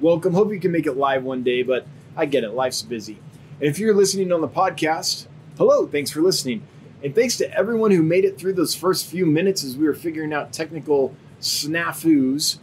welcome. 0.00 0.34
Hope 0.34 0.52
you 0.52 0.60
can 0.60 0.70
make 0.70 0.86
it 0.86 0.96
live 0.96 1.24
one 1.24 1.42
day, 1.42 1.64
but 1.64 1.86
I 2.16 2.26
get 2.26 2.44
it, 2.44 2.50
life's 2.50 2.82
busy. 2.82 3.18
And 3.60 3.68
if 3.68 3.78
you're 3.78 3.94
listening 3.94 4.32
on 4.32 4.40
the 4.40 4.48
podcast, 4.48 5.26
hello, 5.58 5.86
thanks 5.86 6.10
for 6.10 6.20
listening. 6.20 6.62
And 7.02 7.14
thanks 7.14 7.36
to 7.38 7.52
everyone 7.52 7.90
who 7.90 8.02
made 8.02 8.24
it 8.24 8.38
through 8.38 8.54
those 8.54 8.74
first 8.74 9.06
few 9.06 9.26
minutes 9.26 9.64
as 9.64 9.76
we 9.76 9.84
were 9.84 9.94
figuring 9.94 10.32
out 10.32 10.52
technical 10.52 11.14
snafus. 11.40 12.58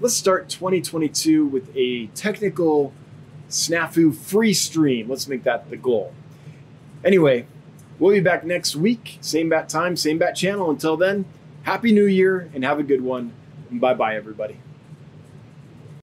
Let's 0.00 0.14
start 0.14 0.48
2022 0.48 1.46
with 1.46 1.70
a 1.76 2.06
technical 2.08 2.92
snafu 3.48 4.14
free 4.14 4.52
stream. 4.52 5.08
Let's 5.08 5.28
make 5.28 5.44
that 5.44 5.70
the 5.70 5.76
goal. 5.76 6.12
Anyway, 7.04 7.46
we'll 7.98 8.12
be 8.12 8.20
back 8.20 8.44
next 8.44 8.76
week. 8.76 9.18
Same 9.20 9.48
bat 9.48 9.68
time, 9.68 9.96
same 9.96 10.18
bat 10.18 10.34
channel. 10.34 10.70
Until 10.70 10.96
then, 10.96 11.24
Happy 11.62 11.92
New 11.92 12.06
Year 12.06 12.50
and 12.54 12.64
have 12.64 12.78
a 12.78 12.82
good 12.82 13.02
one. 13.02 13.32
Bye 13.70 13.94
bye, 13.94 14.16
everybody. 14.16 14.58